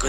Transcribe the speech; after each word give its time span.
blanco. 0.00 0.08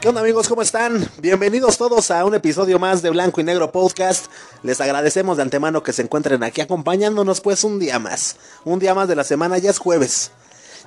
¿Qué 0.00 0.08
onda 0.08 0.20
amigos? 0.20 0.48
¿Cómo 0.48 0.60
están? 0.60 1.08
Bienvenidos 1.18 1.78
todos 1.78 2.10
a 2.10 2.24
un 2.26 2.34
episodio 2.34 2.78
más 2.78 3.00
de 3.00 3.08
Blanco 3.08 3.40
y 3.40 3.44
Negro 3.44 3.72
Podcast. 3.72 4.26
Les 4.62 4.80
agradecemos 4.80 5.38
de 5.38 5.42
antemano 5.42 5.82
que 5.82 5.94
se 5.94 6.02
encuentren 6.02 6.42
aquí 6.42 6.60
acompañándonos 6.60 7.40
pues 7.40 7.64
un 7.64 7.78
día 7.78 7.98
más. 7.98 8.36
Un 8.64 8.78
día 8.78 8.94
más 8.94 9.08
de 9.08 9.16
la 9.16 9.24
semana, 9.24 9.56
ya 9.56 9.70
es 9.70 9.78
jueves. 9.78 10.30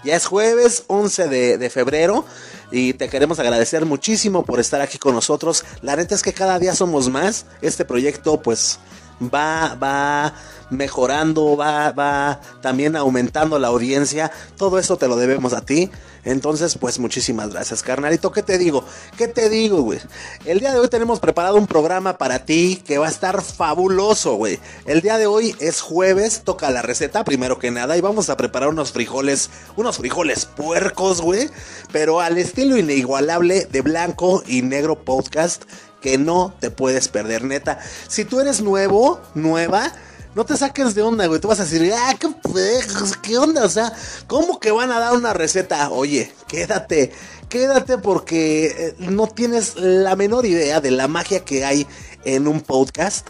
Ya 0.03 0.15
es 0.15 0.27
jueves 0.27 0.83
11 0.85 1.27
de, 1.27 1.57
de 1.57 1.69
febrero 1.71 2.23
y 2.71 2.93
te 2.93 3.09
queremos 3.09 3.39
agradecer 3.39 3.85
muchísimo 3.85 4.45
por 4.45 4.59
estar 4.59 4.81
aquí 4.81 4.99
con 4.99 5.15
nosotros. 5.15 5.65
La 5.81 5.95
neta 5.95 6.13
es 6.13 6.21
que 6.21 6.33
cada 6.33 6.59
día 6.59 6.75
somos 6.75 7.09
más. 7.09 7.47
Este 7.61 7.83
proyecto 7.83 8.39
pues 8.43 8.77
va, 9.21 9.75
va 9.81 10.33
mejorando, 10.69 11.55
va, 11.55 11.91
va 11.91 12.41
también 12.61 12.95
aumentando 12.95 13.59
la 13.59 13.67
audiencia. 13.67 14.31
Todo 14.57 14.79
eso 14.79 14.97
te 14.97 15.07
lo 15.07 15.15
debemos 15.15 15.53
a 15.53 15.61
ti. 15.61 15.89
Entonces, 16.27 16.77
pues 16.77 16.99
muchísimas 16.99 17.51
gracias, 17.51 17.83
carnalito. 17.83 18.33
¿Qué 18.33 18.43
te 18.43 18.57
digo? 18.57 18.83
¿Qué 19.17 19.29
te 19.29 19.49
digo, 19.49 19.81
güey? 19.81 19.99
El 20.43 20.59
día 20.59 20.73
de 20.73 20.79
hoy 20.79 20.89
tenemos 20.89 21.21
preparado 21.21 21.55
un 21.55 21.67
programa 21.67 22.17
para 22.17 22.39
ti 22.39 22.83
que 22.85 22.97
va 22.97 23.07
a 23.07 23.09
estar 23.09 23.41
fabuloso, 23.41 24.35
güey. 24.35 24.59
El 24.85 24.99
día 24.99 25.17
de 25.17 25.25
hoy 25.25 25.55
es 25.61 25.79
jueves, 25.79 26.41
toca 26.43 26.69
la 26.69 26.81
receta 26.81 27.23
primero 27.23 27.59
que 27.59 27.71
nada 27.71 27.95
y 27.95 28.01
vamos 28.01 28.29
a 28.29 28.35
preparar 28.35 28.67
unos 28.67 28.91
frijoles, 28.91 29.49
unos 29.77 29.97
frijoles 29.99 30.45
puercos, 30.45 31.21
güey, 31.21 31.49
pero 31.93 32.19
al 32.19 32.37
estilo 32.37 32.75
inigualable 32.77 33.65
de 33.71 33.81
blanco 33.81 34.43
y 34.45 34.63
negro 34.63 35.05
podcast 35.05 35.63
que 36.01 36.17
no 36.17 36.53
te 36.59 36.71
puedes 36.71 37.07
perder, 37.07 37.43
neta. 37.43 37.79
Si 38.07 38.25
tú 38.25 38.39
eres 38.39 38.61
nuevo, 38.61 39.19
nueva, 39.33 39.91
no 40.35 40.45
te 40.45 40.55
saques 40.55 40.93
de 40.93 41.01
onda, 41.01 41.25
güey. 41.25 41.41
Tú 41.41 41.47
vas 41.47 41.59
a 41.59 41.63
decir, 41.63 41.91
ah, 41.95 42.15
qué, 42.19 42.29
qué 43.23 43.37
onda, 43.37 43.65
o 43.65 43.69
sea, 43.69 43.91
¿cómo 44.27 44.59
que 44.59 44.71
van 44.71 44.91
a 44.91 44.99
dar 44.99 45.13
una 45.13 45.33
receta? 45.33 45.89
Oye, 45.89 46.31
quédate, 46.47 47.11
quédate 47.49 47.97
porque 47.97 48.65
eh, 48.65 48.95
no 48.99 49.27
tienes 49.27 49.75
la 49.77 50.15
menor 50.15 50.45
idea 50.45 50.79
de 50.79 50.91
la 50.91 51.07
magia 51.07 51.43
que 51.43 51.65
hay 51.65 51.87
en 52.23 52.47
un 52.47 52.61
podcast 52.61 53.27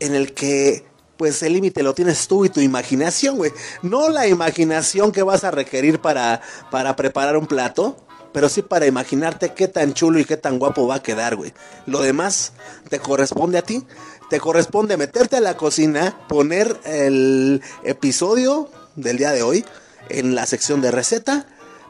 en 0.00 0.14
el 0.14 0.32
que 0.32 0.86
pues 1.16 1.42
el 1.42 1.54
límite 1.54 1.82
lo 1.82 1.94
tienes 1.94 2.28
tú 2.28 2.44
y 2.44 2.50
tu 2.50 2.60
imaginación, 2.60 3.36
güey. 3.36 3.52
No 3.82 4.08
la 4.08 4.26
imaginación 4.26 5.12
que 5.12 5.22
vas 5.22 5.44
a 5.44 5.50
requerir 5.50 6.00
para, 6.00 6.40
para 6.70 6.96
preparar 6.96 7.36
un 7.36 7.46
plato, 7.46 7.96
pero 8.36 8.50
sí 8.50 8.60
para 8.60 8.84
imaginarte 8.84 9.54
qué 9.54 9.66
tan 9.66 9.94
chulo 9.94 10.18
y 10.18 10.26
qué 10.26 10.36
tan 10.36 10.58
guapo 10.58 10.86
va 10.86 10.96
a 10.96 11.02
quedar, 11.02 11.36
güey. 11.36 11.54
Lo 11.86 12.02
demás 12.02 12.52
te 12.90 12.98
corresponde 12.98 13.56
a 13.56 13.62
ti. 13.62 13.82
Te 14.28 14.40
corresponde 14.40 14.98
meterte 14.98 15.36
a 15.36 15.40
la 15.40 15.56
cocina, 15.56 16.18
poner 16.28 16.78
el 16.84 17.62
episodio 17.82 18.68
del 18.94 19.16
día 19.16 19.32
de 19.32 19.42
hoy 19.42 19.64
en 20.10 20.34
la 20.34 20.44
sección 20.44 20.82
de 20.82 20.90
receta 20.90 21.46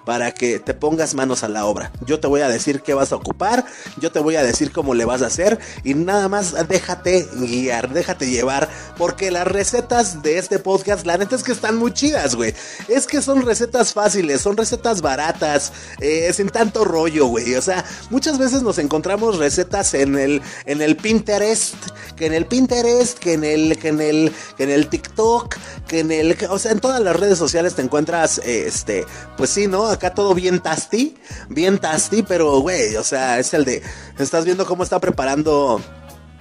para 0.06 0.32
que 0.32 0.60
te 0.60 0.72
pongas 0.72 1.14
manos 1.14 1.42
a 1.42 1.48
la 1.48 1.66
obra. 1.66 1.90
Yo 2.06 2.20
te 2.20 2.28
voy 2.28 2.40
a 2.40 2.48
decir 2.48 2.80
qué 2.80 2.94
vas 2.94 3.12
a 3.12 3.16
ocupar, 3.16 3.66
yo 3.98 4.12
te 4.12 4.20
voy 4.20 4.36
a 4.36 4.44
decir 4.44 4.70
cómo 4.70 4.94
le 4.94 5.04
vas 5.04 5.20
a 5.20 5.26
hacer 5.26 5.58
y 5.82 5.94
nada 5.94 6.28
más 6.28 6.54
déjate 6.68 7.28
guiar, 7.34 7.92
déjate 7.92 8.30
llevar, 8.30 8.68
porque 8.96 9.32
las 9.32 9.48
recetas 9.48 10.22
de 10.22 10.38
este 10.38 10.60
podcast, 10.60 11.04
la 11.04 11.18
neta 11.18 11.34
es 11.34 11.42
que 11.42 11.50
están 11.50 11.76
muy 11.76 11.92
chidas, 11.92 12.36
güey. 12.36 12.54
Es 12.86 13.06
que 13.06 13.20
son 13.20 13.42
recetas 13.44 13.92
fáciles, 13.92 14.40
son 14.40 14.56
recetas 14.56 15.02
baratas, 15.02 15.72
eh, 16.00 16.32
sin 16.32 16.50
tanto 16.50 16.84
rollo, 16.84 17.26
güey. 17.26 17.56
O 17.56 17.62
sea, 17.62 17.84
muchas 18.08 18.38
veces 18.38 18.62
nos 18.62 18.78
encontramos 18.78 19.38
recetas 19.38 19.92
en 19.94 20.16
el, 20.16 20.40
en 20.66 20.82
el 20.82 20.96
Pinterest, 20.96 21.74
que 22.14 22.26
en 22.26 22.32
el 22.32 22.46
Pinterest, 22.46 23.18
que 23.18 23.32
en 23.32 23.42
el, 23.42 23.76
que 23.76 23.88
en 23.88 24.00
el, 24.00 24.32
que 24.56 24.62
en 24.62 24.70
el 24.70 24.88
TikTok, 24.88 25.56
que 25.88 25.98
en 26.00 26.12
el, 26.12 26.38
o 26.48 26.60
sea, 26.60 26.70
en 26.70 26.78
todas 26.78 27.00
las 27.00 27.16
redes 27.16 27.38
sociales 27.38 27.74
te 27.74 27.82
encuentras, 27.82 28.38
este, 28.44 29.04
pues 29.36 29.50
sí, 29.50 29.66
¿no? 29.66 29.95
Acá 29.96 30.14
todo 30.14 30.34
bien 30.34 30.60
tasty, 30.60 31.16
bien 31.48 31.78
tasty, 31.78 32.22
pero 32.22 32.60
güey, 32.60 32.96
o 32.96 33.04
sea, 33.04 33.38
es 33.38 33.52
el 33.54 33.64
de, 33.64 33.82
estás 34.18 34.44
viendo 34.44 34.66
cómo 34.66 34.82
está 34.82 35.00
preparando, 35.00 35.80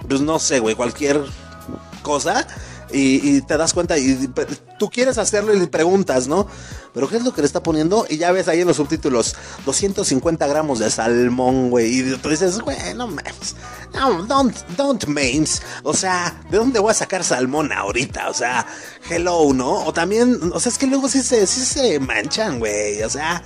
pues 0.08 0.20
no 0.20 0.38
sé, 0.38 0.60
güey, 0.60 0.74
cualquier 0.74 1.22
cosa. 2.02 2.46
Y, 2.92 3.40
te 3.42 3.56
das 3.56 3.72
cuenta 3.72 3.98
y 3.98 4.30
tú 4.78 4.88
quieres 4.90 5.18
hacerlo 5.18 5.52
y 5.52 5.58
le 5.58 5.66
preguntas, 5.66 6.28
¿no? 6.28 6.46
Pero 6.94 7.08
¿qué 7.08 7.16
es 7.16 7.24
lo 7.24 7.34
que 7.34 7.42
le 7.42 7.46
está 7.46 7.62
poniendo? 7.62 8.06
Y 8.08 8.16
ya 8.16 8.32
ves 8.32 8.48
ahí 8.48 8.60
en 8.60 8.68
los 8.68 8.76
subtítulos, 8.76 9.34
250 9.64 10.46
gramos 10.46 10.78
de 10.78 10.90
salmón, 10.90 11.70
güey. 11.70 12.00
Y 12.00 12.16
tú 12.16 12.28
dices, 12.28 12.60
güey, 12.60 12.76
no 12.94 13.08
mames. 13.08 13.56
No, 13.92 14.24
don't, 14.24 14.56
don't 14.76 15.04
mains. 15.06 15.62
O 15.82 15.94
sea, 15.94 16.40
¿de 16.50 16.58
dónde 16.58 16.78
voy 16.78 16.92
a 16.92 16.94
sacar 16.94 17.24
salmón 17.24 17.72
ahorita? 17.72 18.30
O 18.30 18.34
sea, 18.34 18.66
hello, 19.10 19.52
¿no? 19.52 19.84
O 19.84 19.92
también, 19.92 20.38
o 20.52 20.60
sea, 20.60 20.70
es 20.70 20.78
que 20.78 20.86
luego 20.86 21.08
sí 21.08 21.22
se, 21.22 21.46
sí 21.46 21.60
se 21.60 21.98
manchan, 21.98 22.58
güey. 22.58 23.02
O 23.02 23.10
sea, 23.10 23.42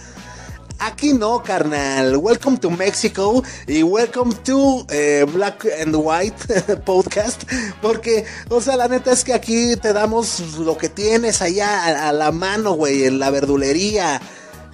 Aquí 0.83 1.13
no, 1.13 1.43
carnal. 1.43 2.17
Welcome 2.17 2.57
to 2.61 2.71
Mexico 2.71 3.45
y 3.67 3.83
welcome 3.83 4.35
to 4.45 4.87
eh, 4.89 5.27
Black 5.31 5.67
and 5.79 5.95
White 5.95 6.77
Podcast. 6.87 7.43
Porque, 7.83 8.25
o 8.49 8.63
sea, 8.63 8.79
la 8.79 8.89
neta 8.89 9.13
es 9.13 9.23
que 9.23 9.35
aquí 9.35 9.77
te 9.77 9.93
damos 9.93 10.57
lo 10.59 10.79
que 10.79 10.89
tienes 10.89 11.43
allá 11.43 11.85
a, 11.85 12.09
a 12.09 12.13
la 12.15 12.33
mano, 12.33 12.73
güey, 12.73 13.05
en 13.05 13.19
la 13.19 13.29
verdulería, 13.29 14.23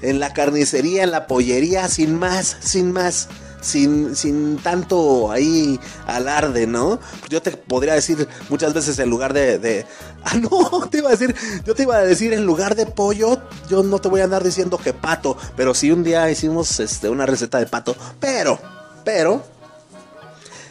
en 0.01 0.21
la 0.21 0.33
carnicería, 0.33 1.03
en 1.03 1.11
la 1.11 1.27
pollería, 1.27 1.89
sin 1.89 2.17
más, 2.17 2.57
sin 2.61 2.93
más 2.93 3.29
sin, 3.61 4.15
sin 4.17 4.59
tanto 4.59 5.31
ahí 5.31 5.79
alarde, 6.07 6.67
¿no? 6.67 7.01
Yo 7.29 7.43
te 7.43 7.53
podría 7.53 7.95
decir 7.95 8.29
muchas 8.49 8.75
veces 8.75 8.99
en 8.99 9.11
lugar 9.11 9.33
de, 9.33 9.59
de, 9.59 9.87
Ah, 10.25 10.35
no, 10.35 10.89
te 10.89 10.99
iba 10.99 11.09
a 11.09 11.13
decir, 11.13 11.35
yo 11.65 11.75
te 11.75 11.85
iba 11.85 11.97
a 11.97 12.01
decir 12.01 12.33
en 12.33 12.45
lugar 12.45 12.75
de 12.75 12.87
pollo, 12.87 13.41
yo 13.69 13.85
no 13.85 14.01
te 14.01 14.09
voy 14.09 14.23
a 14.23 14.25
andar 14.25 14.43
diciendo 14.43 14.77
que 14.77 14.93
pato, 14.93 15.37
pero 15.57 15.73
sí 15.73 15.93
un 15.93 16.03
día 16.03 16.29
hicimos 16.29 16.81
este, 16.81 17.09
una 17.09 17.27
receta 17.27 17.59
de 17.59 17.67
pato, 17.67 17.95
pero, 18.19 18.59
pero... 19.05 19.43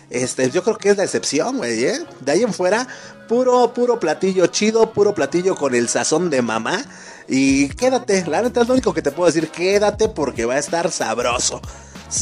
Este, 0.09 0.51
yo 0.51 0.63
creo 0.63 0.77
que 0.77 0.89
es 0.89 0.97
la 0.97 1.03
excepción, 1.03 1.57
güey, 1.57 1.83
¿eh? 1.83 1.99
De 2.19 2.33
ahí 2.33 2.43
en 2.43 2.53
fuera, 2.53 2.87
puro, 3.27 3.73
puro 3.73 3.99
platillo 3.99 4.45
chido, 4.47 4.93
puro 4.93 5.15
platillo 5.15 5.55
con 5.55 5.73
el 5.73 5.89
sazón 5.89 6.29
de 6.29 6.41
mamá. 6.41 6.83
Y 7.27 7.69
quédate, 7.69 8.23
la 8.27 8.41
neta 8.41 8.61
es 8.61 8.67
lo 8.67 8.73
único 8.75 8.93
que 8.93 9.01
te 9.01 9.11
puedo 9.11 9.27
decir, 9.27 9.49
quédate 9.49 10.07
porque 10.09 10.45
va 10.45 10.55
a 10.55 10.59
estar 10.59 10.91
sabroso. 10.91 11.59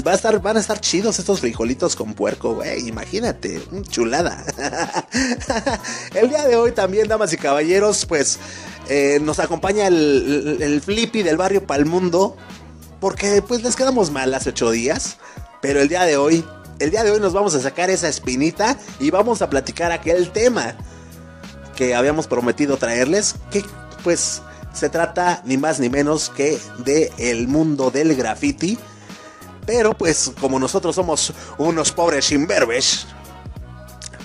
Va 0.05 0.11
a 0.11 0.15
estar, 0.15 0.41
van 0.41 0.57
a 0.57 0.59
estar 0.59 0.79
chidos 0.79 1.19
estos 1.19 1.41
frijolitos 1.41 1.95
con 1.95 2.13
puerco, 2.13 2.55
güey. 2.55 2.87
Imagínate, 2.87 3.61
chulada. 3.89 4.43
el 6.15 6.29
día 6.29 6.47
de 6.47 6.55
hoy 6.55 6.71
también, 6.71 7.07
damas 7.07 7.33
y 7.33 7.37
caballeros, 7.37 8.05
pues 8.05 8.39
eh, 8.89 9.19
nos 9.21 9.39
acompaña 9.39 9.87
el, 9.87 10.57
el, 10.59 10.61
el 10.63 10.81
Flippy 10.81 11.21
del 11.21 11.37
barrio 11.37 11.67
Palmundo. 11.67 12.37
Porque 12.99 13.41
pues 13.41 13.61
les 13.61 13.75
quedamos 13.75 14.09
mal 14.09 14.33
hace 14.33 14.49
ocho 14.49 14.71
días. 14.71 15.17
Pero 15.61 15.81
el 15.81 15.89
día 15.89 16.03
de 16.03 16.17
hoy, 16.17 16.45
el 16.79 16.89
día 16.89 17.03
de 17.03 17.11
hoy 17.11 17.19
nos 17.19 17.33
vamos 17.33 17.53
a 17.53 17.59
sacar 17.59 17.89
esa 17.89 18.07
espinita 18.07 18.77
y 18.99 19.11
vamos 19.11 19.41
a 19.41 19.49
platicar 19.49 19.91
aquel 19.91 20.31
tema 20.31 20.75
que 21.75 21.93
habíamos 21.93 22.27
prometido 22.27 22.77
traerles. 22.77 23.35
Que 23.51 23.63
pues 24.03 24.41
se 24.73 24.89
trata 24.89 25.41
ni 25.45 25.57
más 25.57 25.79
ni 25.79 25.89
menos 25.89 26.29
que 26.29 26.57
de 26.79 27.11
el 27.17 27.47
mundo 27.47 27.91
del 27.91 28.15
graffiti 28.15 28.79
pero 29.65 29.93
pues 29.93 30.31
como 30.39 30.59
nosotros 30.59 30.95
somos 30.95 31.33
unos 31.57 31.91
pobres 31.91 32.31
imberbes, 32.31 33.07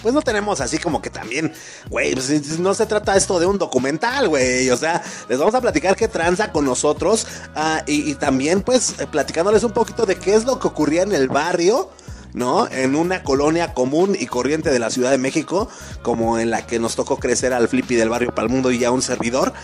pues 0.02 0.14
no 0.14 0.22
tenemos 0.22 0.60
así 0.60 0.78
como 0.78 1.02
que 1.02 1.10
también, 1.10 1.52
güey, 1.88 2.14
pues 2.14 2.58
no 2.58 2.74
se 2.74 2.86
trata 2.86 3.16
esto 3.16 3.38
de 3.40 3.46
un 3.46 3.58
documental, 3.58 4.28
güey. 4.28 4.70
O 4.70 4.76
sea, 4.76 5.02
les 5.28 5.38
vamos 5.38 5.54
a 5.54 5.60
platicar 5.60 5.96
qué 5.96 6.08
tranza 6.08 6.52
con 6.52 6.64
nosotros 6.64 7.26
uh, 7.56 7.82
y, 7.86 8.10
y, 8.10 8.14
también 8.14 8.62
pues 8.62 8.94
platicándoles 9.10 9.64
un 9.64 9.72
poquito 9.72 10.06
de 10.06 10.16
qué 10.16 10.34
es 10.34 10.44
lo 10.44 10.58
que 10.58 10.68
ocurría 10.68 11.02
en 11.02 11.12
el 11.12 11.28
barrio. 11.28 11.90
¿no? 12.34 12.68
En 12.70 12.94
una 12.94 13.22
colonia 13.22 13.72
común 13.72 14.14
y 14.18 14.26
corriente 14.26 14.70
de 14.70 14.78
la 14.78 14.90
Ciudad 14.90 15.10
de 15.10 15.18
México, 15.18 15.68
como 16.02 16.38
en 16.38 16.50
la 16.50 16.66
que 16.66 16.78
nos 16.78 16.94
tocó 16.94 17.16
crecer 17.16 17.54
al 17.54 17.68
Flippy 17.68 17.94
del 17.94 18.10
barrio 18.10 18.34
Palmundo 18.34 18.70
y 18.70 18.84
a 18.84 18.90
un 18.90 19.00
servidor. 19.00 19.54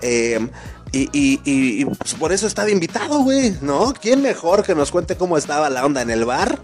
Eh, 0.00 0.48
y, 0.94 1.10
y, 1.12 1.40
y, 1.44 1.84
pues 1.86 2.14
por 2.14 2.32
eso 2.32 2.46
está 2.46 2.64
de 2.64 2.70
invitado, 2.70 3.18
güey, 3.24 3.56
¿no? 3.60 3.92
¿Quién 4.00 4.22
mejor 4.22 4.62
que 4.62 4.76
nos 4.76 4.92
cuente 4.92 5.16
cómo 5.16 5.36
estaba 5.36 5.68
la 5.68 5.84
onda 5.84 6.02
en 6.02 6.10
el 6.10 6.24
bar? 6.24 6.60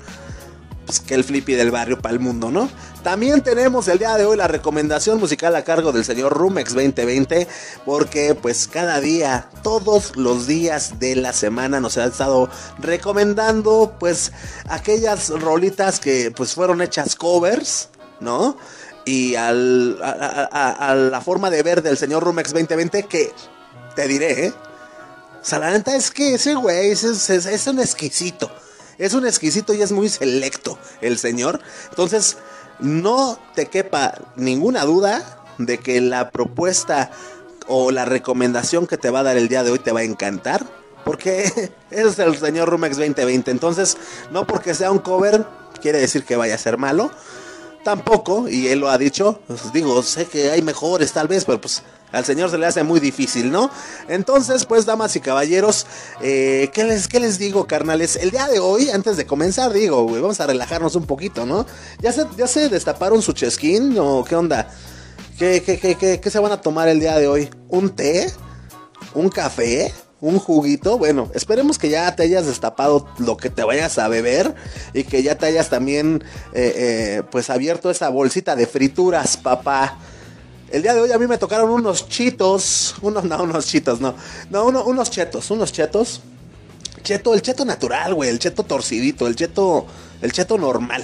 Pues 0.86 1.00
que 1.00 1.16
el 1.16 1.24
flippy 1.24 1.54
del 1.54 1.72
barrio 1.72 2.00
para 2.00 2.14
el 2.14 2.20
mundo, 2.20 2.48
¿no? 2.52 2.70
También 3.02 3.42
tenemos 3.42 3.88
el 3.88 3.98
día 3.98 4.16
de 4.16 4.24
hoy 4.24 4.36
la 4.36 4.46
recomendación 4.46 5.18
musical 5.18 5.56
a 5.56 5.64
cargo 5.64 5.90
del 5.90 6.04
señor 6.04 6.32
Rumex 6.32 6.74
2020, 6.74 7.48
porque 7.84 8.36
pues 8.36 8.68
cada 8.68 9.00
día, 9.00 9.48
todos 9.64 10.14
los 10.14 10.46
días 10.46 11.00
de 11.00 11.16
la 11.16 11.32
semana 11.32 11.80
nos 11.80 11.96
ha 11.96 12.04
estado 12.04 12.48
recomendando 12.78 13.96
pues 13.98 14.30
aquellas 14.68 15.30
rolitas 15.30 15.98
que 15.98 16.30
pues 16.30 16.54
fueron 16.54 16.82
hechas 16.82 17.16
covers, 17.16 17.88
¿no? 18.20 18.56
Y 19.04 19.34
al, 19.34 19.98
a, 20.02 20.94
la 20.94 21.20
forma 21.20 21.50
de 21.50 21.64
ver 21.64 21.82
del 21.82 21.96
señor 21.96 22.22
Rumex 22.22 22.52
2020 22.52 23.04
que 23.04 23.32
te 24.00 24.08
diré, 24.08 24.46
¿eh? 24.46 24.54
O 25.42 25.44
sea, 25.44 25.58
la 25.58 25.70
neta 25.70 25.94
es 25.94 26.10
que 26.10 26.34
ese 26.34 26.54
güey 26.54 26.90
es, 26.90 27.04
es, 27.04 27.28
es, 27.28 27.66
un 27.66 27.80
exquisito. 27.80 28.50
Es 28.96 29.12
un 29.12 29.26
exquisito 29.26 29.74
y 29.74 29.82
es 29.82 29.92
muy 29.92 30.08
selecto 30.08 30.78
el 31.02 31.18
señor. 31.18 31.60
Entonces, 31.90 32.38
no 32.78 33.38
te 33.54 33.66
quepa 33.66 34.14
ninguna 34.36 34.84
duda 34.84 35.44
de 35.58 35.78
que 35.78 36.00
la 36.00 36.30
propuesta 36.30 37.10
o 37.66 37.90
la 37.90 38.06
recomendación 38.06 38.86
que 38.86 38.96
te 38.96 39.10
va 39.10 39.20
a 39.20 39.24
dar 39.24 39.36
el 39.36 39.48
día 39.48 39.64
de 39.64 39.70
hoy 39.70 39.78
te 39.78 39.92
va 39.92 40.00
a 40.00 40.04
encantar. 40.04 40.64
Porque 41.04 41.52
es 41.90 42.18
el 42.18 42.38
señor 42.38 42.70
Rumex 42.70 42.96
2020. 42.96 43.50
Entonces, 43.50 43.98
no 44.30 44.46
porque 44.46 44.72
sea 44.72 44.90
un 44.90 44.98
cover, 44.98 45.44
quiere 45.82 45.98
decir 45.98 46.24
que 46.24 46.36
vaya 46.36 46.54
a 46.54 46.58
ser 46.58 46.78
malo. 46.78 47.10
Tampoco, 47.84 48.46
y 48.48 48.68
él 48.68 48.80
lo 48.80 48.90
ha 48.90 48.98
dicho, 48.98 49.40
pues 49.46 49.72
digo, 49.72 50.02
sé 50.02 50.26
que 50.26 50.50
hay 50.50 50.60
mejores 50.60 51.12
tal 51.12 51.28
vez, 51.28 51.46
pero 51.46 51.60
pues 51.60 51.82
al 52.12 52.24
señor 52.24 52.50
se 52.50 52.58
le 52.58 52.66
hace 52.66 52.82
muy 52.82 53.00
difícil, 53.00 53.50
¿no? 53.50 53.70
Entonces, 54.08 54.66
pues, 54.66 54.84
damas 54.84 55.16
y 55.16 55.20
caballeros, 55.20 55.86
eh, 56.20 56.70
¿qué, 56.74 56.84
les, 56.84 57.08
¿qué 57.08 57.20
les 57.20 57.38
digo, 57.38 57.66
carnales? 57.66 58.16
El 58.16 58.32
día 58.32 58.48
de 58.48 58.58
hoy, 58.58 58.90
antes 58.90 59.16
de 59.16 59.26
comenzar, 59.26 59.72
digo, 59.72 60.04
vamos 60.06 60.40
a 60.40 60.46
relajarnos 60.46 60.94
un 60.94 61.06
poquito, 61.06 61.46
¿no? 61.46 61.64
¿Ya 62.00 62.12
se, 62.12 62.26
ya 62.36 62.46
se 62.46 62.68
destaparon 62.68 63.22
su 63.22 63.32
chesquín 63.32 63.96
o 63.98 64.24
qué 64.24 64.36
onda? 64.36 64.68
¿Qué, 65.38 65.62
qué, 65.64 65.78
qué, 65.78 65.94
qué, 65.94 66.20
qué 66.20 66.30
se 66.30 66.38
van 66.38 66.52
a 66.52 66.60
tomar 66.60 66.88
el 66.88 67.00
día 67.00 67.16
de 67.16 67.28
hoy? 67.28 67.48
¿Un 67.68 67.90
té? 67.90 68.30
¿Un 69.14 69.30
café? 69.30 69.92
Un 70.20 70.38
juguito. 70.38 70.98
Bueno, 70.98 71.30
esperemos 71.34 71.78
que 71.78 71.88
ya 71.88 72.14
te 72.14 72.24
hayas 72.24 72.46
destapado 72.46 73.08
lo 73.18 73.36
que 73.36 73.50
te 73.50 73.64
vayas 73.64 73.98
a 73.98 74.08
beber 74.08 74.54
y 74.92 75.04
que 75.04 75.22
ya 75.22 75.36
te 75.36 75.46
hayas 75.46 75.70
también, 75.70 76.22
eh, 76.52 76.72
eh, 76.76 77.22
pues, 77.30 77.50
abierto 77.50 77.90
esa 77.90 78.08
bolsita 78.08 78.56
de 78.56 78.66
frituras, 78.66 79.36
papá. 79.36 79.98
El 80.70 80.82
día 80.82 80.94
de 80.94 81.00
hoy 81.00 81.12
a 81.12 81.18
mí 81.18 81.26
me 81.26 81.38
tocaron 81.38 81.70
unos 81.70 82.08
chitos, 82.08 82.94
unos, 83.02 83.24
no, 83.24 83.42
unos 83.42 83.66
chitos, 83.66 84.00
no, 84.00 84.14
no, 84.50 84.64
unos 84.84 85.10
chetos, 85.10 85.50
unos 85.50 85.72
chetos. 85.72 86.20
Cheto, 87.02 87.32
el 87.32 87.40
cheto 87.40 87.64
natural, 87.64 88.14
güey, 88.14 88.28
el 88.28 88.38
cheto 88.38 88.62
torcidito, 88.62 89.26
el 89.26 89.34
cheto, 89.34 89.86
el 90.20 90.32
cheto 90.32 90.58
normal. 90.58 91.02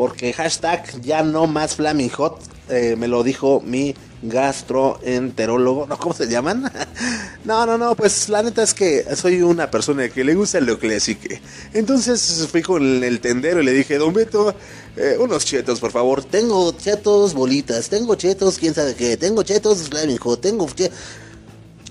Porque 0.00 0.32
hashtag 0.32 1.02
ya 1.02 1.22
no 1.22 1.46
más 1.46 1.76
Flaming 1.76 2.08
Hot, 2.08 2.40
eh, 2.70 2.96
me 2.96 3.06
lo 3.06 3.22
dijo 3.22 3.60
mi 3.60 3.94
gastroenterólogo, 4.22 5.86
¿no? 5.86 5.98
¿Cómo 5.98 6.14
se 6.14 6.26
llaman? 6.26 6.72
no, 7.44 7.66
no, 7.66 7.76
no, 7.76 7.94
pues 7.94 8.30
la 8.30 8.42
neta 8.42 8.62
es 8.62 8.72
que 8.72 9.04
soy 9.14 9.42
una 9.42 9.70
persona 9.70 10.08
que 10.08 10.24
le 10.24 10.34
gusta 10.34 10.58
lo 10.60 10.78
clásico. 10.78 11.28
Entonces 11.74 12.48
fui 12.50 12.62
con 12.62 13.04
el 13.04 13.20
tendero 13.20 13.60
y 13.60 13.64
le 13.66 13.74
dije, 13.74 13.98
Don 13.98 14.14
Beto, 14.14 14.54
eh, 14.96 15.18
unos 15.20 15.44
chetos, 15.44 15.78
por 15.80 15.90
favor. 15.90 16.24
Tengo 16.24 16.72
chetos 16.72 17.34
bolitas, 17.34 17.90
tengo 17.90 18.14
chetos, 18.14 18.56
quién 18.56 18.72
sabe 18.72 18.94
qué, 18.94 19.18
tengo 19.18 19.42
chetos 19.42 19.86
flamenco, 19.90 20.38
tengo... 20.38 20.66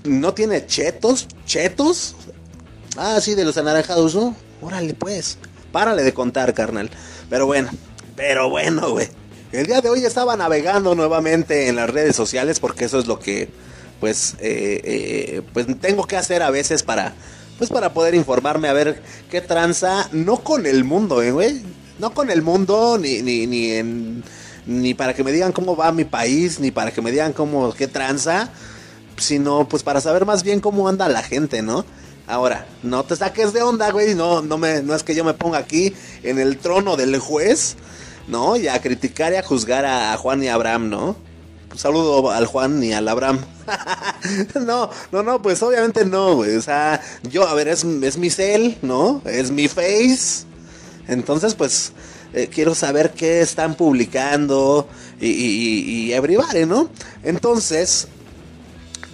¿No 0.02 0.34
tiene 0.34 0.66
chetos? 0.66 1.28
¿Chetos? 1.46 2.16
Ah, 2.96 3.20
sí, 3.20 3.36
de 3.36 3.44
los 3.44 3.56
anaranjados, 3.56 4.16
¿no? 4.16 4.34
Órale, 4.60 4.94
pues. 4.94 5.38
Párale 5.70 6.02
de 6.02 6.12
contar, 6.12 6.52
carnal. 6.54 6.90
Pero 7.28 7.46
bueno, 7.46 7.70
pero 8.16 8.50
bueno, 8.50 8.90
güey. 8.90 9.08
El 9.52 9.66
día 9.66 9.80
de 9.80 9.88
hoy 9.88 10.04
estaba 10.04 10.36
navegando 10.36 10.94
nuevamente 10.94 11.68
en 11.68 11.76
las 11.76 11.90
redes 11.90 12.14
sociales 12.14 12.60
porque 12.60 12.84
eso 12.84 12.98
es 12.98 13.06
lo 13.06 13.18
que 13.18 13.48
pues 13.98 14.34
eh, 14.38 14.80
eh, 14.84 15.42
pues 15.52 15.66
tengo 15.80 16.06
que 16.06 16.16
hacer 16.16 16.42
a 16.42 16.50
veces 16.50 16.82
para 16.82 17.14
pues 17.58 17.68
para 17.68 17.92
poder 17.92 18.14
informarme 18.14 18.68
a 18.68 18.72
ver 18.72 19.02
qué 19.28 19.40
tranza 19.40 20.08
no 20.12 20.38
con 20.38 20.66
el 20.66 20.84
mundo, 20.84 21.20
eh, 21.20 21.32
güey, 21.32 21.62
no 21.98 22.14
con 22.14 22.30
el 22.30 22.42
mundo 22.42 22.96
ni 22.96 23.22
ni 23.22 23.46
ni 23.46 23.72
en 23.72 24.24
ni 24.66 24.94
para 24.94 25.14
que 25.14 25.24
me 25.24 25.32
digan 25.32 25.52
cómo 25.52 25.74
va 25.74 25.90
mi 25.90 26.04
país, 26.04 26.60
ni 26.60 26.70
para 26.70 26.92
que 26.92 27.02
me 27.02 27.10
digan 27.10 27.32
cómo 27.32 27.72
qué 27.72 27.88
tranza, 27.88 28.50
sino 29.16 29.68
pues 29.68 29.82
para 29.82 30.00
saber 30.00 30.26
más 30.26 30.44
bien 30.44 30.60
cómo 30.60 30.88
anda 30.88 31.08
la 31.08 31.22
gente, 31.22 31.60
¿no? 31.60 31.84
Ahora, 32.30 32.66
no 32.82 33.04
te 33.04 33.16
saques 33.16 33.52
de 33.52 33.62
onda, 33.62 33.90
güey, 33.90 34.14
no 34.14 34.40
no 34.42 34.56
me 34.56 34.82
no 34.82 34.94
es 34.94 35.02
que 35.02 35.14
yo 35.14 35.24
me 35.24 35.34
ponga 35.34 35.58
aquí 35.58 35.94
en 36.22 36.38
el 36.38 36.58
trono 36.58 36.96
del 36.96 37.18
juez 37.18 37.76
¿no? 38.30 38.56
Y 38.56 38.68
a 38.68 38.80
criticar 38.80 39.32
y 39.32 39.36
a 39.36 39.42
juzgar 39.42 39.84
a, 39.84 40.16
Juan 40.16 40.42
y 40.42 40.48
a 40.48 40.54
Abraham, 40.54 40.88
¿no? 40.88 41.16
Un 41.70 41.78
saludo 41.78 42.30
al 42.30 42.46
Juan 42.46 42.82
y 42.82 42.92
al 42.92 43.06
Abraham. 43.08 43.38
no, 44.54 44.90
no, 45.12 45.22
no, 45.22 45.42
pues 45.42 45.62
obviamente 45.62 46.04
no, 46.04 46.36
güey. 46.36 46.56
O 46.56 46.62
sea, 46.62 47.00
yo, 47.28 47.46
a 47.46 47.54
ver, 47.54 47.68
es, 47.68 47.84
es 47.84 48.18
mi 48.18 48.30
cel, 48.30 48.78
¿no? 48.82 49.22
Es 49.24 49.50
mi 49.50 49.68
face. 49.68 50.44
Entonces, 51.06 51.54
pues, 51.54 51.92
eh, 52.32 52.48
quiero 52.52 52.74
saber 52.74 53.10
qué 53.10 53.40
están 53.40 53.74
publicando 53.74 54.88
y, 55.20 55.28
y, 55.28 56.12
y, 56.12 56.66
¿no? 56.66 56.88
Entonces, 57.22 58.08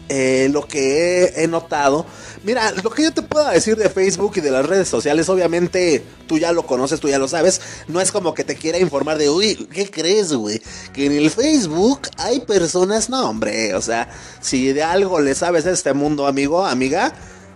eh, 0.08 0.48
lo 0.52 0.66
que 0.66 1.32
he 1.36 1.48
notado 1.48 2.06
Mira, 2.46 2.70
lo 2.70 2.90
que 2.90 3.02
yo 3.02 3.12
te 3.12 3.22
puedo 3.22 3.50
decir 3.50 3.76
de 3.76 3.90
Facebook 3.90 4.34
y 4.36 4.40
de 4.40 4.52
las 4.52 4.64
redes 4.64 4.86
sociales, 4.86 5.28
obviamente 5.28 6.04
tú 6.28 6.38
ya 6.38 6.52
lo 6.52 6.64
conoces, 6.64 7.00
tú 7.00 7.08
ya 7.08 7.18
lo 7.18 7.26
sabes. 7.26 7.60
No 7.88 8.00
es 8.00 8.12
como 8.12 8.34
que 8.34 8.44
te 8.44 8.54
quiera 8.54 8.78
informar 8.78 9.18
de, 9.18 9.28
uy, 9.28 9.68
¿qué 9.72 9.90
crees, 9.90 10.32
güey? 10.32 10.62
Que 10.92 11.06
en 11.06 11.12
el 11.12 11.30
Facebook 11.30 12.02
hay 12.18 12.38
personas, 12.38 13.10
no, 13.10 13.28
hombre, 13.28 13.74
o 13.74 13.82
sea, 13.82 14.08
si 14.40 14.72
de 14.72 14.84
algo 14.84 15.20
le 15.20 15.34
sabes 15.34 15.66
a 15.66 15.72
este 15.72 15.92
mundo, 15.92 16.28
amigo, 16.28 16.64
amiga, 16.64 17.12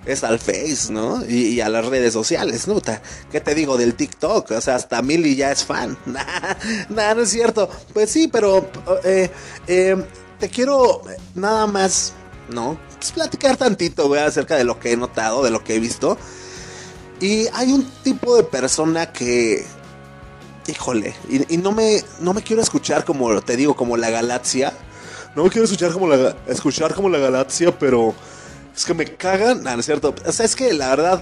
es 0.06 0.24
al 0.24 0.40
Face, 0.40 0.92
¿no? 0.92 1.24
Y, 1.24 1.60
a 1.60 1.68
las 1.68 1.86
redes 1.86 2.12
sociales, 2.12 2.66
¿no? 2.66 2.82
¿Qué 3.30 3.40
te 3.40 3.54
digo 3.54 3.78
del 3.78 3.94
TikTok? 3.94 4.50
O 4.50 4.60
sea, 4.60 4.74
hasta 4.74 5.02
Milly 5.02 5.36
ya 5.36 5.52
es 5.52 5.64
fan. 5.64 5.96
Nah, 6.88 7.14
no 7.14 7.22
es 7.22 7.30
cierto. 7.30 7.70
Pues 7.92 8.10
sí, 8.10 8.26
pero 8.26 8.68
eh, 9.04 9.30
eh, 9.68 9.96
te 10.40 10.48
quiero 10.48 11.02
nada 11.36 11.68
más, 11.68 12.14
¿no? 12.50 12.78
pues, 13.00 13.12
platicar 13.12 13.56
tantito, 13.56 14.08
güey, 14.08 14.20
acerca 14.20 14.56
de 14.56 14.64
lo 14.64 14.78
que 14.78 14.92
he 14.92 14.96
notado, 14.96 15.42
de 15.42 15.50
lo 15.50 15.64
que 15.64 15.74
he 15.74 15.80
visto. 15.80 16.18
Y 17.20 17.46
hay 17.54 17.72
un 17.72 17.84
tipo 18.02 18.36
de 18.36 18.44
persona 18.44 19.12
que. 19.12 19.66
Híjole, 20.66 21.14
y, 21.28 21.56
no, 21.56 21.72
me, 21.72 22.04
no 22.20 22.32
me 22.32 22.42
quiero 22.42 22.62
escuchar 22.62 23.04
como 23.04 23.40
te 23.42 23.56
digo, 23.56 23.74
como 23.74 23.96
la 23.96 24.10
galaxia. 24.10 24.72
No 25.34 25.44
me 25.44 25.50
quiero 25.50 25.64
escuchar 25.64 25.92
como 25.92 26.08
la, 26.08 26.36
escuchar 26.46 26.94
como 26.94 27.08
la 27.08 27.18
galaxia, 27.18 27.76
pero 27.76 28.14
es 28.76 28.84
que 28.84 28.94
me 28.94 29.04
cagan. 29.04 29.62
No, 29.62 29.72
no 29.72 29.80
es 29.80 29.86
cierto. 29.86 30.14
O 30.26 30.32
sea, 30.32 30.46
es 30.46 30.54
que 30.54 30.72
la 30.74 30.90
verdad, 30.90 31.20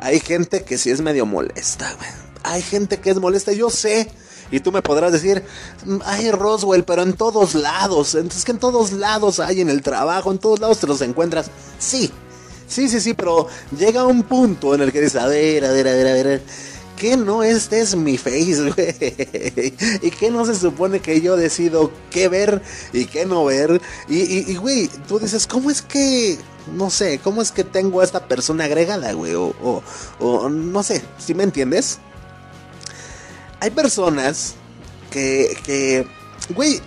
hay 0.00 0.20
gente 0.20 0.64
que 0.64 0.78
sí 0.78 0.90
es 0.90 1.00
medio 1.00 1.26
molesta. 1.26 1.94
Hay 2.42 2.62
gente 2.62 2.98
que 2.98 3.10
es 3.10 3.20
molesta, 3.20 3.52
yo 3.52 3.70
sé. 3.70 4.10
Y 4.50 4.60
tú 4.60 4.72
me 4.72 4.82
podrás 4.82 5.12
decir, 5.12 5.42
ay 6.04 6.30
Roswell, 6.30 6.84
pero 6.84 7.02
en 7.02 7.12
todos 7.12 7.54
lados. 7.54 8.14
Entonces 8.14 8.44
que 8.44 8.52
en 8.52 8.58
todos 8.58 8.92
lados 8.92 9.40
hay, 9.40 9.60
en 9.60 9.68
el 9.70 9.82
trabajo, 9.82 10.32
en 10.32 10.38
todos 10.38 10.60
lados 10.60 10.78
te 10.78 10.86
los 10.86 11.00
encuentras. 11.02 11.50
Sí, 11.78 12.10
sí, 12.66 12.88
sí, 12.88 13.00
sí, 13.00 13.14
pero 13.14 13.46
llega 13.76 14.06
un 14.06 14.22
punto 14.22 14.74
en 14.74 14.82
el 14.82 14.92
que 14.92 15.00
dices, 15.00 15.20
a 15.20 15.26
ver, 15.26 15.64
a 15.64 15.72
ver, 15.72 15.88
a 15.88 15.92
ver, 15.92 16.06
a 16.06 16.12
ver. 16.12 16.42
¿Qué 16.96 17.16
no 17.16 17.44
este 17.44 17.80
es 17.80 17.94
mi 17.94 18.18
face, 18.18 18.70
güey? 18.76 19.74
¿Y 20.02 20.10
qué 20.10 20.32
no 20.32 20.44
se 20.44 20.56
supone 20.56 20.98
que 20.98 21.20
yo 21.20 21.36
decido 21.36 21.92
qué 22.10 22.26
ver 22.28 22.60
y 22.92 23.04
qué 23.04 23.24
no 23.24 23.44
ver? 23.44 23.80
Y, 24.08 24.56
güey, 24.56 24.90
tú 25.06 25.20
dices, 25.20 25.46
¿cómo 25.46 25.70
es 25.70 25.80
que, 25.80 26.38
no 26.74 26.90
sé, 26.90 27.20
cómo 27.22 27.40
es 27.40 27.52
que 27.52 27.62
tengo 27.62 28.00
a 28.00 28.04
esta 28.04 28.26
persona 28.26 28.64
agregada, 28.64 29.12
güey? 29.12 29.34
O, 29.34 29.54
o, 29.62 29.82
o 30.18 30.48
no 30.48 30.82
sé, 30.82 31.00
si 31.18 31.34
me 31.34 31.44
entiendes? 31.44 32.00
Hay 33.60 33.70
personas 33.70 34.54
que, 35.10 35.56
que 35.64 36.06
güey, 36.54 36.80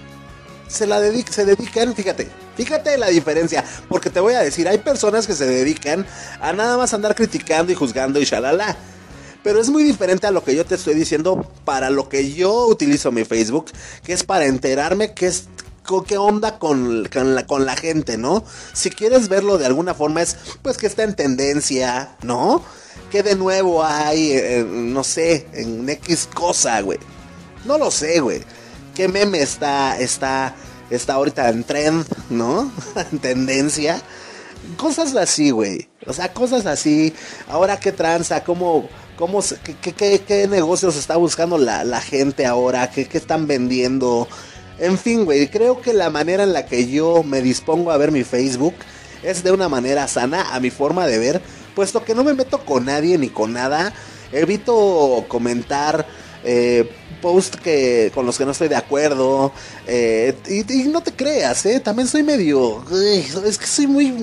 se 0.68 0.88
la 0.88 1.02
se 1.30 1.46
dedican, 1.46 1.94
fíjate, 1.94 2.30
fíjate 2.56 2.98
la 2.98 3.08
diferencia, 3.08 3.64
porque 3.90 4.10
te 4.10 4.20
voy 4.20 4.34
a 4.34 4.40
decir, 4.40 4.68
hay 4.68 4.78
personas 4.78 5.28
que 5.28 5.34
se 5.34 5.46
dedican 5.46 6.06
a 6.40 6.54
nada 6.54 6.78
más 6.78 6.94
andar 6.94 7.16
criticando 7.16 7.72
y 7.72 7.76
juzgando 7.76 8.20
y 8.20 8.26
shalala. 8.26 8.78
Pero 9.44 9.60
es 9.60 9.70
muy 9.70 9.84
diferente 9.84 10.28
a 10.28 10.32
lo 10.32 10.44
que 10.44 10.56
yo 10.56 10.66
te 10.66 10.76
estoy 10.76 10.94
diciendo 10.94 11.52
para 11.66 11.90
lo 11.90 12.08
que 12.08 12.32
yo 12.32 12.68
utilizo 12.68 13.12
mi 13.12 13.26
Facebook, 13.26 13.72
que 14.04 14.14
es 14.14 14.24
para 14.24 14.46
enterarme 14.46 15.14
qué 15.16 15.28
es 15.28 15.46
qué 16.08 16.18
onda 16.18 16.58
con, 16.58 17.08
con, 17.48 17.66
la, 17.66 17.76
gente, 17.76 18.18
¿no? 18.18 18.44
Si 18.74 18.90
quieres 18.90 19.28
verlo 19.28 19.58
de 19.58 19.66
alguna 19.66 19.94
forma 19.94 20.22
es 20.22 20.38
pues 20.62 20.78
que 20.78 20.88
está 20.88 21.04
en 21.04 21.16
tendencia, 21.16 22.16
¿no? 22.22 22.64
¿Qué 23.10 23.24
de 23.24 23.36
nuevo 23.36 23.84
hay, 23.84 24.32
eh, 24.32 24.66
no 24.66 25.04
sé, 25.04 25.48
en 25.54 25.90
X 25.90 26.30
cosa, 26.34 26.80
güey? 26.82 27.00
No 27.66 27.78
lo 27.78 27.92
sé, 27.92 28.22
güey. 28.22 28.42
¿Qué 28.96 29.08
meme 29.08 29.42
está, 29.42 30.00
está, 30.00 30.56
está 30.90 31.14
ahorita 31.16 31.50
en 31.50 31.64
trend, 31.64 32.06
¿no? 32.30 32.72
en 33.12 33.20
tendencia. 33.20 34.02
Cosas 34.78 35.16
así, 35.16 35.52
güey. 35.52 35.90
O 36.06 36.14
sea, 36.14 36.32
cosas 36.34 36.66
así. 36.66 37.14
Ahora, 37.50 37.80
¿qué 37.80 37.92
tranza? 37.92 38.44
¿Cómo, 38.44 38.88
cómo, 39.18 39.44
qué, 39.82 39.94
qué, 39.94 40.22
qué 40.26 40.48
negocios 40.48 40.96
está 40.96 41.18
buscando 41.18 41.58
la, 41.58 41.84
la 41.84 42.00
gente 42.00 42.46
ahora? 42.46 42.90
¿Qué, 42.90 43.08
¿Qué 43.08 43.18
están 43.18 43.48
vendiendo? 43.48 44.28
En 44.82 44.98
fin, 44.98 45.26
güey, 45.26 45.48
creo 45.48 45.80
que 45.80 45.94
la 45.94 46.10
manera 46.10 46.44
en 46.44 46.54
la 46.54 46.66
que 46.66 46.90
yo 46.90 47.22
me 47.22 47.42
dispongo 47.42 47.92
a 47.92 47.98
ver 47.98 48.12
mi 48.12 48.24
Facebook 48.24 48.74
es 49.22 49.44
de 49.44 49.52
una 49.52 49.70
manera 49.70 50.08
sana, 50.08 50.56
a 50.56 50.60
mi 50.60 50.72
forma 50.72 51.06
de 51.06 51.20
ver 51.20 51.42
puesto 51.76 52.04
que 52.04 52.16
no 52.16 52.24
me 52.24 52.34
meto 52.34 52.66
con 52.66 52.86
nadie 52.86 53.18
ni 53.18 53.30
con 53.30 53.54
nada, 53.54 53.94
evito 54.32 55.24
comentar 55.28 56.06
eh, 56.44 56.90
post 57.22 57.56
que 57.56 58.12
con 58.14 58.26
los 58.26 58.40
que 58.40 58.46
no 58.46 58.52
estoy 58.52 58.68
de 58.68 58.76
acuerdo 58.76 59.54
eh, 59.86 60.36
y, 60.50 60.64
no 60.90 61.02
te 61.02 61.14
creas, 61.14 61.66
eh, 61.68 61.80
también 61.80 62.08
soy 62.08 62.24
medio, 62.24 62.84
es 63.46 63.58
que 63.60 63.68
soy 63.68 63.86
muy 63.88 64.16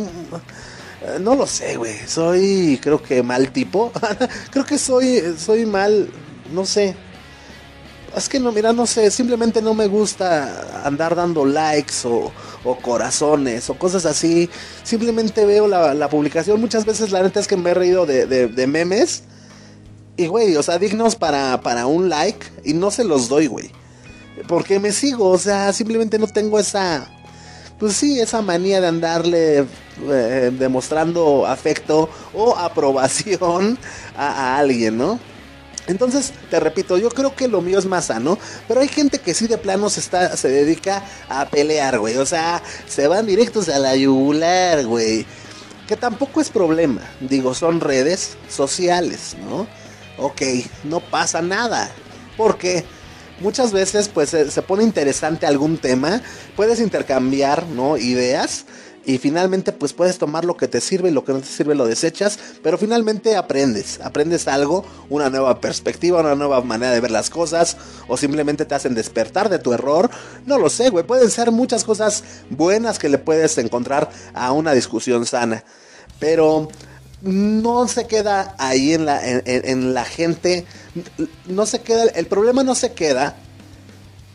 no 1.20 1.36
lo 1.36 1.46
sé, 1.46 1.76
güey. 1.76 1.94
Soy, 2.08 2.80
creo 2.82 3.00
que 3.00 3.22
mal 3.22 3.52
tipo. 3.52 3.92
creo 4.50 4.66
que 4.66 4.78
soy, 4.78 5.22
soy 5.38 5.64
mal, 5.64 6.10
no 6.52 6.66
sé. 6.66 6.96
Es 8.18 8.28
que 8.28 8.38
no, 8.38 8.52
mira, 8.52 8.72
no 8.72 8.86
sé, 8.86 9.10
simplemente 9.10 9.62
no 9.62 9.74
me 9.74 9.86
gusta 9.86 10.84
andar 10.84 11.14
dando 11.14 11.44
likes 11.44 11.94
o, 12.04 12.32
corazones 12.82 13.70
o 13.70 13.74
cosas 13.78 14.04
así. 14.04 14.50
Simplemente 14.82 15.46
veo 15.46 15.66
la, 15.66 16.08
publicación. 16.08 16.60
Muchas 16.60 16.84
veces 16.84 17.10
la 17.10 17.22
neta 17.22 17.40
es 17.40 17.48
que 17.48 17.56
me 17.56 17.70
he 17.70 17.74
reído 17.74 18.04
de, 18.04 18.66
memes. 18.66 19.22
Y, 20.16 20.26
güey, 20.26 20.56
o 20.56 20.62
sea, 20.62 20.78
dignos 20.78 21.16
para, 21.16 21.60
para 21.62 21.86
un 21.86 22.08
like. 22.08 22.46
Y 22.64 22.74
no 22.74 22.90
se 22.90 23.04
los 23.04 23.28
doy, 23.28 23.46
güey. 23.46 23.70
Porque 24.46 24.78
me 24.78 24.92
sigo, 24.92 25.30
o 25.30 25.38
sea, 25.38 25.72
simplemente 25.72 26.18
no 26.18 26.26
tengo 26.26 26.58
esa... 26.58 27.08
Pues 27.78 27.94
sí, 27.94 28.18
esa 28.18 28.42
manía 28.42 28.80
de 28.80 28.88
andarle 28.88 29.66
eh, 30.08 30.50
demostrando 30.58 31.46
afecto 31.46 32.10
o 32.34 32.56
aprobación 32.58 33.78
a 34.16 34.58
alguien, 34.58 34.98
¿no? 34.98 35.20
Entonces, 35.88 36.32
te 36.50 36.60
repito, 36.60 36.98
yo 36.98 37.08
creo 37.08 37.34
que 37.34 37.48
lo 37.48 37.62
mío 37.62 37.78
es 37.78 37.86
más 37.86 38.06
sano, 38.06 38.38
pero 38.68 38.80
hay 38.80 38.88
gente 38.88 39.18
que 39.18 39.34
sí 39.34 39.46
de 39.46 39.58
plano 39.58 39.88
se, 39.90 40.00
está, 40.00 40.36
se 40.36 40.48
dedica 40.48 41.02
a 41.28 41.46
pelear, 41.48 41.98
güey. 41.98 42.16
O 42.18 42.26
sea, 42.26 42.62
se 42.86 43.08
van 43.08 43.26
directos 43.26 43.68
a 43.68 43.78
la 43.78 43.96
yugular, 43.96 44.84
güey. 44.86 45.26
Que 45.86 45.96
tampoco 45.96 46.40
es 46.42 46.50
problema. 46.50 47.00
Digo, 47.20 47.54
son 47.54 47.80
redes 47.80 48.36
sociales, 48.48 49.36
¿no? 49.48 49.66
Ok, 50.18 50.42
no 50.84 51.00
pasa 51.00 51.40
nada. 51.40 51.90
Porque 52.36 52.84
muchas 53.40 53.72
veces, 53.72 54.08
pues, 54.08 54.28
se, 54.28 54.50
se 54.50 54.60
pone 54.60 54.84
interesante 54.84 55.46
algún 55.46 55.78
tema. 55.78 56.20
Puedes 56.54 56.80
intercambiar, 56.80 57.66
¿no? 57.66 57.96
Ideas 57.96 58.66
y 59.08 59.16
finalmente 59.16 59.72
pues 59.72 59.94
puedes 59.94 60.18
tomar 60.18 60.44
lo 60.44 60.58
que 60.58 60.68
te 60.68 60.82
sirve 60.82 61.08
y 61.08 61.12
lo 61.12 61.24
que 61.24 61.32
no 61.32 61.40
te 61.40 61.46
sirve 61.46 61.74
lo 61.74 61.86
desechas, 61.86 62.38
pero 62.62 62.76
finalmente 62.76 63.36
aprendes, 63.36 63.98
aprendes 64.02 64.46
algo, 64.46 64.84
una 65.08 65.30
nueva 65.30 65.62
perspectiva, 65.62 66.20
una 66.20 66.34
nueva 66.34 66.60
manera 66.60 66.92
de 66.92 67.00
ver 67.00 67.10
las 67.10 67.30
cosas 67.30 67.78
o 68.06 68.18
simplemente 68.18 68.66
te 68.66 68.74
hacen 68.74 68.94
despertar 68.94 69.48
de 69.48 69.60
tu 69.60 69.72
error, 69.72 70.10
no 70.44 70.58
lo 70.58 70.68
sé, 70.68 70.90
güey, 70.90 71.06
pueden 71.06 71.30
ser 71.30 71.50
muchas 71.50 71.84
cosas 71.84 72.22
buenas 72.50 72.98
que 72.98 73.08
le 73.08 73.16
puedes 73.16 73.56
encontrar 73.56 74.10
a 74.34 74.52
una 74.52 74.72
discusión 74.72 75.24
sana, 75.24 75.64
pero 76.18 76.68
no 77.22 77.88
se 77.88 78.06
queda 78.06 78.54
ahí 78.58 78.92
en 78.92 79.06
la, 79.06 79.26
en 79.26 79.94
la 79.94 80.04
gente, 80.04 80.66
no 81.46 81.64
se 81.64 81.80
queda, 81.80 82.04
el 82.14 82.26
problema 82.26 82.62
no 82.62 82.74
se 82.74 82.92
queda 82.92 83.36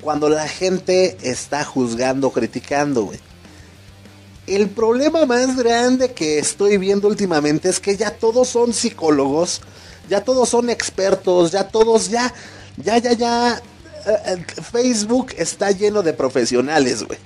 cuando 0.02 0.30
la 0.30 0.48
gente 0.48 1.16
está 1.22 1.64
juzgando, 1.64 2.32
criticando, 2.32 3.04
güey. 3.04 3.33
El 4.46 4.70
problema 4.70 5.26
más 5.26 5.56
grande 5.56 6.12
que 6.12 6.38
estoy 6.38 6.78
viendo 6.78 7.08
últimamente 7.08 7.70
es 7.70 7.80
que 7.80 7.96
ya 7.96 8.12
todos 8.12 8.50
son 8.50 8.74
psicólogos, 8.74 9.62
ya 10.10 10.22
todos 10.22 10.50
son 10.50 10.70
expertos, 10.70 11.52
ya 11.52 11.68
todos, 11.70 12.10
ya, 12.10 12.34
ya, 12.78 12.98
ya, 12.98 13.14
ya. 13.14 13.62
Eh, 14.06 14.18
eh, 14.26 14.46
Facebook 14.62 15.34
está 15.38 15.72
lleno 15.72 16.02
de 16.02 16.12
profesionales, 16.12 17.04
güey. 17.04 17.20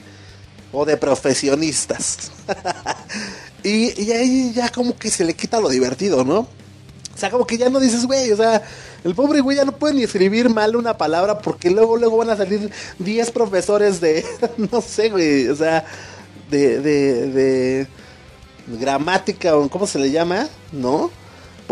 O 0.71 0.85
de 0.85 0.95
profesionistas. 0.95 2.31
y, 3.63 4.11
ahí 4.11 4.51
ya 4.53 4.69
como 4.69 4.95
que 4.95 5.09
se 5.09 5.25
le 5.25 5.33
quita 5.33 5.59
lo 5.59 5.69
divertido, 5.69 6.23
¿no? 6.23 6.39
O 6.39 7.19
sea, 7.19 7.31
como 7.31 7.47
que 7.47 7.57
ya 7.57 7.67
no 7.69 7.79
dices, 7.79 8.05
güey, 8.05 8.31
o 8.31 8.37
sea, 8.37 8.61
el 9.03 9.15
pobre 9.15 9.39
güey 9.39 9.57
ya 9.57 9.65
no 9.65 9.71
puede 9.71 9.95
ni 9.95 10.03
escribir 10.03 10.49
mal 10.49 10.75
una 10.75 10.97
palabra 10.97 11.39
porque 11.39 11.71
luego, 11.71 11.97
luego 11.97 12.17
van 12.17 12.29
a 12.29 12.37
salir 12.37 12.69
10 12.99 13.31
profesores 13.31 13.99
de, 13.99 14.23
no 14.71 14.81
sé, 14.81 15.09
güey, 15.09 15.47
o 15.47 15.55
sea, 15.55 15.83
de, 16.49 16.79
de, 16.79 17.27
de 17.27 17.87
gramática 18.67 19.55
o 19.55 19.69
cómo 19.69 19.87
se 19.87 19.99
le 19.99 20.11
llama, 20.11 20.47
¿no? 20.71 21.11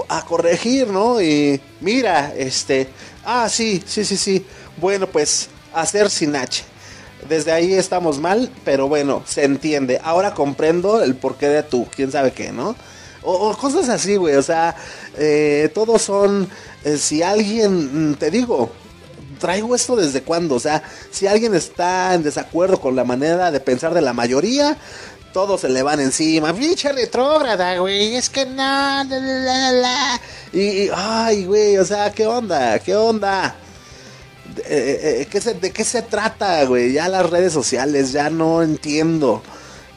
A 0.09 0.25
corregir, 0.25 0.87
¿no? 0.87 1.21
Y 1.21 1.59
mira, 1.81 2.33
este, 2.35 2.87
ah, 3.23 3.47
sí, 3.49 3.81
sí, 3.85 4.03
sí, 4.03 4.17
sí. 4.17 4.45
Bueno, 4.77 5.07
pues 5.07 5.49
hacer 5.73 6.09
sin 6.09 6.35
H. 6.35 6.63
Desde 7.27 7.51
ahí 7.51 7.73
estamos 7.73 8.19
mal, 8.19 8.51
pero 8.63 8.87
bueno, 8.87 9.23
se 9.25 9.43
entiende. 9.45 9.99
Ahora 10.03 10.33
comprendo 10.33 11.01
el 11.01 11.15
porqué 11.15 11.47
de 11.47 11.63
tú, 11.63 11.87
quién 11.95 12.11
sabe 12.11 12.31
qué, 12.31 12.51
¿no? 12.51 12.75
O, 13.23 13.55
cosas 13.57 13.89
así, 13.89 14.15
güey. 14.15 14.35
O 14.35 14.43
sea, 14.43 14.75
eh, 15.17 15.71
todos 15.73 16.01
son. 16.01 16.47
Eh, 16.83 16.97
si 16.97 17.23
alguien, 17.23 18.11
mm, 18.11 18.15
te 18.15 18.29
digo, 18.29 18.71
traigo 19.39 19.75
esto 19.75 19.95
desde 19.95 20.21
cuándo. 20.21 20.55
O 20.55 20.59
sea, 20.59 20.83
si 21.11 21.27
alguien 21.27 21.53
está 21.55 22.13
en 22.13 22.23
desacuerdo 22.23 22.79
con 22.79 22.95
la 22.95 23.03
manera 23.03 23.51
de 23.51 23.59
pensar 23.59 23.93
de 23.93 24.01
la 24.01 24.13
mayoría, 24.13 24.77
todos 25.33 25.61
se 25.61 25.69
le 25.69 25.83
van 25.83 25.99
encima. 25.99 26.53
Pinche 26.53 26.91
retrógrada, 26.93 27.77
güey. 27.79 28.15
Es 28.15 28.29
que 28.29 28.45
no, 28.45 29.03
Y, 30.53 30.89
ay, 30.95 31.45
güey, 31.45 31.77
o 31.77 31.83
sea, 31.83 32.09
¿qué 32.11 32.25
onda? 32.25 32.79
¿Qué 32.79 32.95
onda? 32.95 33.55
Eh, 34.65 35.27
eh, 35.29 35.53
¿De 35.59 35.71
qué 35.71 35.83
se 35.83 36.01
trata, 36.03 36.63
güey? 36.63 36.93
Ya 36.93 37.09
las 37.09 37.29
redes 37.29 37.51
sociales, 37.51 38.13
ya 38.13 38.29
no 38.29 38.63
entiendo. 38.63 39.43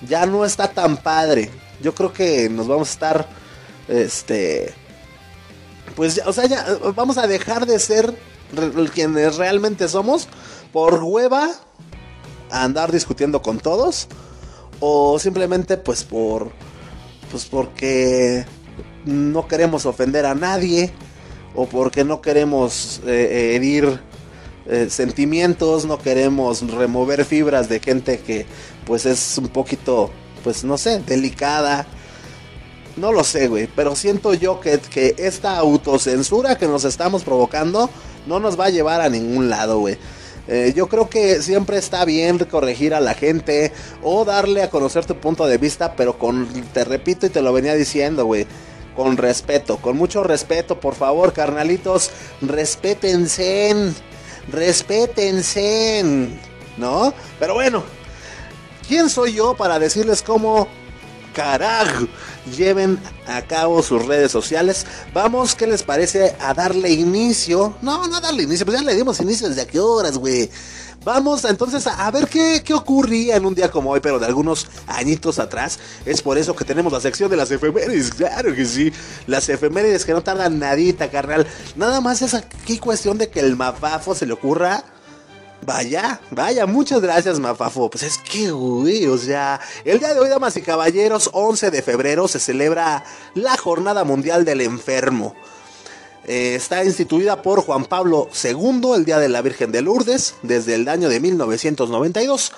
Ya 0.08 0.26
no 0.26 0.44
está 0.44 0.72
tan 0.72 0.96
padre. 0.96 1.50
Yo 1.80 1.94
creo 1.94 2.12
que 2.12 2.48
nos 2.48 2.66
vamos 2.66 2.88
a 2.88 2.92
estar, 2.92 3.28
este, 3.86 4.74
pues, 5.94 6.20
o 6.26 6.32
sea, 6.32 6.46
ya 6.46 6.66
vamos 6.96 7.18
a 7.18 7.26
dejar 7.26 7.66
de 7.66 7.78
ser 7.78 8.12
quienes 8.92 9.36
realmente 9.36 9.88
somos 9.88 10.28
por 10.72 11.02
hueva 11.02 11.50
andar 12.50 12.92
discutiendo 12.92 13.42
con 13.42 13.58
todos 13.58 14.08
o 14.80 15.18
simplemente 15.18 15.76
pues 15.76 16.04
por 16.04 16.50
pues 17.30 17.44
porque 17.44 18.46
no 19.04 19.46
queremos 19.48 19.86
ofender 19.86 20.24
a 20.26 20.34
nadie 20.34 20.92
o 21.54 21.66
porque 21.66 22.04
no 22.04 22.20
queremos 22.20 23.00
eh, 23.06 23.54
herir 23.54 24.00
eh, 24.66 24.88
sentimientos, 24.90 25.84
no 25.86 25.98
queremos 25.98 26.60
remover 26.70 27.24
fibras 27.24 27.68
de 27.68 27.80
gente 27.80 28.20
que 28.20 28.46
pues 28.86 29.06
es 29.06 29.38
un 29.38 29.48
poquito 29.48 30.10
pues 30.44 30.64
no 30.64 30.78
sé, 30.78 31.00
delicada. 31.00 31.86
No 32.96 33.12
lo 33.12 33.22
sé, 33.22 33.46
güey, 33.46 33.68
pero 33.76 33.94
siento 33.94 34.34
yo 34.34 34.60
que, 34.60 34.80
que 34.80 35.14
esta 35.18 35.56
autocensura 35.56 36.58
que 36.58 36.66
nos 36.66 36.84
estamos 36.84 37.22
provocando 37.22 37.88
no 38.28 38.38
nos 38.38 38.58
va 38.58 38.66
a 38.66 38.70
llevar 38.70 39.00
a 39.00 39.08
ningún 39.08 39.50
lado, 39.50 39.78
güey. 39.80 39.98
Eh, 40.46 40.72
yo 40.74 40.88
creo 40.88 41.10
que 41.10 41.42
siempre 41.42 41.76
está 41.76 42.04
bien 42.04 42.38
corregir 42.38 42.94
a 42.94 43.00
la 43.00 43.14
gente 43.14 43.72
o 44.02 44.24
darle 44.24 44.62
a 44.62 44.70
conocer 44.70 45.04
tu 45.04 45.14
punto 45.16 45.46
de 45.46 45.58
vista, 45.58 45.94
pero 45.94 46.18
con, 46.18 46.48
te 46.72 46.84
repito 46.84 47.26
y 47.26 47.30
te 47.30 47.42
lo 47.42 47.52
venía 47.52 47.74
diciendo, 47.74 48.24
güey, 48.24 48.46
con 48.96 49.18
respeto, 49.18 49.76
con 49.76 49.96
mucho 49.96 50.22
respeto, 50.22 50.80
por 50.80 50.94
favor, 50.94 51.34
carnalitos, 51.34 52.10
respétense, 52.40 53.92
respétense, 54.50 56.02
¿no? 56.78 57.12
Pero 57.38 57.54
bueno, 57.54 57.82
¿quién 58.88 59.10
soy 59.10 59.34
yo 59.34 59.54
para 59.54 59.78
decirles 59.78 60.22
cómo 60.22 60.66
carajo 61.38 62.08
lleven 62.56 62.98
a 63.28 63.42
cabo 63.42 63.80
sus 63.80 64.04
redes 64.04 64.32
sociales. 64.32 64.84
Vamos, 65.14 65.54
¿qué 65.54 65.68
les 65.68 65.84
parece 65.84 66.34
a 66.40 66.52
darle 66.52 66.90
inicio? 66.90 67.76
No, 67.80 68.08
no 68.08 68.20
darle 68.20 68.42
inicio, 68.42 68.66
pues 68.66 68.80
ya 68.80 68.84
le 68.84 68.96
dimos 68.96 69.20
inicio 69.20 69.48
desde 69.48 69.62
a 69.62 69.66
qué 69.68 69.78
horas, 69.78 70.18
güey. 70.18 70.50
Vamos 71.04 71.44
entonces 71.44 71.86
a, 71.86 72.10
ver 72.10 72.26
qué, 72.26 72.60
qué, 72.64 72.74
ocurría 72.74 73.36
en 73.36 73.46
un 73.46 73.54
día 73.54 73.70
como 73.70 73.90
hoy, 73.90 74.00
pero 74.00 74.18
de 74.18 74.26
algunos 74.26 74.66
añitos 74.88 75.38
atrás. 75.38 75.78
Es 76.04 76.22
por 76.22 76.38
eso 76.38 76.56
que 76.56 76.64
tenemos 76.64 76.92
la 76.92 77.00
sección 77.00 77.30
de 77.30 77.36
las 77.36 77.52
efemérides, 77.52 78.10
claro 78.10 78.52
que 78.52 78.66
sí. 78.66 78.92
Las 79.28 79.48
efemérides 79.48 80.04
que 80.04 80.12
no 80.12 80.24
tardan 80.24 80.58
nadita, 80.58 81.08
carnal. 81.08 81.46
Nada 81.76 82.00
más 82.00 82.20
es 82.20 82.34
aquí 82.34 82.78
cuestión 82.78 83.16
de 83.16 83.30
que 83.30 83.38
el 83.38 83.54
mafafo 83.54 84.12
se 84.12 84.26
le 84.26 84.32
ocurra 84.32 84.82
Vaya, 85.62 86.20
vaya, 86.30 86.66
muchas 86.66 87.00
gracias, 87.00 87.38
Mafafo. 87.40 87.90
Pues 87.90 88.02
es 88.04 88.18
que, 88.18 88.50
güey, 88.50 89.06
o 89.06 89.18
sea, 89.18 89.60
el 89.84 89.98
día 89.98 90.14
de 90.14 90.20
hoy, 90.20 90.28
damas 90.28 90.56
y 90.56 90.62
caballeros, 90.62 91.30
11 91.32 91.70
de 91.70 91.82
febrero, 91.82 92.28
se 92.28 92.38
celebra 92.38 93.04
la 93.34 93.56
Jornada 93.56 94.04
Mundial 94.04 94.44
del 94.44 94.60
Enfermo. 94.60 95.34
Eh, 96.24 96.54
está 96.54 96.84
instituida 96.84 97.42
por 97.42 97.62
Juan 97.62 97.84
Pablo 97.86 98.28
II, 98.42 98.92
el 98.94 99.04
Día 99.04 99.18
de 99.18 99.28
la 99.28 99.42
Virgen 99.42 99.72
de 99.72 99.82
Lourdes, 99.82 100.34
desde 100.42 100.74
el 100.74 100.88
año 100.88 101.08
de 101.08 101.20
1992. 101.20 102.52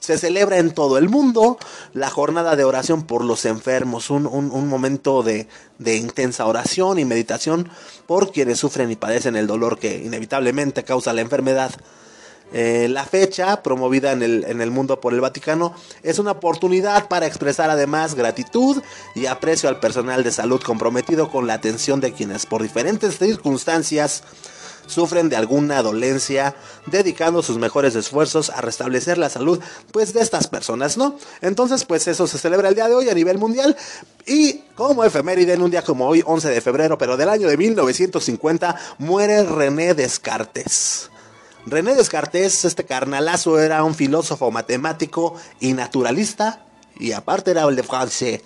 Se 0.00 0.16
celebra 0.16 0.58
en 0.58 0.72
todo 0.72 0.96
el 0.98 1.08
mundo 1.08 1.58
la 1.92 2.10
jornada 2.10 2.56
de 2.56 2.64
oración 2.64 3.02
por 3.02 3.24
los 3.24 3.44
enfermos, 3.44 4.10
un, 4.10 4.26
un 4.26 4.68
momento 4.68 5.22
de, 5.22 5.48
de 5.78 5.96
intensa 5.96 6.46
oración 6.46 6.98
y 6.98 7.04
meditación 7.04 7.68
por 8.06 8.30
quienes 8.30 8.58
sufren 8.58 8.90
y 8.90 8.96
padecen 8.96 9.36
el 9.36 9.48
dolor 9.48 9.78
que 9.78 9.98
inevitablemente 9.98 10.84
causa 10.84 11.12
la 11.12 11.20
enfermedad. 11.20 11.72
Eh, 12.52 12.88
la 12.88 13.04
fecha, 13.04 13.62
promovida 13.62 14.12
en 14.12 14.22
el, 14.22 14.44
en 14.44 14.60
el 14.60 14.70
mundo 14.70 15.00
por 15.00 15.12
el 15.12 15.20
Vaticano, 15.20 15.74
es 16.02 16.18
una 16.18 16.32
oportunidad 16.32 17.08
para 17.08 17.26
expresar 17.26 17.70
además 17.70 18.14
gratitud 18.14 18.82
y 19.14 19.26
aprecio 19.26 19.68
al 19.68 19.80
personal 19.80 20.24
de 20.24 20.32
salud 20.32 20.60
comprometido 20.62 21.30
con 21.30 21.46
la 21.46 21.54
atención 21.54 22.00
de 22.00 22.12
quienes 22.12 22.46
por 22.46 22.62
diferentes 22.62 23.18
circunstancias 23.18 24.22
sufren 24.88 25.28
de 25.28 25.36
alguna 25.36 25.82
dolencia, 25.82 26.56
dedicando 26.86 27.42
sus 27.42 27.58
mejores 27.58 27.94
esfuerzos 27.94 28.50
a 28.50 28.60
restablecer 28.60 29.18
la 29.18 29.28
salud 29.28 29.60
pues 29.92 30.12
de 30.12 30.20
estas 30.20 30.48
personas, 30.48 30.96
¿no? 30.96 31.16
Entonces, 31.40 31.84
pues 31.84 32.08
eso 32.08 32.26
se 32.26 32.38
celebra 32.38 32.68
el 32.68 32.74
día 32.74 32.88
de 32.88 32.94
hoy 32.94 33.08
a 33.08 33.14
nivel 33.14 33.38
mundial 33.38 33.76
y 34.26 34.60
como 34.74 35.04
efeméride 35.04 35.52
en 35.52 35.62
un 35.62 35.70
día 35.70 35.82
como 35.82 36.08
hoy, 36.08 36.22
11 36.24 36.48
de 36.48 36.60
febrero, 36.60 36.98
pero 36.98 37.16
del 37.16 37.28
año 37.28 37.48
de 37.48 37.56
1950, 37.56 38.76
muere 38.98 39.44
René 39.44 39.94
Descartes. 39.94 41.10
René 41.70 41.94
Descartes, 41.94 42.64
este 42.64 42.84
carnalazo, 42.84 43.58
era 43.58 43.84
un 43.84 43.94
filósofo 43.94 44.50
matemático 44.50 45.34
y 45.60 45.72
naturalista, 45.72 46.64
y 46.98 47.12
aparte 47.12 47.50
era 47.52 47.62
el 47.62 47.76
de 47.76 47.82
francés 47.82 48.42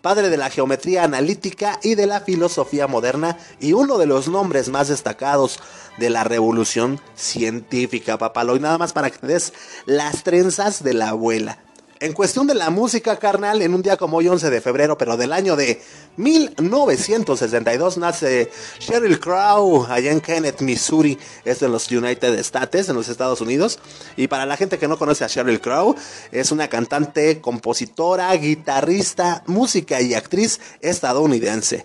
padre 0.00 0.30
de 0.30 0.36
la 0.36 0.50
geometría 0.50 1.04
analítica 1.04 1.78
y 1.82 1.94
de 1.94 2.06
la 2.06 2.20
filosofía 2.20 2.86
moderna 2.86 3.36
y 3.60 3.72
uno 3.72 3.98
de 3.98 4.06
los 4.06 4.28
nombres 4.28 4.68
más 4.68 4.88
destacados 4.88 5.60
de 5.98 6.10
la 6.10 6.24
revolución 6.24 7.00
científica, 7.14 8.18
papalo. 8.18 8.56
Y 8.56 8.60
nada 8.60 8.78
más 8.78 8.92
para 8.92 9.10
que 9.10 9.18
te 9.18 9.26
des 9.26 9.52
las 9.86 10.22
trenzas 10.22 10.82
de 10.82 10.94
la 10.94 11.10
abuela. 11.10 11.58
En 12.02 12.14
cuestión 12.14 12.46
de 12.46 12.54
la 12.54 12.70
música 12.70 13.18
carnal, 13.18 13.60
en 13.60 13.74
un 13.74 13.82
día 13.82 13.98
como 13.98 14.16
hoy 14.16 14.26
11 14.26 14.48
de 14.48 14.62
febrero, 14.62 14.96
pero 14.96 15.18
del 15.18 15.34
año 15.34 15.54
de 15.54 15.82
1962, 16.16 17.98
nace 17.98 18.50
Sheryl 18.78 19.20
Crow 19.20 19.84
allá 19.84 20.10
en 20.10 20.22
Kenneth, 20.22 20.62
Missouri, 20.62 21.18
es 21.44 21.60
en 21.60 21.70
los 21.70 21.90
United 21.90 22.38
States, 22.38 22.88
en 22.88 22.96
los 22.96 23.10
Estados 23.10 23.42
Unidos. 23.42 23.80
Y 24.16 24.28
para 24.28 24.46
la 24.46 24.56
gente 24.56 24.78
que 24.78 24.88
no 24.88 24.96
conoce 24.98 25.24
a 25.24 25.26
Sheryl 25.26 25.60
Crow, 25.60 25.94
es 26.32 26.50
una 26.52 26.68
cantante, 26.68 27.42
compositora, 27.42 28.34
guitarrista, 28.34 29.42
música 29.44 30.00
y 30.00 30.14
actriz 30.14 30.58
estadounidense. 30.80 31.84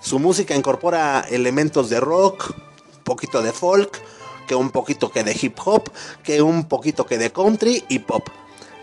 Su 0.00 0.20
música 0.20 0.54
incorpora 0.54 1.26
elementos 1.28 1.90
de 1.90 1.98
rock, 1.98 2.54
un 2.98 3.02
poquito 3.02 3.42
de 3.42 3.52
folk, 3.52 4.00
que 4.46 4.54
un 4.54 4.70
poquito 4.70 5.10
que 5.10 5.24
de 5.24 5.36
hip 5.42 5.58
hop, 5.64 5.90
que 6.22 6.42
un 6.42 6.68
poquito 6.68 7.06
que 7.06 7.18
de 7.18 7.32
country 7.32 7.84
y 7.88 7.98
pop. 7.98 8.22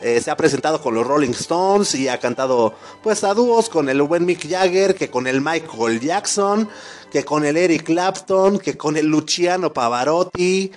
Eh, 0.05 0.21
se 0.21 0.29
ha 0.29 0.37
presentado 0.37 0.79
con 0.79 0.93
los 0.93 1.07
Rolling 1.07 1.31
Stones 1.31 1.95
y 1.95 2.07
ha 2.09 2.19
cantado 2.19 2.75
pues 3.01 3.23
a 3.23 3.33
dúos 3.33 3.69
con 3.69 3.89
el 3.89 4.03
buen 4.03 4.23
Mick 4.23 4.47
Jagger, 4.47 4.93
que 4.93 5.09
con 5.09 5.25
el 5.25 5.41
Michael 5.41 5.99
Jackson, 5.99 6.69
que 7.11 7.25
con 7.25 7.43
el 7.43 7.57
Eric 7.57 7.85
Clapton, 7.85 8.59
que 8.59 8.77
con 8.77 8.97
el 8.97 9.07
Luciano 9.07 9.73
Pavarotti. 9.73 10.71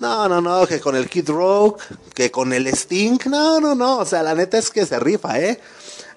No, 0.00 0.28
no, 0.28 0.40
no, 0.40 0.66
que 0.66 0.80
con 0.80 0.96
el 0.96 1.08
Kid 1.08 1.30
Rock, 1.30 1.80
que 2.12 2.32
con 2.32 2.52
el 2.52 2.66
Sting. 2.66 3.20
No, 3.26 3.60
no, 3.60 3.76
no, 3.76 3.98
o 3.98 4.04
sea, 4.04 4.24
la 4.24 4.34
neta 4.34 4.58
es 4.58 4.68
que 4.68 4.84
se 4.84 4.98
rifa, 4.98 5.38
¿eh? 5.38 5.60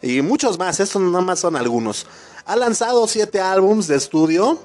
Y 0.01 0.23
muchos 0.23 0.57
más, 0.57 0.79
estos 0.79 1.03
nada 1.03 1.23
más 1.23 1.37
son 1.37 1.55
algunos. 1.55 2.07
Ha 2.47 2.55
lanzado 2.55 3.07
siete 3.07 3.41
álbums 3.41 3.85
de 3.85 3.97
estudio, 3.97 4.57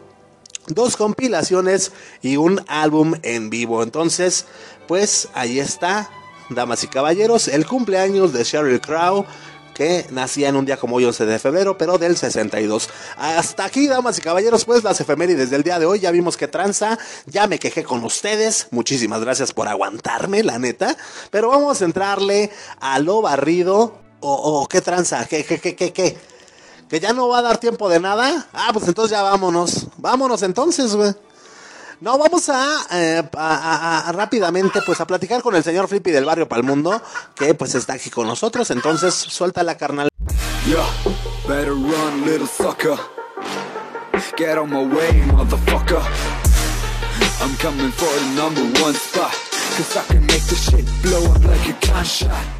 dos 0.69 0.97
compilaciones 0.97 1.92
y 2.23 2.38
un 2.38 2.64
álbum 2.66 3.12
en 3.25 3.50
vivo. 3.50 3.83
Entonces, 3.83 4.47
pues 4.88 5.28
ahí 5.35 5.61
está 5.61 6.09
damas 6.50 6.85
y 6.85 6.88
caballeros, 6.88 7.49
el 7.49 7.66
cumpleaños 7.66 8.33
de 8.33 8.45
Sheryl 8.45 8.80
Crow, 8.80 9.25
que 9.75 10.07
nacía 10.11 10.49
en 10.49 10.57
un 10.57 10.66
día 10.66 10.76
como 10.76 10.97
hoy, 10.97 11.04
11 11.04 11.25
de 11.25 11.38
febrero, 11.38 11.78
pero 11.78 11.97
del 11.97 12.16
62. 12.16 12.90
Hasta 13.16 13.64
aquí, 13.64 13.87
damas 13.87 14.19
y 14.19 14.21
caballeros, 14.21 14.64
pues 14.64 14.85
las 14.85 15.00
efemérides 15.00 15.49
del 15.49 15.62
día 15.62 15.78
de 15.78 15.87
hoy. 15.87 16.00
Ya 16.00 16.11
vimos 16.11 16.37
que 16.37 16.49
tranza, 16.49 16.99
ya 17.26 17.47
me 17.47 17.59
quejé 17.59 17.85
con 17.85 18.04
ustedes. 18.04 18.69
Muchísimas 18.73 19.23
gracias 19.23 19.52
por 19.52 19.69
aguantarme, 19.69 20.42
la 20.42 20.59
neta. 20.59 20.97
Pero 21.30 21.49
vamos 21.49 21.80
a 21.80 21.85
entrarle 21.87 22.50
a 22.80 22.99
lo 22.99 23.23
barrido. 23.23 23.99
O, 24.23 24.69
qué 24.69 24.83
tranza, 24.83 25.26
qué, 25.26 25.45
qué, 25.45 25.59
qué, 25.59 25.75
qué, 25.75 25.95
qué. 25.95 26.19
Que 26.90 27.00
ya 27.00 27.14
no 27.14 27.28
va 27.28 27.38
a 27.38 27.42
dar 27.42 27.57
tiempo 27.57 27.88
de 27.88 28.00
nada. 28.00 28.49
Ah, 28.52 28.71
pues 28.75 28.87
entonces 28.87 29.12
ya 29.12 29.23
vámonos. 29.23 29.87
Vámonos 29.97 30.42
entonces, 30.42 30.95
güey. 30.95 31.14
No, 32.00 32.16
vamos 32.16 32.49
eh, 32.49 33.23
a, 33.37 34.12
rápidamente 34.14 34.80
pues 34.87 35.00
a 35.00 35.07
platicar 35.07 35.42
con 35.42 35.54
el 35.54 35.62
señor 35.62 35.87
Flippy 35.87 36.11
del 36.11 36.25
barrio 36.25 36.49
Palmundo, 36.49 37.02
que 37.35 37.54
pues 37.54 37.75
está 37.75 37.95
aquí 37.95 38.09
con 38.09 38.26
nosotros, 38.26 38.71
entonces 38.71 39.14
suelta 39.14 39.62
la 39.62 39.76
carnal. 39.76 40.09
better 41.47 41.75
run, 41.75 42.25
little 42.25 42.47
sucker. 42.47 42.97
Get 44.37 44.57
on 44.57 44.71
my 44.71 44.85
way, 44.85 45.21
motherfucker. 45.26 46.00
I'm 47.42 47.54
coming 47.57 47.90
for 47.90 48.07
the 48.07 48.35
number 48.35 48.62
one 48.80 48.94
spot. 48.94 49.33
Cause 49.77 49.96
I 49.96 50.05
can 50.12 50.20
make 50.27 50.42
this 50.44 50.70
shit 50.70 50.87
blow 51.03 51.33
up 51.33 51.44
like 51.44 51.68
a 51.68 51.87
gunshot. 51.87 52.60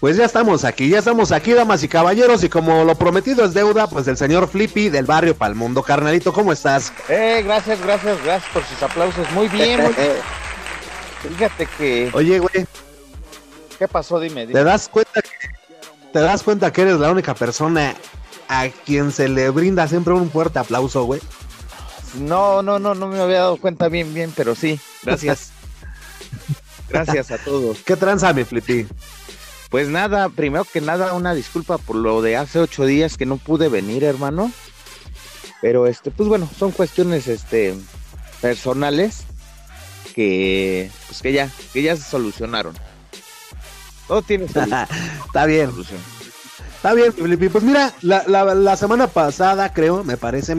Pues 0.00 0.16
ya 0.16 0.24
estamos 0.24 0.64
aquí, 0.64 0.88
ya 0.88 0.98
estamos 0.98 1.30
aquí, 1.30 1.52
damas 1.52 1.82
y 1.82 1.88
caballeros, 1.88 2.42
y 2.42 2.48
como 2.48 2.84
lo 2.84 2.94
prometido 2.94 3.44
es 3.44 3.52
deuda, 3.52 3.86
pues 3.86 4.08
el 4.08 4.16
señor 4.16 4.48
Flippy 4.48 4.88
del 4.88 5.04
barrio 5.04 5.36
Palmundo. 5.36 5.82
Carnalito, 5.82 6.32
¿cómo 6.32 6.52
estás? 6.52 6.90
Eh, 7.10 7.42
gracias, 7.44 7.78
gracias, 7.82 8.16
gracias 8.24 8.50
por 8.50 8.64
sus 8.64 8.82
aplausos. 8.82 9.30
Muy 9.32 9.48
bien, 9.48 9.82
muy 9.82 9.92
bien. 9.92 10.12
Fíjate 11.36 11.66
que. 11.76 12.10
Oye, 12.14 12.38
güey. 12.38 12.66
¿Qué 13.78 13.88
pasó? 13.88 14.18
Dime, 14.18 14.46
¿Te 14.46 14.64
das 14.64 14.88
cuenta 14.88 15.20
que 15.20 15.30
te 16.12 16.18
das 16.18 16.42
cuenta 16.42 16.72
que 16.72 16.82
eres 16.82 16.98
la 16.98 17.10
única 17.10 17.34
persona 17.34 17.94
a 18.48 18.68
quien 18.68 19.12
se 19.12 19.28
le 19.28 19.50
brinda 19.50 19.86
siempre 19.86 20.14
un 20.14 20.30
fuerte 20.30 20.58
aplauso, 20.58 21.04
güey? 21.04 21.20
No, 22.18 22.62
no, 22.62 22.78
no, 22.78 22.94
no 22.94 23.06
me 23.06 23.20
había 23.20 23.40
dado 23.40 23.58
cuenta 23.58 23.88
bien, 23.88 24.14
bien, 24.14 24.32
pero 24.34 24.54
sí. 24.54 24.80
Gracias. 25.02 25.52
gracias 26.88 27.30
a 27.30 27.38
todos. 27.38 27.78
¿Qué 27.84 27.96
tranza, 27.96 28.32
mi 28.32 28.44
Flippy? 28.44 28.88
Pues 29.70 29.88
nada, 29.88 30.28
primero 30.28 30.64
que 30.64 30.80
nada, 30.80 31.14
una 31.14 31.32
disculpa 31.32 31.78
por 31.78 31.94
lo 31.96 32.22
de 32.22 32.36
hace 32.36 32.58
ocho 32.58 32.84
días 32.84 33.16
que 33.16 33.24
no 33.24 33.36
pude 33.36 33.68
venir, 33.68 34.02
hermano. 34.02 34.50
Pero 35.62 35.86
este, 35.86 36.10
pues 36.10 36.28
bueno, 36.28 36.50
son 36.58 36.72
cuestiones 36.72 37.28
este 37.28 37.76
personales 38.40 39.24
que 40.14 40.90
pues 41.06 41.22
que 41.22 41.32
ya, 41.32 41.48
que 41.72 41.82
ya 41.82 41.96
se 41.96 42.02
solucionaron. 42.02 42.74
Todo 44.08 44.22
tiene 44.22 44.48
solución. 44.52 44.88
Está 45.26 45.46
bien. 45.46 45.70
Está 46.74 46.94
bien, 46.94 47.12
Felipe. 47.12 47.50
Pues 47.50 47.62
mira, 47.62 47.92
la, 48.00 48.24
la, 48.26 48.76
semana 48.76 49.06
pasada, 49.06 49.72
creo, 49.72 50.02
me 50.02 50.16
parece 50.16 50.56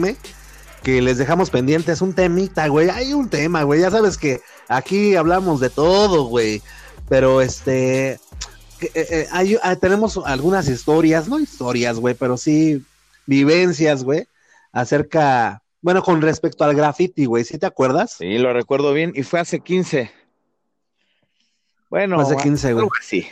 que 0.82 1.02
les 1.02 1.18
dejamos 1.18 1.50
pendientes 1.50 2.00
un 2.00 2.14
temita, 2.14 2.68
güey. 2.68 2.88
Hay 2.88 3.12
un 3.12 3.28
tema, 3.28 3.64
güey. 3.64 3.80
Ya 3.80 3.90
sabes 3.90 4.16
que 4.16 4.40
aquí 4.68 5.16
hablamos 5.16 5.60
de 5.60 5.68
todo, 5.68 6.24
güey. 6.24 6.62
Pero 7.08 7.42
este, 7.42 8.20
eh, 8.94 9.26
eh, 9.32 9.58
ah, 9.62 9.76
tenemos 9.76 10.18
algunas 10.24 10.68
historias, 10.68 11.28
no 11.28 11.38
historias, 11.38 11.98
güey, 11.98 12.14
pero 12.14 12.36
sí 12.36 12.82
vivencias, 13.26 14.04
güey, 14.04 14.26
acerca, 14.72 15.62
bueno, 15.80 16.02
con 16.02 16.20
respecto 16.22 16.64
al 16.64 16.74
graffiti, 16.74 17.24
güey, 17.24 17.44
¿sí 17.44 17.58
te 17.58 17.66
acuerdas? 17.66 18.16
Sí, 18.18 18.38
lo 18.38 18.52
recuerdo 18.52 18.92
bien, 18.92 19.12
y 19.14 19.22
fue 19.22 19.40
hace 19.40 19.60
15. 19.60 20.10
Bueno, 21.90 22.20
hace 22.20 22.36
15, 22.36 22.72
güey. 22.72 22.88
Sí. 23.02 23.26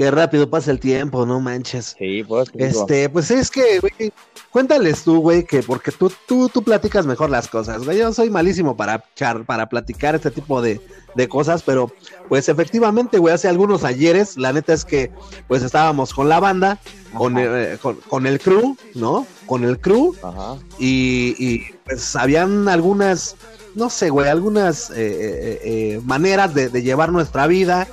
Qué 0.00 0.10
rápido 0.10 0.48
pasa 0.48 0.70
el 0.70 0.80
tiempo, 0.80 1.26
no 1.26 1.40
manches. 1.40 1.94
Sí, 1.98 2.24
pues. 2.26 2.48
Este, 2.54 3.10
pues 3.10 3.30
es 3.30 3.50
que, 3.50 3.80
güey, 3.80 4.10
cuéntales 4.50 5.02
tú, 5.02 5.20
güey, 5.20 5.44
que 5.44 5.62
porque 5.62 5.92
tú, 5.92 6.10
tú, 6.26 6.48
tú 6.48 6.62
platicas 6.62 7.04
mejor 7.04 7.28
las 7.28 7.48
cosas, 7.48 7.84
güey. 7.84 7.98
Yo 7.98 8.10
soy 8.14 8.30
malísimo 8.30 8.78
para, 8.78 9.04
para 9.44 9.68
platicar 9.68 10.14
este 10.14 10.30
tipo 10.30 10.62
de, 10.62 10.80
de 11.16 11.28
cosas, 11.28 11.62
pero 11.62 11.92
pues 12.30 12.48
efectivamente, 12.48 13.18
güey, 13.18 13.34
hace 13.34 13.46
algunos 13.46 13.84
ayeres, 13.84 14.38
la 14.38 14.54
neta 14.54 14.72
es 14.72 14.86
que 14.86 15.10
pues 15.48 15.62
estábamos 15.62 16.14
con 16.14 16.30
la 16.30 16.40
banda, 16.40 16.78
con 17.12 17.36
el, 17.36 17.74
eh, 17.74 17.78
con, 18.08 18.26
el, 18.26 18.40
crew, 18.40 18.78
¿no? 18.94 19.26
Con 19.44 19.64
el 19.64 19.78
crew, 19.80 20.16
Y, 20.78 21.34
y, 21.38 21.74
pues 21.84 22.16
habían 22.16 22.70
algunas, 22.70 23.36
no 23.74 23.90
sé, 23.90 24.08
güey, 24.08 24.30
algunas 24.30 24.88
eh, 24.92 25.60
eh, 25.62 26.00
maneras 26.04 26.54
de, 26.54 26.70
llevar 26.80 27.12
nuestra 27.12 27.46
vida. 27.46 27.86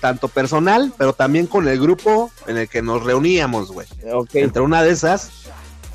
Tanto 0.00 0.28
personal, 0.28 0.92
pero 0.96 1.12
también 1.12 1.46
con 1.46 1.66
el 1.66 1.80
grupo 1.80 2.30
en 2.46 2.58
el 2.58 2.68
que 2.68 2.82
nos 2.82 3.02
reuníamos, 3.02 3.72
güey. 3.72 3.86
Entre 4.32 4.62
una 4.62 4.82
de 4.82 4.90
esas, 4.90 5.30